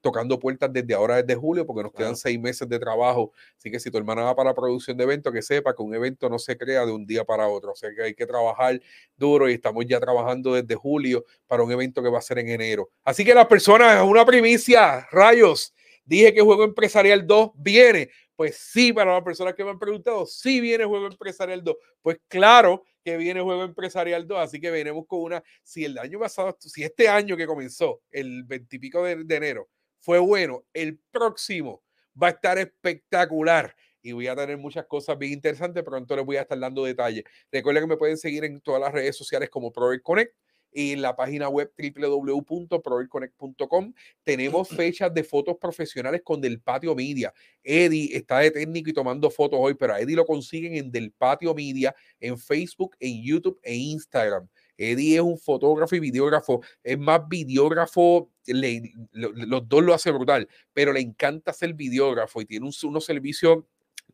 tocando 0.00 0.38
puertas 0.38 0.72
desde 0.72 0.94
ahora, 0.94 1.16
desde 1.22 1.34
julio, 1.34 1.66
porque 1.66 1.82
nos 1.82 1.92
quedan 1.92 2.10
Claro. 2.10 2.16
seis 2.16 2.40
meses 2.40 2.68
de 2.68 2.78
trabajo. 2.78 3.32
Así 3.58 3.70
que 3.70 3.80
si 3.80 3.90
tu 3.90 3.98
hermana 3.98 4.22
va 4.22 4.36
para 4.36 4.50
la 4.50 4.54
producción 4.54 4.96
de 4.96 5.04
eventos, 5.04 5.32
que 5.32 5.42
sepa 5.42 5.74
que 5.74 5.82
un 5.82 5.94
evento 5.94 6.28
no 6.28 6.38
se 6.38 6.56
crea 6.56 6.84
de 6.84 6.92
un 6.92 7.06
día 7.06 7.24
para 7.24 7.48
otro. 7.48 7.72
O 7.72 7.74
sea 7.76 7.90
que 7.94 8.02
hay 8.02 8.14
que 8.14 8.26
trabajar 8.26 8.80
duro 9.16 9.48
y 9.48 9.54
estamos 9.54 9.84
ya 9.86 10.00
trabajando 10.00 10.54
desde 10.54 10.74
julio 10.74 11.24
para 11.46 11.62
un 11.62 11.72
evento 11.72 12.02
que 12.02 12.08
va 12.10 12.18
a 12.18 12.22
ser 12.22 12.38
en 12.38 12.48
enero. 12.48 12.90
Así 13.04 13.24
que 13.24 13.34
las 13.34 13.46
personas, 13.46 14.02
una 14.02 14.24
primicia, 14.24 15.06
rayos. 15.10 15.74
Dije 16.04 16.34
que 16.34 16.42
Juego 16.42 16.64
Empresarial 16.64 17.26
2 17.26 17.52
viene. 17.54 18.10
Pues 18.36 18.56
sí, 18.56 18.92
para 18.92 19.12
las 19.14 19.22
personas 19.22 19.54
que 19.54 19.64
me 19.64 19.70
han 19.70 19.78
preguntado, 19.78 20.26
sí 20.26 20.60
viene 20.60 20.84
Juego 20.84 21.06
Empresarial 21.06 21.62
2. 21.62 21.76
Pues 22.02 22.18
claro 22.28 22.82
que 23.04 23.16
viene 23.16 23.40
Juego 23.40 23.62
Empresarial 23.62 24.26
2, 24.26 24.38
así 24.38 24.60
que 24.60 24.70
venimos 24.70 25.06
con 25.06 25.20
una, 25.20 25.44
si 25.62 25.84
el 25.84 25.98
año 25.98 26.18
pasado, 26.18 26.56
si 26.58 26.82
este 26.82 27.08
año 27.08 27.36
que 27.36 27.46
comenzó, 27.46 28.02
el 28.10 28.44
20 28.44 28.76
y 28.76 28.78
pico 28.78 29.04
de, 29.04 29.12
enero, 29.36 29.68
fue 30.00 30.18
bueno, 30.18 30.64
el 30.72 30.98
próximo 31.10 31.82
va 32.20 32.28
a 32.28 32.30
estar 32.30 32.58
espectacular 32.58 33.74
y 34.00 34.12
voy 34.12 34.26
a 34.26 34.36
tener 34.36 34.56
muchas 34.58 34.86
cosas 34.86 35.18
bien 35.18 35.32
interesantes, 35.32 35.82
pronto 35.82 36.16
les 36.16 36.24
voy 36.24 36.36
a 36.36 36.42
estar 36.42 36.58
dando 36.58 36.84
detalles. 36.84 37.24
Recuerden 37.50 37.84
que 37.84 37.88
me 37.88 37.96
pueden 37.96 38.16
seguir 38.16 38.44
en 38.44 38.60
todas 38.60 38.80
las 38.80 38.92
redes 38.92 39.16
sociales 39.16 39.50
como 39.50 39.72
Prover 39.72 40.02
Connect 40.02 40.34
en 40.74 41.00
la 41.00 41.16
página 41.16 41.48
web 41.48 41.72
www.proverconnect.com. 41.78 43.94
Tenemos 44.22 44.68
fechas 44.68 45.12
de 45.14 45.24
fotos 45.24 45.56
profesionales 45.60 46.20
con 46.24 46.40
Del 46.40 46.60
Patio 46.60 46.94
Media. 46.94 47.32
Eddie 47.62 48.16
está 48.16 48.38
de 48.40 48.50
técnico 48.50 48.90
y 48.90 48.92
tomando 48.92 49.30
fotos 49.30 49.58
hoy, 49.62 49.74
pero 49.74 49.94
a 49.94 50.00
Eddie 50.00 50.16
lo 50.16 50.24
consiguen 50.26 50.74
en 50.76 50.90
Del 50.90 51.12
Patio 51.12 51.54
Media, 51.54 51.94
en 52.20 52.36
Facebook, 52.38 52.96
en 53.00 53.22
YouTube 53.22 53.58
e 53.62 53.74
Instagram. 53.74 54.46
Eddie 54.76 55.14
es 55.14 55.20
un 55.20 55.38
fotógrafo 55.38 55.94
y 55.94 56.00
videógrafo, 56.00 56.60
es 56.82 56.98
más 56.98 57.20
videógrafo, 57.28 58.28
le- 58.46 58.92
lo- 59.12 59.30
los 59.32 59.68
dos 59.68 59.84
lo 59.84 59.94
hace 59.94 60.10
brutal, 60.10 60.48
pero 60.72 60.92
le 60.92 60.98
encanta 61.00 61.52
ser 61.52 61.74
videógrafo 61.74 62.40
y 62.42 62.46
tiene 62.46 62.66
un- 62.66 62.72
unos 62.88 63.04
servicios 63.04 63.58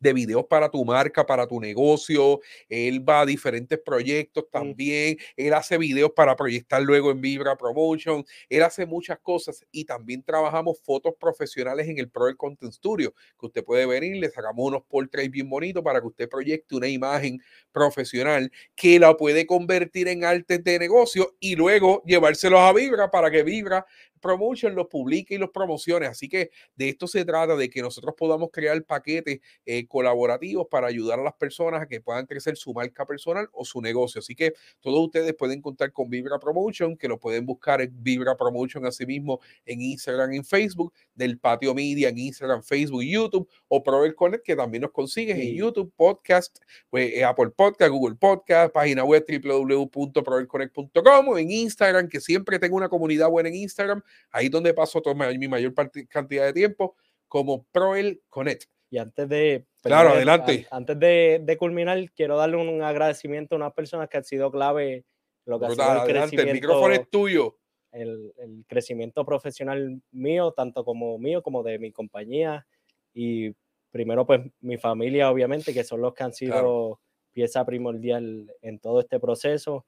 de 0.01 0.13
videos 0.13 0.45
para 0.45 0.69
tu 0.69 0.83
marca, 0.83 1.25
para 1.25 1.47
tu 1.47 1.61
negocio. 1.61 2.41
Él 2.67 3.07
va 3.07 3.21
a 3.21 3.25
diferentes 3.25 3.79
proyectos 3.79 4.45
también. 4.51 5.17
Él 5.37 5.53
hace 5.53 5.77
videos 5.77 6.11
para 6.13 6.35
proyectar 6.35 6.81
luego 6.81 7.11
en 7.11 7.21
Vibra 7.21 7.55
Promotion. 7.55 8.25
Él 8.49 8.63
hace 8.63 8.85
muchas 8.85 9.19
cosas 9.19 9.65
y 9.71 9.85
también 9.85 10.23
trabajamos 10.23 10.81
fotos 10.83 11.13
profesionales 11.19 11.87
en 11.87 11.99
el 11.99 12.09
Pro 12.09 12.25
del 12.25 12.35
Content 12.35 12.73
Studio, 12.73 13.13
que 13.39 13.45
usted 13.45 13.63
puede 13.63 13.85
venir, 13.85 14.17
le 14.17 14.29
sacamos 14.29 14.67
unos 14.67 14.83
portraits 14.83 15.31
bien 15.31 15.49
bonitos 15.49 15.83
para 15.83 16.01
que 16.01 16.07
usted 16.07 16.27
proyecte 16.27 16.75
una 16.75 16.87
imagen 16.87 17.39
profesional 17.71 18.51
que 18.75 18.99
la 18.99 19.15
puede 19.15 19.45
convertir 19.45 20.07
en 20.07 20.25
arte 20.25 20.57
de 20.57 20.79
negocio 20.79 21.35
y 21.39 21.55
luego 21.55 22.01
llevárselos 22.05 22.59
a 22.59 22.73
Vibra 22.73 23.11
para 23.11 23.29
que 23.29 23.43
Vibra 23.43 23.85
Promotion 24.21 24.75
los 24.75 24.87
publique 24.87 25.35
y 25.35 25.37
los 25.37 25.49
promocione. 25.49 26.05
Así 26.05 26.29
que 26.29 26.51
de 26.75 26.89
esto 26.89 27.07
se 27.07 27.25
trata, 27.25 27.55
de 27.55 27.69
que 27.69 27.81
nosotros 27.81 28.15
podamos 28.17 28.49
crear 28.51 28.81
paquetes 28.83 29.39
eh, 29.65 29.87
colaborativos 29.87 30.67
para 30.69 30.87
ayudar 30.87 31.19
a 31.19 31.23
las 31.23 31.33
personas 31.33 31.81
a 31.81 31.87
que 31.87 32.01
puedan 32.01 32.25
crecer 32.25 32.55
su 32.55 32.73
marca 32.73 33.05
personal 33.05 33.49
o 33.51 33.65
su 33.65 33.81
negocio. 33.81 34.19
Así 34.19 34.35
que 34.35 34.53
todos 34.79 34.99
ustedes 34.99 35.33
pueden 35.33 35.61
contar 35.61 35.91
con 35.91 36.09
Vibra 36.09 36.39
Promotion, 36.39 36.95
que 36.95 37.07
lo 37.07 37.19
pueden 37.19 37.45
buscar 37.45 37.81
en 37.81 37.91
Vibra 38.01 38.35
Promotion 38.35 38.85
asimismo 38.85 39.39
en 39.65 39.81
Instagram 39.81 40.33
y 40.33 40.37
en 40.37 40.45
Facebook, 40.45 40.93
del 41.13 41.37
Patio 41.37 41.73
Media 41.73 42.09
en 42.09 42.17
Instagram, 42.17 42.63
Facebook 42.63 43.03
YouTube, 43.03 43.47
o 43.67 43.83
Prover 43.83 44.15
Connect, 44.15 44.43
que 44.43 44.55
también 44.55 44.81
nos 44.81 44.91
consigues 44.91 45.37
en. 45.37 45.51
YouTube, 45.51 45.91
Podcast, 45.95 46.57
pues, 46.89 47.13
eh, 47.13 47.23
Apple 47.23 47.49
Podcast, 47.49 47.91
Google 47.91 48.15
Podcast, 48.15 48.73
página 48.73 49.03
web 49.03 49.25
www.proverconnect.com 49.27 51.27
o 51.27 51.37
en 51.37 51.51
Instagram, 51.51 52.07
que 52.07 52.19
siempre 52.19 52.59
tengo 52.59 52.77
una 52.77 52.89
comunidad 52.89 53.29
buena 53.29 53.49
en 53.49 53.55
Instagram, 53.55 54.01
ahí 54.31 54.49
donde 54.49 54.73
paso 54.73 55.01
toda 55.01 55.15
mi 55.31 55.47
mayor 55.47 55.73
cantidad 56.09 56.45
de 56.45 56.53
tiempo, 56.53 56.95
como 57.27 57.63
Proel 57.71 58.21
Connect. 58.29 58.63
Y 58.89 58.97
antes 58.97 59.29
de. 59.29 59.65
Claro, 59.81 60.09
perdón, 60.09 60.17
adelante. 60.17 60.67
an- 60.69 60.77
Antes 60.79 60.99
de, 60.99 61.41
de 61.43 61.57
culminar, 61.57 62.11
quiero 62.11 62.35
darle 62.37 62.57
un 62.57 62.81
agradecimiento 62.83 63.55
a 63.55 63.57
unas 63.57 63.73
personas 63.73 64.09
que 64.09 64.17
han 64.17 64.23
sido 64.25 64.51
clave 64.51 64.93
en 64.95 65.05
lo 65.45 65.59
que 65.59 65.65
ha 65.65 65.69
sido 65.71 65.83
el 65.83 65.89
adelante, 65.89 66.11
el 66.11 66.17
crecimiento 66.29 66.53
micrófono 66.53 66.93
es 66.93 67.09
tuyo. 67.09 67.57
el, 67.93 68.33
el, 68.37 68.65
crecimiento 68.67 69.25
profesional 69.25 70.01
mío, 70.11 70.51
tanto 70.51 70.83
como 70.83 71.17
mío 71.17 71.41
como 71.41 71.63
de 71.63 71.79
mi 71.79 71.91
compañía. 71.91 72.65
Y 73.13 73.53
primero, 73.91 74.25
pues 74.25 74.41
mi 74.59 74.77
familia, 74.77 75.31
obviamente, 75.31 75.73
que 75.73 75.83
son 75.85 76.01
los 76.01 76.13
que 76.13 76.23
han 76.23 76.33
sido 76.33 76.99
pieza 77.31 77.65
primordial 77.65 78.51
en 78.61 78.79
todo 78.79 78.99
este 78.99 79.19
proceso. 79.21 79.85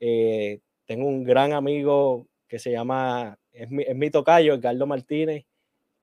Eh, 0.00 0.60
tengo 0.86 1.06
un 1.06 1.24
gran 1.24 1.54
amigo 1.54 2.26
que 2.54 2.60
se 2.60 2.70
llama, 2.70 3.36
es 3.52 3.68
mi, 3.68 3.82
es 3.82 3.96
mi 3.96 4.12
tocayo, 4.12 4.54
Edgardo 4.54 4.86
Martínez, 4.86 5.44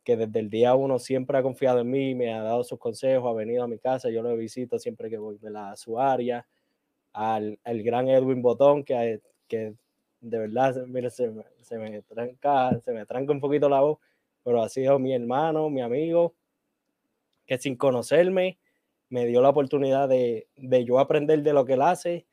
que 0.04 0.18
desde 0.18 0.38
el 0.38 0.50
día 0.50 0.76
uno 0.76 1.00
siempre 1.00 1.38
ha 1.38 1.42
confiado 1.42 1.80
en 1.80 1.90
mí, 1.90 2.14
me 2.14 2.34
ha 2.34 2.42
dado 2.44 2.66
sus 2.66 2.78
consejos, 2.78 3.32
ha 3.32 3.34
venido 3.34 3.64
a 3.64 3.70
mi 3.70 3.80
casa, 3.80 4.10
yo 4.10 4.22
lo 4.22 4.36
visito 4.36 4.78
siempre 4.78 5.10
que 5.10 5.18
voy 5.18 5.40
a 5.56 5.78
su 5.78 5.98
área, 5.98 6.46
al, 7.14 7.58
al 7.64 7.84
gran 7.84 8.10
Edwin 8.10 8.42
Botón, 8.42 8.84
que, 8.84 9.22
que 9.48 9.76
de 10.20 10.40
verdad, 10.40 10.76
mire, 10.88 11.10
se, 11.10 11.32
se, 11.62 11.78
me 11.78 12.02
tranca, 12.02 12.78
se 12.84 12.92
me 12.92 13.06
tranca 13.06 13.32
un 13.32 13.40
poquito 13.40 13.70
la 13.70 13.80
voz, 13.80 14.00
pero 14.44 14.62
ha 14.62 14.68
sido 14.68 15.00
mi 15.00 15.14
hermano, 15.14 15.70
mi 15.70 15.80
amigo, 15.80 16.34
que 17.46 17.58
sin 17.60 17.78
conocerme 17.78 18.58
me 19.08 19.26
dio 19.26 19.42
la 19.42 19.48
oportunidad 19.48 20.10
de, 20.10 20.50
de 20.58 20.84
yo 20.84 21.00
aprender 21.00 21.44
de 21.44 21.54
lo 21.54 21.64
que 21.64 21.76
él 21.76 21.82
hace, 21.82 22.26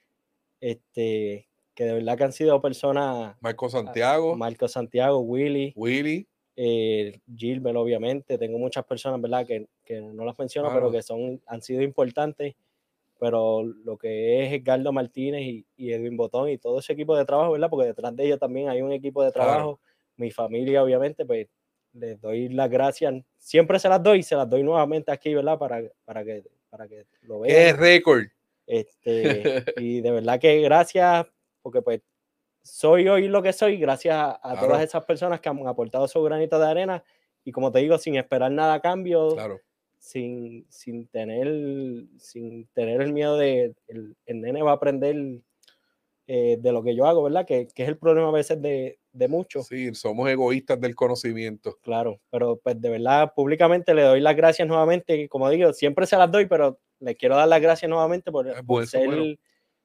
este, 0.61 1.48
que 1.79 1.85
de 1.85 1.93
verdad 1.93 2.19
que 2.19 2.25
han 2.25 2.33
sido 2.33 2.61
personas... 2.61 3.37
Marco 3.41 3.71
Santiago. 3.71 4.35
Marco 4.35 4.67
Santiago, 4.67 5.21
Willy. 5.21 5.73
Willy. 5.77 6.27
Eh, 6.57 7.21
Gilbert, 7.37 7.77
obviamente. 7.77 8.37
Tengo 8.37 8.59
muchas 8.59 8.85
personas, 8.85 9.21
¿verdad? 9.21 9.47
Que, 9.47 9.69
que 9.85 10.01
no 10.01 10.25
las 10.25 10.37
menciono, 10.37 10.71
claro. 10.71 10.81
pero 10.81 10.93
que 10.93 11.03
son, 11.03 11.41
han 11.47 11.63
sido 11.63 11.83
importantes. 11.83 12.57
Pero 13.21 13.63
lo 13.63 13.97
que 13.97 14.45
es 14.45 14.55
Edgardo 14.55 14.91
Martínez 14.91 15.43
y, 15.43 15.67
y, 15.77 15.93
Edwin 15.93 16.17
Botón 16.17 16.49
y 16.49 16.59
todo 16.59 16.81
ese 16.81 16.95
equipo 16.95 17.17
de 17.17 17.25
trabajo, 17.25 17.53
¿verdad? 17.53 17.71
Porque 17.71 17.87
detrás 17.87 18.17
de 18.17 18.25
ellos 18.25 18.41
también 18.41 18.69
hay 18.69 18.83
un 18.83 18.91
equipo 18.91 19.23
de 19.23 19.31
trabajo. 19.31 19.77
Claro. 19.77 19.81
Mi 20.17 20.33
familia, 20.33 20.83
obviamente, 20.83 21.25
pues 21.25 21.47
les 21.93 22.21
doy 22.21 22.49
las 22.49 22.69
gracias. 22.69 23.15
Siempre 23.37 23.79
se 23.79 23.89
las 23.89 24.03
doy 24.03 24.19
y 24.19 24.23
se 24.25 24.35
las 24.35 24.51
doy 24.51 24.65
nuevamente 24.65 25.13
aquí, 25.13 25.33
¿verdad? 25.33 25.57
Para, 25.57 25.81
para, 26.05 26.25
que, 26.25 26.43
para 26.71 26.89
que 26.89 27.07
lo 27.23 27.39
vean. 27.39 27.55
¡Qué 27.55 27.73
récord! 27.73 28.25
Este, 28.67 29.63
y 29.77 30.01
de 30.01 30.11
verdad 30.11 30.41
que 30.41 30.61
gracias, 30.61 31.25
porque 31.69 31.83
pues 31.83 32.01
soy 32.63 33.09
hoy 33.09 33.29
lo 33.29 33.43
que 33.43 33.53
soy 33.53 33.77
gracias 33.77 34.15
a, 34.15 34.31
a 34.31 34.53
claro. 34.53 34.69
todas 34.69 34.83
esas 34.83 35.05
personas 35.05 35.39
que 35.39 35.51
han 35.51 35.67
aportado 35.67 36.09
su 36.09 36.23
granito 36.23 36.59
de 36.59 36.67
arena 36.67 37.05
y 37.45 37.53
como 37.53 37.71
te 37.71 37.81
digo, 37.81 37.99
sin 37.99 38.17
esperar 38.17 38.51
nada 38.51 38.75
a 38.75 38.81
cambio, 38.81 39.35
claro. 39.35 39.61
sin, 39.99 40.67
sin, 40.71 41.07
tener, 41.09 42.07
sin 42.17 42.67
tener 42.69 43.03
el 43.03 43.13
miedo 43.13 43.37
de 43.37 43.75
el, 43.87 44.17
el 44.25 44.41
nene 44.41 44.63
va 44.63 44.71
a 44.71 44.75
aprender 44.75 45.43
eh, 46.27 46.57
de 46.59 46.73
lo 46.73 46.83
que 46.83 46.97
yo 46.97 47.05
hago, 47.05 47.23
¿verdad? 47.23 47.47
Que, 47.47 47.69
que 47.69 47.83
es 47.83 47.89
el 47.91 47.99
problema 47.99 48.29
a 48.29 48.33
veces 48.33 48.63
de, 48.63 48.99
de 49.13 49.29
muchos. 49.29 49.67
Sí, 49.67 49.95
somos 49.95 50.31
egoístas 50.31 50.81
del 50.81 50.95
conocimiento. 50.95 51.77
Claro, 51.83 52.19
pero 52.31 52.57
pues 52.57 52.81
de 52.81 52.89
verdad, 52.89 53.35
públicamente 53.37 53.93
le 53.93 54.03
doy 54.05 54.21
las 54.21 54.37
gracias 54.37 54.67
nuevamente, 54.67 55.29
como 55.29 55.51
digo, 55.51 55.75
siempre 55.75 56.07
se 56.07 56.17
las 56.17 56.31
doy, 56.31 56.47
pero 56.47 56.81
le 56.99 57.15
quiero 57.15 57.37
dar 57.37 57.49
las 57.49 57.61
gracias 57.61 57.91
nuevamente 57.91 58.33
por, 58.33 58.65
por 58.65 58.87
ser... 58.87 59.07
Bueno 59.07 59.35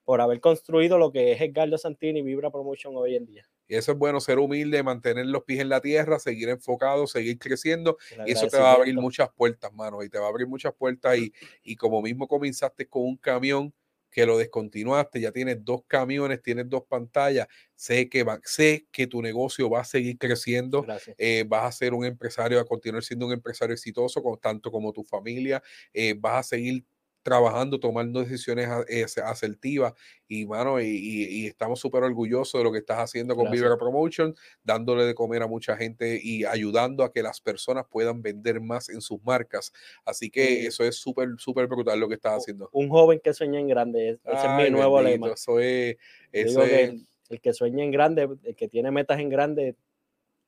por 0.04 0.22
haber 0.22 0.40
construido 0.40 0.98
lo 0.98 1.12
que 1.12 1.32
es 1.32 1.42
Edgardo 1.42 1.78
Santini 1.78 2.20
y 2.20 2.24
Vibra 2.24 2.52
Promotion 2.52 2.94
hoy 2.96 3.16
en 3.16 3.26
día. 3.26 3.50
Y 3.68 3.76
eso 3.76 3.94
es 3.94 3.98
bueno, 3.98 4.20
ser 4.20 4.40
humilde, 4.40 4.84
mantener 4.84 5.26
los 5.26 5.44
pies 5.44 5.62
en 5.62 5.70
la 5.70 5.82
tierra, 5.82 6.20
seguir 6.20 6.50
enfocado, 6.50 7.08
seguir 7.08 7.40
creciendo. 7.40 7.98
Y 8.26 8.32
eso 8.32 8.48
te 8.48 8.58
va 8.58 8.72
a 8.72 8.76
abrir 8.76 8.96
muchas 8.96 9.30
puertas, 9.34 9.74
mano. 9.74 10.04
Y 10.04 10.10
te 10.10 10.20
va 10.20 10.26
a 10.26 10.30
abrir 10.30 10.48
muchas 10.48 10.74
puertas. 10.74 11.18
Y, 11.18 11.34
y 11.64 11.76
como 11.76 12.02
mismo 12.02 12.28
comenzaste 12.28 12.88
con 12.88 13.04
un 13.04 13.18
camión 13.18 13.74
que 14.14 14.26
lo 14.26 14.38
descontinuaste, 14.38 15.20
ya 15.20 15.32
tienes 15.32 15.66
dos 15.66 15.82
camiones, 15.88 16.42
tienes 16.42 16.70
dos 16.70 16.84
pantallas, 16.88 17.48
sé 17.76 18.10
que, 18.10 18.24
va, 18.24 18.40
sé 18.44 18.88
que 18.92 19.08
tu 19.08 19.22
negocio 19.22 19.70
va 19.70 19.82
a 19.82 19.86
seguir 19.86 20.18
creciendo, 20.20 20.86
eh, 21.18 21.44
vas 21.48 21.66
a 21.66 21.72
ser 21.72 21.94
un 21.94 22.06
empresario, 22.06 22.60
a 22.60 22.66
continuar 22.66 23.04
siendo 23.04 23.26
un 23.26 23.34
empresario 23.34 23.74
exitoso, 23.74 24.22
con, 24.22 24.40
tanto 24.40 24.72
como 24.72 24.94
tu 24.94 25.04
familia, 25.04 25.62
eh, 25.94 26.14
vas 26.18 26.46
a 26.46 26.50
seguir 26.50 26.86
trabajando, 27.24 27.80
tomando 27.80 28.20
decisiones 28.20 28.70
eh, 28.88 29.06
asertivas 29.24 29.94
y, 30.28 30.46
mano, 30.46 30.80
y, 30.80 30.86
y, 30.86 31.26
y 31.26 31.48
estamos 31.48 31.80
súper 31.80 32.04
orgullosos 32.04 32.60
de 32.60 32.64
lo 32.64 32.72
que 32.72 32.80
estás 32.80 33.00
haciendo 33.00 33.36
con 33.36 33.50
Vibra 33.50 33.78
Promotion, 33.78 34.36
dándole 34.64 35.06
de 35.06 35.16
comer 35.16 35.42
a 35.42 35.48
mucha 35.48 35.76
gente 35.76 36.20
y 36.22 36.46
ayudando 36.46 37.04
a 37.04 37.12
que 37.12 37.24
las 37.24 37.42
personas 37.42 37.86
puedan 37.90 38.22
vender 38.22 38.62
más 38.62 38.90
en 38.90 39.02
sus 39.02 39.24
marcas. 39.24 39.74
Así 40.06 40.30
que 40.30 40.46
sí. 40.46 40.66
eso 40.68 40.84
es 40.84 40.98
súper, 40.98 41.30
súper 41.38 41.68
brutal 41.68 42.00
lo 42.00 42.08
que 42.08 42.16
estás 42.16 42.34
haciendo. 42.34 42.70
Un 42.74 42.90
joven 42.90 43.20
que 43.24 43.34
sueña 43.34 43.60
en 43.60 43.68
grande, 43.68 44.10
ese 44.10 44.20
Ay, 44.26 44.66
es 44.66 44.72
mi 44.72 44.78
nuevo 44.78 44.96
bendito, 44.98 45.26
lema. 45.26 45.34
Eso 45.34 45.60
es... 45.60 45.98
Eso 46.32 46.64
es 46.64 46.70
que 46.70 46.84
el, 46.84 47.08
el 47.30 47.42
que 47.42 47.54
sueña 47.54 47.84
en 47.84 47.92
grande, 47.92 48.30
el 48.44 48.56
que 48.56 48.68
tiene 48.68 48.92
metas 48.92 49.20
en 49.20 49.30
grande, 49.30 49.76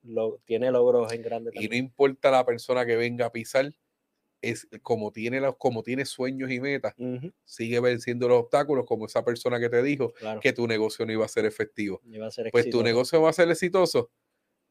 lo, 0.02 0.38
tiene 0.44 0.70
logros 0.70 1.12
en 1.12 1.22
grande. 1.22 1.50
También. 1.50 1.72
Y 1.72 1.76
no 1.76 1.76
importa 1.76 2.30
la 2.30 2.44
persona 2.44 2.86
que 2.86 2.96
venga 2.96 3.26
a 3.26 3.32
pisar, 3.32 3.72
es 4.42 4.68
como 4.82 5.12
tiene 5.12 5.40
los, 5.40 5.56
como 5.56 5.82
tiene 5.82 6.04
sueños 6.04 6.50
y 6.50 6.60
metas, 6.60 6.94
uh 6.98 7.04
-huh. 7.04 7.32
sigue 7.44 7.80
venciendo 7.80 8.28
los 8.28 8.40
obstáculos, 8.40 8.84
como 8.86 9.06
esa 9.06 9.24
persona 9.24 9.58
que 9.58 9.68
te 9.68 9.82
dijo 9.82 10.12
claro. 10.12 10.40
que 10.40 10.52
tu 10.52 10.66
negocio 10.66 11.06
no 11.06 11.12
iba 11.12 11.24
a 11.24 11.28
ser 11.28 11.46
efectivo. 11.46 12.00
Iba 12.10 12.26
a 12.26 12.30
ser 12.30 12.50
pues 12.50 12.68
tu 12.70 12.82
negocio 12.82 13.20
va 13.20 13.30
a 13.30 13.32
ser 13.32 13.50
exitoso. 13.50 14.10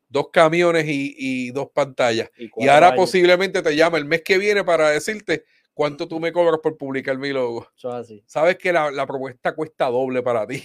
Dos 0.07 0.29
camiones 0.31 0.85
y, 0.87 1.15
y 1.17 1.51
dos 1.51 1.69
pantallas. 1.73 2.29
Y, 2.37 2.49
y 2.57 2.67
ahora 2.67 2.89
años. 2.89 2.97
posiblemente 2.97 3.61
te 3.63 3.75
llama 3.75 3.97
el 3.97 4.05
mes 4.05 4.21
que 4.21 4.37
viene 4.37 4.63
para 4.63 4.91
decirte 4.91 5.45
¿Cuánto 5.75 6.07
tú 6.07 6.21
me 6.21 6.31
cobras 6.31 6.61
por 6.63 6.77
publicar 6.77 7.17
mi 7.17 7.33
logo? 7.33 7.67
Eso 7.75 7.89
es 7.89 7.95
así. 7.95 8.23
Sabes 8.25 8.57
que 8.57 8.71
la, 8.71 8.91
la, 8.91 9.05
propuesta 9.05 9.53
cuesta 9.53 9.87
doble 9.87 10.23
para 10.23 10.47
ti. 10.47 10.63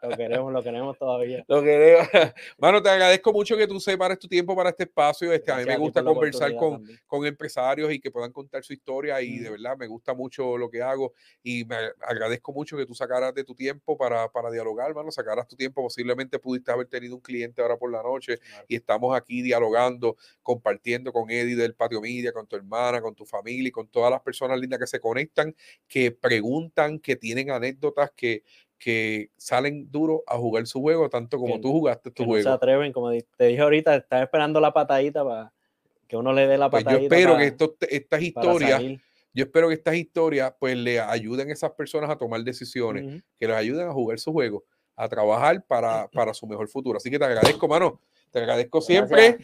lo 0.00 0.16
queremos, 0.16 0.52
lo 0.52 0.62
queremos 0.62 0.96
todavía. 0.96 1.44
Lo 1.48 1.60
queremos. 1.60 2.06
Mano, 2.58 2.80
te 2.80 2.88
agradezco 2.88 3.32
mucho 3.32 3.56
que 3.56 3.66
tú 3.66 3.80
separes 3.80 4.20
tu 4.20 4.28
tiempo 4.28 4.54
para 4.54 4.70
este 4.70 4.84
espacio. 4.84 5.32
Este, 5.32 5.50
a 5.50 5.56
mí 5.56 5.64
me 5.64 5.76
gusta 5.76 6.04
conversar 6.04 6.54
con, 6.54 6.86
con, 7.04 7.26
empresarios 7.26 7.92
y 7.92 7.98
que 7.98 8.12
puedan 8.12 8.30
contar 8.30 8.62
su 8.62 8.72
historia 8.72 9.20
y 9.20 9.40
mm. 9.40 9.42
de 9.42 9.50
verdad 9.50 9.76
me 9.76 9.88
gusta 9.88 10.14
mucho 10.14 10.56
lo 10.56 10.70
que 10.70 10.82
hago 10.82 11.12
y 11.42 11.64
me 11.64 11.74
agradezco 12.06 12.52
mucho 12.52 12.76
que 12.76 12.86
tú 12.86 12.94
sacaras 12.94 13.34
de 13.34 13.42
tu 13.42 13.56
tiempo 13.56 13.98
para, 13.98 14.30
para 14.30 14.52
dialogar, 14.52 14.94
mano. 14.94 15.10
Sacaras 15.10 15.48
tu 15.48 15.56
tiempo. 15.56 15.82
Posiblemente 15.82 16.38
pudiste 16.38 16.70
haber 16.70 16.86
tenido 16.86 17.16
un 17.16 17.22
cliente 17.22 17.60
ahora 17.60 17.76
por 17.76 17.90
la 17.90 18.04
noche 18.04 18.38
claro. 18.38 18.66
y 18.68 18.76
estamos 18.76 19.16
aquí 19.16 19.42
dialogando, 19.42 20.16
compartiendo 20.44 21.12
con 21.12 21.28
Eddie 21.28 21.56
del 21.56 21.74
Patio 21.74 22.00
Media, 22.00 22.30
con 22.30 22.46
tu 22.46 22.54
hermana, 22.54 23.02
con 23.02 23.12
tu 23.12 23.26
familia 23.26 23.66
y 23.66 23.72
con 23.72 23.88
todas 23.96 24.10
las 24.10 24.20
personas 24.20 24.60
lindas 24.60 24.78
que 24.78 24.86
se 24.86 25.00
conectan, 25.00 25.56
que 25.88 26.10
preguntan, 26.10 26.98
que 26.98 27.16
tienen 27.16 27.50
anécdotas, 27.50 28.12
que, 28.14 28.42
que 28.78 29.30
salen 29.38 29.90
duro 29.90 30.22
a 30.26 30.36
jugar 30.36 30.66
su 30.66 30.82
juego, 30.82 31.08
tanto 31.08 31.38
como 31.38 31.54
que, 31.54 31.60
tú 31.60 31.72
jugaste 31.72 32.10
tu 32.10 32.24
que 32.24 32.26
juego. 32.26 32.44
No 32.44 32.50
se 32.50 32.54
atreven, 32.54 32.92
como 32.92 33.10
te 33.10 33.46
dije 33.46 33.62
ahorita, 33.62 33.96
están 33.96 34.22
esperando 34.22 34.60
la 34.60 34.74
patadita 34.74 35.24
para 35.24 35.50
que 36.06 36.14
uno 36.14 36.34
le 36.34 36.46
dé 36.46 36.58
la 36.58 36.68
patadita. 36.68 36.90
Pues 36.90 37.00
yo 37.00 37.04
espero 37.06 37.32
para, 37.32 37.42
que 37.42 37.48
esto, 37.48 37.76
estas 37.88 38.20
historias, 38.20 38.82
yo 39.32 39.44
espero 39.44 39.68
que 39.68 39.74
estas 39.74 39.94
historias 39.94 40.52
pues 40.60 40.76
le 40.76 41.00
ayuden 41.00 41.48
a 41.48 41.54
esas 41.54 41.70
personas 41.70 42.10
a 42.10 42.18
tomar 42.18 42.42
decisiones, 42.42 43.02
uh 43.02 43.08
-huh. 43.08 43.22
que 43.40 43.46
les 43.46 43.56
ayuden 43.56 43.88
a 43.88 43.92
jugar 43.94 44.18
su 44.18 44.30
juego, 44.30 44.62
a 44.94 45.08
trabajar 45.08 45.64
para, 45.66 46.06
para 46.12 46.34
su 46.34 46.46
mejor 46.46 46.68
futuro. 46.68 46.98
Así 46.98 47.10
que 47.10 47.18
te 47.18 47.24
agradezco, 47.24 47.66
mano. 47.66 47.98
Te 48.30 48.40
agradezco 48.40 48.82
siempre. 48.82 49.38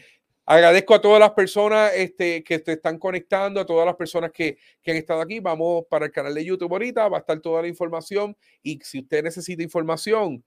Agradezco 0.45 0.93
a 0.93 1.01
todas 1.01 1.19
las 1.19 1.31
personas 1.31 1.93
este, 1.95 2.43
que 2.43 2.59
te 2.59 2.73
están 2.73 2.99
conectando, 2.99 3.61
a 3.61 3.65
todas 3.65 3.85
las 3.85 3.95
personas 3.95 4.31
que, 4.31 4.57
que, 4.81 4.91
han 4.91 4.97
estado 4.97 5.21
aquí. 5.21 5.39
Vamos 5.39 5.85
para 5.89 6.05
el 6.05 6.11
canal 6.11 6.33
de 6.33 6.43
YouTube 6.43 6.71
ahorita, 6.71 7.07
va 7.07 7.17
a 7.17 7.19
estar 7.21 7.39
toda 7.39 7.61
la 7.61 7.67
información. 7.69 8.35
Y 8.61 8.79
si 8.83 8.99
usted 8.99 9.23
necesita 9.23 9.63
información, 9.63 10.43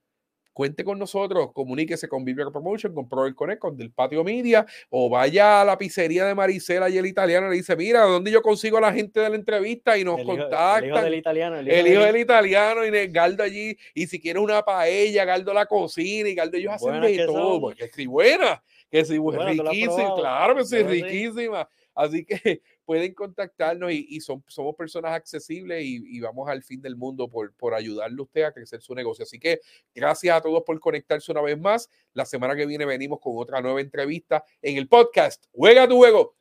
cuente 0.53 0.84
con 0.84 0.99
nosotros, 0.99 1.51
comuníquese 1.53 2.09
con 2.09 2.24
Vibra 2.24 2.51
Promotion, 2.51 2.94
con 2.94 3.09
Pro 3.09 3.34
Connect, 3.34 3.61
con 3.61 3.76
Del 3.76 3.90
Patio 3.90 4.24
Media, 4.24 4.64
o 4.90 5.09
vaya 5.09 5.61
a 5.61 5.64
la 5.64 5.76
pizzería 5.76 6.24
de 6.24 6.34
Maricela 6.34 6.88
y 6.88 6.97
el 6.97 7.05
italiano 7.05 7.49
le 7.49 7.57
dice, 7.57 7.74
mira, 7.76 8.03
¿dónde 8.05 8.30
yo 8.30 8.40
consigo 8.40 8.78
a 8.78 8.82
la 8.82 8.92
gente 8.92 9.20
de 9.20 9.30
la 9.30 9.36
entrevista? 9.36 9.99
Y 9.99 10.05
nos 10.05 10.18
el 10.18 10.26
contactan. 10.26 10.84
el 10.84 10.90
hijo 10.90 11.01
del 11.03 11.14
italiano. 11.14 11.57
El 11.57 11.68
hijo, 11.68 11.76
el 11.76 11.86
hijo 11.88 12.01
del... 12.01 12.12
del... 12.12 12.22
italiano 12.22 12.86
y 12.86 13.07
Galdo 13.09 13.42
allí. 13.42 13.76
Y 13.94 14.07
si 14.07 14.20
quieres 14.20 14.42
una 14.42 14.62
paella, 14.62 15.24
Galdo 15.24 15.53
la 15.55 15.66
cocina 15.66 16.28
y 16.28 16.34
Galdo 16.34 16.57
ellos 16.57 16.72
hacen 16.72 17.03
de 17.03 17.26
todo. 17.26 17.61
Porque 17.61 17.90
sí, 17.94 18.07
buena 18.07 18.62
que 18.91 19.05
sí, 19.05 19.18
bueno, 19.18 19.45
riquísima, 19.45 20.14
claro 20.14 20.57
que 20.57 20.64
sí, 20.64 20.82
riquísima. 20.82 21.68
Así 21.97 22.24
que 22.24 22.37
pueden 22.84 23.14
contactarnos 23.14 23.91
y, 23.91 24.07
y 24.11 24.20
son, 24.20 24.45
somos 24.47 24.76
personas 24.76 25.12
accesibles 25.14 25.82
y, 25.82 26.16
y, 26.16 26.20
vamos 26.20 26.49
al 26.49 26.62
fin 26.62 26.80
del 26.82 26.95
mundo 26.95 27.28
por, 27.28 27.55
por 27.55 27.74
ayudarle 27.74 28.16
a 28.20 28.22
usted 28.22 28.43
a 28.43 28.53
crecer 28.53 28.82
su 28.82 28.95
negocio. 28.95 29.22
Así 29.24 29.39
que 29.39 29.61
gracias 29.95 30.37
a 30.37 30.41
todos 30.43 30.62
por 30.64 30.78
conectarse 30.78 31.32
una 31.32 31.41
vez 31.41 31.59
más. 31.59 31.89
La 32.12 32.26
semana 32.26 32.55
que 32.55 32.66
viene 32.66 32.84
venimos 32.84 33.18
con 33.20 33.32
otra 33.37 33.62
nueva 33.62 33.80
entrevista 33.80 34.45
en 34.61 34.76
el 34.76 34.89
podcast. 34.89 35.47
Juega 35.53 35.89
tu 35.89 35.97
juego. 35.97 36.37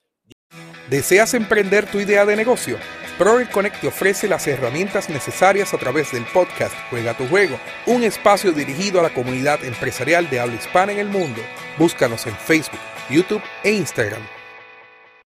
¿Deseas 0.89 1.33
emprender 1.33 1.89
tu 1.89 1.99
idea 1.99 2.25
de 2.25 2.35
negocio? 2.35 2.77
Proel 3.17 3.49
Connect 3.49 3.79
te 3.79 3.87
ofrece 3.87 4.27
las 4.27 4.45
herramientas 4.45 5.09
necesarias 5.09 5.73
a 5.73 5.77
través 5.77 6.11
del 6.11 6.25
podcast 6.25 6.75
Juega 6.89 7.15
tu 7.15 7.25
Juego, 7.27 7.57
un 7.85 8.03
espacio 8.03 8.51
dirigido 8.51 8.99
a 8.99 9.03
la 9.03 9.13
comunidad 9.13 9.63
empresarial 9.63 10.29
de 10.29 10.41
habla 10.41 10.55
hispana 10.55 10.91
en 10.91 10.99
el 10.99 11.07
mundo. 11.07 11.41
Búscanos 11.77 12.27
en 12.27 12.35
Facebook, 12.35 12.81
YouTube 13.09 13.41
e 13.63 13.71
Instagram 13.71 14.34